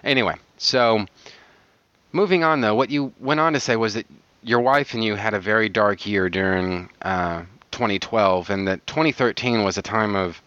Anyway, 0.03 0.35
so 0.57 1.05
moving 2.11 2.43
on 2.43 2.61
though, 2.61 2.75
what 2.75 2.89
you 2.89 3.13
went 3.19 3.39
on 3.39 3.53
to 3.53 3.59
say 3.59 3.75
was 3.75 3.95
that 3.95 4.07
your 4.41 4.61
wife 4.61 4.93
and 4.93 5.03
you 5.03 5.15
had 5.15 5.33
a 5.33 5.39
very 5.39 5.69
dark 5.69 6.05
year 6.05 6.29
during 6.29 6.89
uh, 7.01 7.43
2012, 7.71 8.49
and 8.49 8.67
that 8.67 8.85
2013 8.87 9.63
was 9.63 9.77
a 9.77 9.81
time 9.81 10.15
of 10.15 10.41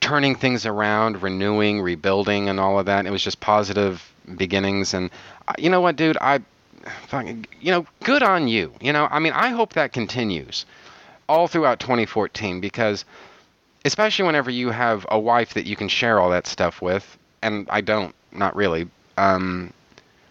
turning 0.00 0.34
things 0.34 0.66
around, 0.66 1.22
renewing, 1.22 1.80
rebuilding, 1.80 2.48
and 2.48 2.58
all 2.58 2.78
of 2.78 2.86
that. 2.86 3.06
It 3.06 3.10
was 3.10 3.22
just 3.22 3.40
positive 3.40 4.12
beginnings, 4.36 4.94
and 4.94 5.10
uh, 5.48 5.54
you 5.58 5.70
know 5.70 5.80
what, 5.80 5.96
dude, 5.96 6.18
I 6.20 6.40
fucking, 7.08 7.46
you 7.60 7.70
know, 7.70 7.86
good 8.04 8.22
on 8.22 8.48
you. 8.48 8.72
You 8.80 8.92
know, 8.92 9.08
I 9.10 9.18
mean, 9.18 9.32
I 9.32 9.48
hope 9.48 9.74
that 9.74 9.92
continues 9.92 10.66
all 11.28 11.48
throughout 11.48 11.80
2014 11.80 12.60
because, 12.60 13.04
especially 13.84 14.26
whenever 14.26 14.50
you 14.50 14.70
have 14.70 15.06
a 15.10 15.18
wife 15.18 15.54
that 15.54 15.66
you 15.66 15.76
can 15.76 15.88
share 15.88 16.18
all 16.18 16.30
that 16.30 16.46
stuff 16.46 16.82
with, 16.82 17.18
and 17.42 17.66
I 17.70 17.80
don't, 17.80 18.14
not 18.32 18.54
really. 18.56 18.88
Um, 19.16 19.72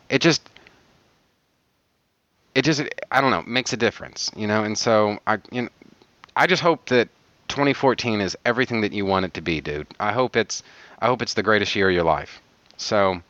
it 0.09 0.21
just, 0.21 0.47
it 2.55 2.63
just, 2.63 2.83
I 3.11 3.21
don't 3.21 3.31
know, 3.31 3.43
makes 3.43 3.73
a 3.73 3.77
difference, 3.77 4.31
you 4.35 4.47
know. 4.47 4.63
And 4.63 4.77
so 4.77 5.19
I, 5.27 5.37
you 5.51 5.63
know, 5.63 5.69
I 6.35 6.47
just 6.47 6.61
hope 6.61 6.87
that 6.87 7.09
2014 7.47 8.21
is 8.21 8.37
everything 8.45 8.81
that 8.81 8.93
you 8.93 9.05
want 9.05 9.25
it 9.25 9.33
to 9.35 9.41
be, 9.41 9.61
dude. 9.61 9.87
I 9.99 10.11
hope 10.11 10.35
it's, 10.35 10.63
I 10.99 11.07
hope 11.07 11.21
it's 11.21 11.33
the 11.33 11.43
greatest 11.43 11.75
year 11.75 11.89
of 11.89 11.95
your 11.95 12.03
life. 12.03 12.41
So. 12.77 13.21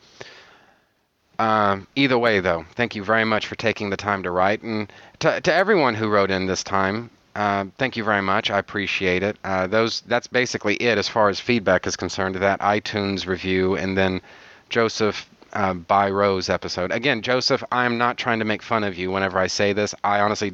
Um, 1.41 1.87
either 1.95 2.19
way, 2.19 2.39
though, 2.39 2.67
thank 2.75 2.95
you 2.95 3.03
very 3.03 3.25
much 3.25 3.47
for 3.47 3.55
taking 3.55 3.89
the 3.89 3.97
time 3.97 4.21
to 4.21 4.29
write, 4.29 4.61
and 4.61 4.93
to, 5.21 5.41
to 5.41 5.51
everyone 5.51 5.95
who 5.95 6.07
wrote 6.07 6.29
in 6.29 6.45
this 6.45 6.63
time, 6.63 7.09
uh, 7.35 7.65
thank 7.79 7.97
you 7.97 8.03
very 8.03 8.21
much. 8.21 8.51
I 8.51 8.59
appreciate 8.59 9.23
it. 9.23 9.37
Uh, 9.43 9.65
those 9.65 10.01
that's 10.01 10.27
basically 10.27 10.75
it 10.75 10.99
as 10.99 11.07
far 11.07 11.29
as 11.29 11.39
feedback 11.39 11.87
is 11.87 11.95
concerned. 11.95 12.35
That 12.35 12.59
iTunes 12.59 13.25
review, 13.25 13.75
and 13.75 13.97
then 13.97 14.21
Joseph 14.69 15.27
uh, 15.53 15.73
by 15.73 16.11
Rose 16.11 16.47
episode. 16.47 16.91
Again, 16.91 17.23
Joseph, 17.23 17.63
I'm 17.71 17.97
not 17.97 18.17
trying 18.17 18.37
to 18.37 18.45
make 18.45 18.61
fun 18.61 18.83
of 18.83 18.95
you 18.95 19.09
whenever 19.09 19.39
I 19.39 19.47
say 19.47 19.73
this. 19.73 19.95
I 20.03 20.19
honestly, 20.19 20.53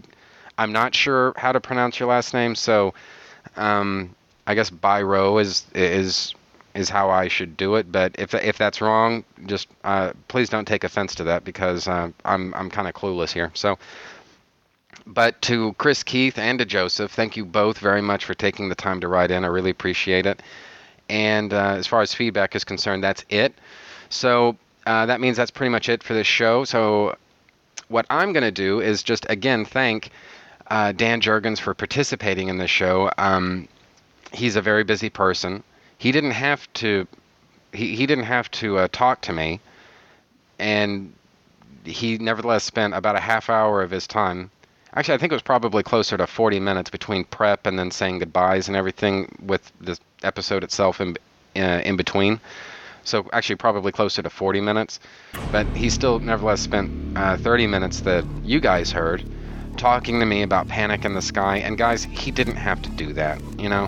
I'm 0.57 0.71
not 0.71 0.95
sure 0.95 1.33
how 1.35 1.51
to 1.51 1.59
pronounce 1.59 1.99
your 1.99 2.07
last 2.07 2.33
name, 2.33 2.55
so 2.55 2.93
um, 3.57 4.15
I 4.45 4.55
guess 4.55 4.69
Byro 4.69 5.41
is 5.41 5.65
is 5.75 6.33
is 6.77 6.89
how 6.89 7.09
I 7.09 7.27
should 7.27 7.57
do 7.57 7.75
it. 7.75 7.91
But 7.91 8.15
if 8.19 8.33
if 8.35 8.57
that's 8.57 8.81
wrong, 8.81 9.23
just 9.47 9.67
uh, 9.83 10.13
please 10.27 10.47
don't 10.47 10.67
take 10.67 10.83
offense 10.83 11.15
to 11.15 11.23
that 11.25 11.43
because 11.43 11.87
uh, 11.87 12.11
I'm 12.23 12.53
I'm 12.53 12.69
kind 12.69 12.87
of 12.87 12.93
clueless 12.93 13.31
here. 13.31 13.51
So, 13.55 13.77
but 15.05 15.41
to 15.43 15.73
Chris 15.73 16.03
Keith 16.03 16.37
and 16.37 16.59
to 16.59 16.65
Joseph, 16.65 17.11
thank 17.11 17.35
you 17.35 17.45
both 17.45 17.79
very 17.79 18.01
much 18.01 18.25
for 18.25 18.35
taking 18.35 18.69
the 18.69 18.75
time 18.75 19.01
to 19.01 19.07
write 19.07 19.31
in. 19.31 19.43
I 19.43 19.47
really 19.47 19.71
appreciate 19.71 20.25
it. 20.27 20.41
And 21.09 21.51
uh, 21.51 21.75
as 21.77 21.87
far 21.87 22.01
as 22.01 22.13
feedback 22.13 22.55
is 22.55 22.63
concerned, 22.63 23.03
that's 23.03 23.25
it. 23.29 23.53
So 24.09 24.55
uh, 24.85 25.07
that 25.07 25.19
means 25.19 25.35
that's 25.37 25.51
pretty 25.51 25.71
much 25.71 25.89
it 25.89 26.03
for 26.03 26.13
this 26.13 26.27
show. 26.27 26.63
So 26.63 27.17
what 27.87 28.05
I'm 28.09 28.33
going 28.33 28.43
to 28.43 28.51
do 28.51 28.81
is 28.81 29.01
just 29.01 29.25
again 29.29 29.65
thank 29.65 30.11
uh, 30.67 30.91
Dan 30.91 31.21
Jurgens 31.21 31.59
for 31.59 31.73
participating 31.73 32.49
in 32.49 32.57
this 32.57 32.69
show. 32.69 33.09
Um, 33.17 33.67
he's 34.31 34.55
a 34.55 34.61
very 34.61 34.83
busy 34.83 35.09
person 35.09 35.63
he 35.97 36.11
didn't 36.11 36.31
have 36.31 36.71
to 36.73 37.07
he, 37.73 37.95
he 37.95 38.05
didn't 38.05 38.25
have 38.25 38.49
to 38.51 38.77
uh, 38.77 38.87
talk 38.91 39.21
to 39.21 39.33
me. 39.33 39.59
And 40.59 41.13
he 41.83 42.17
nevertheless 42.17 42.63
spent 42.63 42.93
about 42.93 43.15
a 43.15 43.19
half 43.19 43.49
hour 43.49 43.81
of 43.81 43.91
his 43.91 44.07
time 44.07 44.51
actually 44.93 45.13
i 45.13 45.17
think 45.17 45.31
it 45.31 45.35
was 45.35 45.41
probably 45.41 45.83
closer 45.83 46.17
to 46.17 46.27
40 46.27 46.59
minutes 46.59 46.89
between 46.89 47.23
prep 47.23 47.65
and 47.65 47.79
then 47.79 47.91
saying 47.91 48.19
goodbyes 48.19 48.67
and 48.67 48.75
everything 48.75 49.33
with 49.45 49.71
the 49.79 49.97
episode 50.23 50.63
itself 50.63 51.01
in, 51.01 51.15
uh, 51.55 51.81
in 51.85 51.95
between. 51.95 52.39
So 53.03 53.27
actually 53.31 53.55
probably 53.55 53.91
closer 53.91 54.21
to 54.21 54.29
40 54.29 54.61
minutes. 54.61 54.99
But 55.51 55.67
he 55.73 55.89
still 55.89 56.19
nevertheless 56.19 56.61
spent 56.61 56.91
uh, 57.15 57.37
30 57.37 57.67
minutes 57.67 58.01
that 58.01 58.25
you 58.43 58.59
guys 58.59 58.91
heard 58.91 59.23
talking 59.77 60.19
to 60.19 60.25
me 60.25 60.41
about 60.41 60.67
panic 60.67 61.05
in 61.05 61.13
the 61.13 61.21
sky. 61.21 61.57
And 61.57 61.77
guys 61.77 62.03
he 62.11 62.31
didn't 62.31 62.55
have 62.57 62.81
to 62.81 62.89
do 62.89 63.13
that 63.13 63.41
you 63.57 63.69
know 63.69 63.87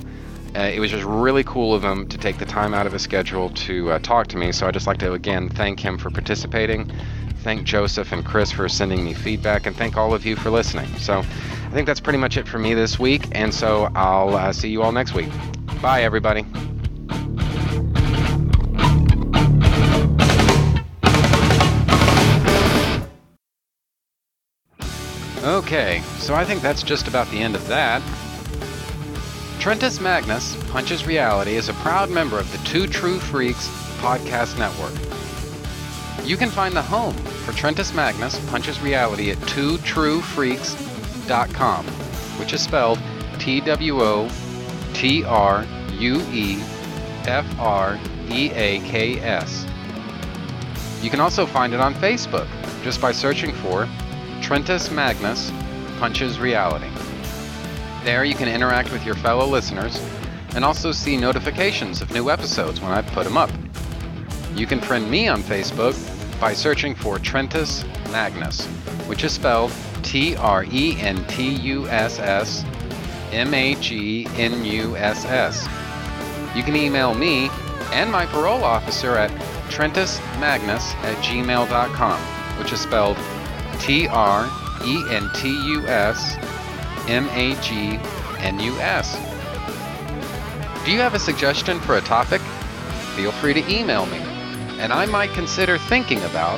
uh, 0.55 0.59
it 0.61 0.79
was 0.79 0.91
just 0.91 1.03
really 1.03 1.43
cool 1.43 1.73
of 1.73 1.83
him 1.83 2.07
to 2.07 2.17
take 2.17 2.37
the 2.37 2.45
time 2.45 2.73
out 2.73 2.87
of 2.87 2.93
his 2.93 3.01
schedule 3.01 3.49
to 3.51 3.91
uh, 3.91 3.99
talk 3.99 4.27
to 4.27 4.37
me. 4.37 4.51
So 4.51 4.67
I'd 4.67 4.73
just 4.73 4.87
like 4.87 4.97
to 4.99 5.13
again 5.13 5.49
thank 5.49 5.79
him 5.79 5.97
for 5.97 6.09
participating, 6.09 6.91
thank 7.43 7.63
Joseph 7.63 8.11
and 8.11 8.25
Chris 8.25 8.51
for 8.51 8.67
sending 8.67 9.03
me 9.03 9.13
feedback, 9.13 9.65
and 9.65 9.75
thank 9.75 9.97
all 9.97 10.13
of 10.13 10.25
you 10.25 10.35
for 10.35 10.49
listening. 10.49 10.87
So 10.97 11.19
I 11.19 11.71
think 11.71 11.85
that's 11.85 11.99
pretty 11.99 12.19
much 12.19 12.37
it 12.37 12.47
for 12.47 12.59
me 12.59 12.73
this 12.73 12.97
week, 12.97 13.27
and 13.33 13.53
so 13.53 13.91
I'll 13.95 14.35
uh, 14.35 14.51
see 14.51 14.69
you 14.69 14.81
all 14.81 14.91
next 14.91 15.13
week. 15.13 15.29
Bye, 15.81 16.03
everybody. 16.03 16.45
Okay, 25.41 26.01
so 26.17 26.35
I 26.35 26.43
think 26.43 26.61
that's 26.61 26.83
just 26.83 27.07
about 27.07 27.29
the 27.31 27.39
end 27.39 27.55
of 27.55 27.65
that. 27.67 28.01
Trentus 29.59 29.99
Magnus 29.99 30.55
Punches 30.71 31.05
Reality 31.05 31.57
is 31.57 31.67
a 31.67 31.73
proud 31.73 32.09
member 32.09 32.39
of 32.39 32.49
the 32.53 32.57
Two 32.59 32.87
True 32.87 33.19
Freaks 33.19 33.67
podcast 33.99 34.57
network. 34.57 34.93
You 36.25 36.37
can 36.37 36.49
find 36.49 36.73
the 36.73 36.81
home 36.81 37.13
for 37.13 37.51
Trentus 37.51 37.93
Magnus 37.93 38.39
Punches 38.49 38.79
Reality 38.79 39.31
at 39.31 39.37
twotruefreaks.com, 39.39 41.85
which 42.39 42.53
is 42.53 42.61
spelled 42.61 43.01
T 43.37 43.59
W 43.59 44.01
O 44.01 44.29
T 44.93 45.25
R 45.25 45.67
U 45.91 46.21
E 46.31 46.61
F 47.27 47.45
R 47.59 47.99
E 48.29 48.51
A 48.51 48.79
K 48.79 49.19
S. 49.19 49.65
You 51.01 51.09
can 51.09 51.19
also 51.19 51.45
find 51.45 51.73
it 51.73 51.81
on 51.81 51.93
Facebook 51.95 52.47
just 52.81 53.01
by 53.01 53.11
searching 53.11 53.53
for 53.55 53.89
Trentus 54.39 54.89
Magnus 54.89 55.51
Punches 55.99 56.39
Reality. 56.39 56.87
There 58.03 58.23
you 58.23 58.33
can 58.33 58.47
interact 58.47 58.91
with 58.91 59.05
your 59.05 59.15
fellow 59.15 59.45
listeners 59.45 60.01
and 60.55 60.63
also 60.63 60.91
see 60.91 61.17
notifications 61.17 62.01
of 62.01 62.11
new 62.11 62.29
episodes 62.29 62.81
when 62.81 62.91
I 62.91 63.01
put 63.01 63.25
them 63.25 63.37
up. 63.37 63.51
You 64.55 64.65
can 64.65 64.79
friend 64.79 65.09
me 65.09 65.27
on 65.27 65.43
Facebook 65.43 65.95
by 66.39 66.53
searching 66.53 66.95
for 66.95 67.17
Trentus 67.17 67.83
Magnus, 68.11 68.65
which 69.07 69.23
is 69.23 69.33
spelled 69.33 69.71
T 70.01 70.35
R 70.37 70.63
E 70.71 70.97
N 70.99 71.25
T 71.27 71.49
U 71.49 71.87
S 71.89 72.19
S 72.19 72.63
M 73.31 73.53
A 73.53 73.75
G 73.75 74.27
N 74.37 74.63
U 74.63 74.95
S 74.95 75.25
S. 75.25 75.67
You 76.55 76.63
can 76.63 76.75
email 76.75 77.13
me 77.13 77.49
and 77.91 78.11
my 78.11 78.25
parole 78.25 78.63
officer 78.63 79.15
at 79.15 79.29
trentusmagnus 79.69 80.93
at 81.03 81.17
gmail.com, 81.17 82.19
which 82.57 82.71
is 82.71 82.79
spelled 82.79 83.17
T 83.79 84.07
R 84.07 84.49
E 84.85 85.03
N 85.09 85.29
T 85.35 85.49
U 85.49 85.85
S 85.87 86.37
M 87.09 87.27
A 87.29 87.59
G 87.61 87.99
N 88.37 88.59
U 88.59 88.79
S. 88.79 89.15
Do 90.85 90.91
you 90.91 90.99
have 90.99 91.15
a 91.15 91.19
suggestion 91.19 91.79
for 91.79 91.97
a 91.97 92.01
topic? 92.01 92.39
Feel 93.15 93.31
free 93.31 93.53
to 93.53 93.67
email 93.67 94.05
me, 94.05 94.19
and 94.79 94.93
I 94.93 95.07
might 95.07 95.31
consider 95.31 95.77
thinking 95.77 96.21
about 96.23 96.57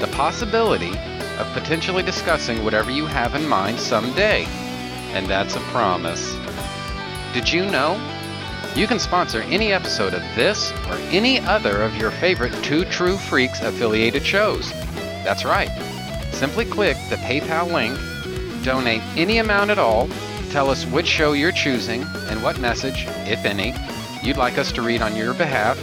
the 0.00 0.06
possibility 0.12 0.96
of 1.38 1.52
potentially 1.52 2.04
discussing 2.04 2.64
whatever 2.64 2.90
you 2.92 3.06
have 3.06 3.34
in 3.34 3.48
mind 3.48 3.80
someday. 3.80 4.44
And 5.12 5.26
that's 5.26 5.56
a 5.56 5.60
promise. 5.72 6.36
Did 7.34 7.52
you 7.52 7.66
know? 7.66 8.00
You 8.76 8.86
can 8.86 9.00
sponsor 9.00 9.42
any 9.42 9.72
episode 9.72 10.14
of 10.14 10.22
this 10.36 10.70
or 10.86 10.94
any 11.10 11.40
other 11.40 11.82
of 11.82 11.96
your 11.96 12.12
favorite 12.12 12.52
Two 12.62 12.84
True 12.84 13.16
Freaks 13.16 13.60
affiliated 13.60 14.24
shows. 14.24 14.70
That's 15.24 15.44
right. 15.44 15.70
Simply 16.32 16.64
click 16.64 16.96
the 17.10 17.16
PayPal 17.16 17.72
link 17.72 17.98
donate 18.58 19.02
any 19.16 19.38
amount 19.38 19.70
at 19.70 19.78
all, 19.78 20.08
tell 20.50 20.70
us 20.70 20.86
which 20.86 21.06
show 21.06 21.32
you're 21.32 21.52
choosing 21.52 22.02
and 22.28 22.42
what 22.42 22.58
message, 22.60 23.06
if 23.26 23.44
any, 23.44 23.74
you'd 24.22 24.36
like 24.36 24.58
us 24.58 24.72
to 24.72 24.82
read 24.82 25.02
on 25.02 25.16
your 25.16 25.34
behalf, 25.34 25.78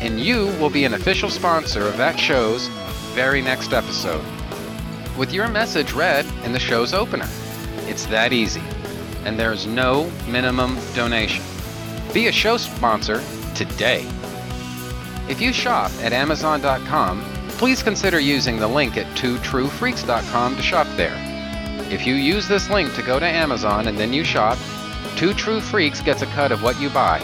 and 0.00 0.20
you 0.20 0.46
will 0.60 0.70
be 0.70 0.84
an 0.84 0.94
official 0.94 1.30
sponsor 1.30 1.86
of 1.86 1.96
that 1.96 2.18
show's 2.18 2.68
very 3.14 3.42
next 3.42 3.72
episode. 3.72 4.24
With 5.16 5.32
your 5.32 5.48
message 5.48 5.92
read 5.92 6.24
in 6.44 6.52
the 6.52 6.58
show's 6.58 6.94
opener. 6.94 7.28
It's 7.86 8.06
that 8.06 8.32
easy, 8.32 8.62
and 9.24 9.38
there 9.38 9.52
is 9.52 9.66
no 9.66 10.10
minimum 10.28 10.78
donation. 10.94 11.44
Be 12.12 12.28
a 12.28 12.32
show 12.32 12.56
sponsor 12.56 13.22
today. 13.54 14.06
If 15.28 15.40
you 15.40 15.52
shop 15.52 15.90
at 16.00 16.12
Amazon.com, 16.12 17.22
please 17.58 17.82
consider 17.82 18.20
using 18.20 18.58
the 18.58 18.68
link 18.68 18.96
at 18.96 19.06
twotruefreaks.com 19.16 20.56
to 20.56 20.62
shop 20.62 20.86
there. 20.96 21.27
If 21.90 22.06
you 22.06 22.16
use 22.16 22.46
this 22.46 22.68
link 22.68 22.94
to 22.94 23.02
go 23.02 23.18
to 23.18 23.26
Amazon 23.26 23.88
and 23.88 23.96
then 23.96 24.12
you 24.12 24.22
shop, 24.22 24.58
Two 25.16 25.32
True 25.32 25.58
Freaks 25.58 26.02
gets 26.02 26.20
a 26.20 26.26
cut 26.26 26.52
of 26.52 26.62
what 26.62 26.78
you 26.78 26.90
buy. 26.90 27.18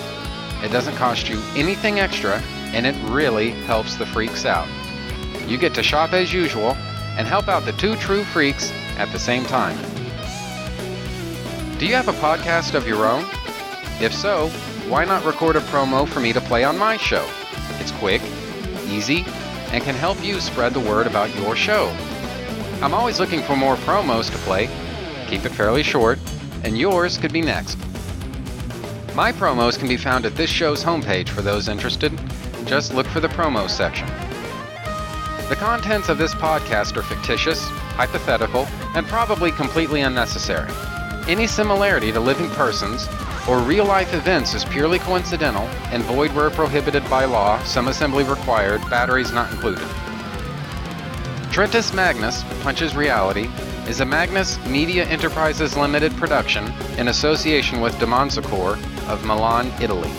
It 0.63 0.73
doesn't 0.73 0.97
cost 0.97 1.29
you 1.29 1.43
anything 1.55 2.01
extra, 2.01 2.41
and 2.73 2.87
it 2.87 2.97
really 3.11 3.51
helps 3.51 3.97
the 3.97 4.07
freaks 4.07 4.47
out. 4.47 4.67
You 5.47 5.59
get 5.59 5.75
to 5.75 5.83
shop 5.83 6.15
as 6.15 6.33
usual 6.33 6.71
and 7.19 7.27
help 7.27 7.49
out 7.49 7.67
the 7.67 7.73
Two 7.73 7.95
True 7.97 8.25
Freaks 8.25 8.73
at 8.97 9.13
the 9.13 9.19
same 9.19 9.45
time. 9.45 9.77
Do 11.79 11.87
you 11.87 11.95
have 11.95 12.09
a 12.09 12.13
podcast 12.13 12.75
of 12.75 12.89
your 12.89 13.05
own? 13.05 13.27
If 14.01 14.15
so, 14.15 14.49
why 14.89 15.05
not 15.05 15.27
record 15.27 15.57
a 15.57 15.61
promo 15.61 16.09
for 16.09 16.21
me 16.21 16.33
to 16.33 16.41
play 16.41 16.65
on 16.65 16.79
my 16.79 16.97
show? 16.97 17.29
It's 17.81 17.93
quick, 17.93 18.23
easy, 18.89 19.27
and 19.73 19.85
can 19.85 19.95
help 19.95 20.25
you 20.25 20.41
spread 20.41 20.73
the 20.73 20.81
word 20.81 21.07
about 21.07 21.35
your 21.37 21.55
show. 21.55 21.95
I'm 22.85 22.93
always 22.93 23.19
looking 23.19 23.41
for 23.41 23.57
more 23.57 23.77
promos 23.77 24.31
to 24.31 24.37
play. 24.45 24.69
Keep 25.27 25.47
it 25.47 25.53
fairly 25.53 25.83
short, 25.83 26.19
and 26.65 26.77
yours 26.77 27.17
could 27.17 27.33
be 27.33 27.41
next. 27.41 27.79
My 29.15 29.33
promos 29.33 29.79
can 29.79 29.89
be 29.89 29.97
found 29.97 30.27
at 30.27 30.35
this 30.35 30.51
show's 30.51 30.85
homepage 30.85 31.31
for 31.31 31.41
those 31.41 31.71
interested. 31.71 32.13
Just 32.67 32.93
look 32.93 33.07
for 33.07 33.21
the 33.21 33.29
promos 33.29 33.71
section. 33.71 34.07
The 35.49 35.57
contents 35.57 36.11
of 36.11 36.19
this 36.19 36.35
podcast 36.35 36.99
are 36.99 37.03
fictitious, 37.03 37.67
hypothetical, 37.97 38.67
and 38.95 39.07
probably 39.07 39.51
completely 39.51 40.03
unnecessary. 40.03 40.71
Any 41.27 41.47
similarity 41.47 42.13
to 42.13 42.21
living 42.21 42.51
persons 42.51 43.09
or 43.49 43.61
real 43.61 43.87
life 43.87 44.13
events 44.13 44.53
is 44.53 44.63
purely 44.63 44.99
coincidental 44.99 45.65
and 45.91 46.03
void 46.03 46.33
where 46.33 46.51
prohibited 46.51 47.09
by 47.09 47.25
law, 47.25 47.63
some 47.63 47.89
assembly 47.89 48.25
required, 48.25 48.83
batteries 48.91 49.33
not 49.33 49.51
included. 49.51 49.89
Trentus 51.55 51.95
Magnus 51.95 52.43
Punches 52.65 52.97
Reality 52.97 53.49
is 53.87 54.01
a 54.01 54.05
Magnus 54.05 54.59
Media 54.67 55.05
Enterprises 55.05 55.77
Limited 55.77 56.11
production 56.17 56.67
in 56.99 57.07
association 57.07 57.81
with 57.81 57.95
Demonsacor 57.95 58.75
of 59.07 59.25
Milan, 59.25 59.71
Italy. 59.81 60.11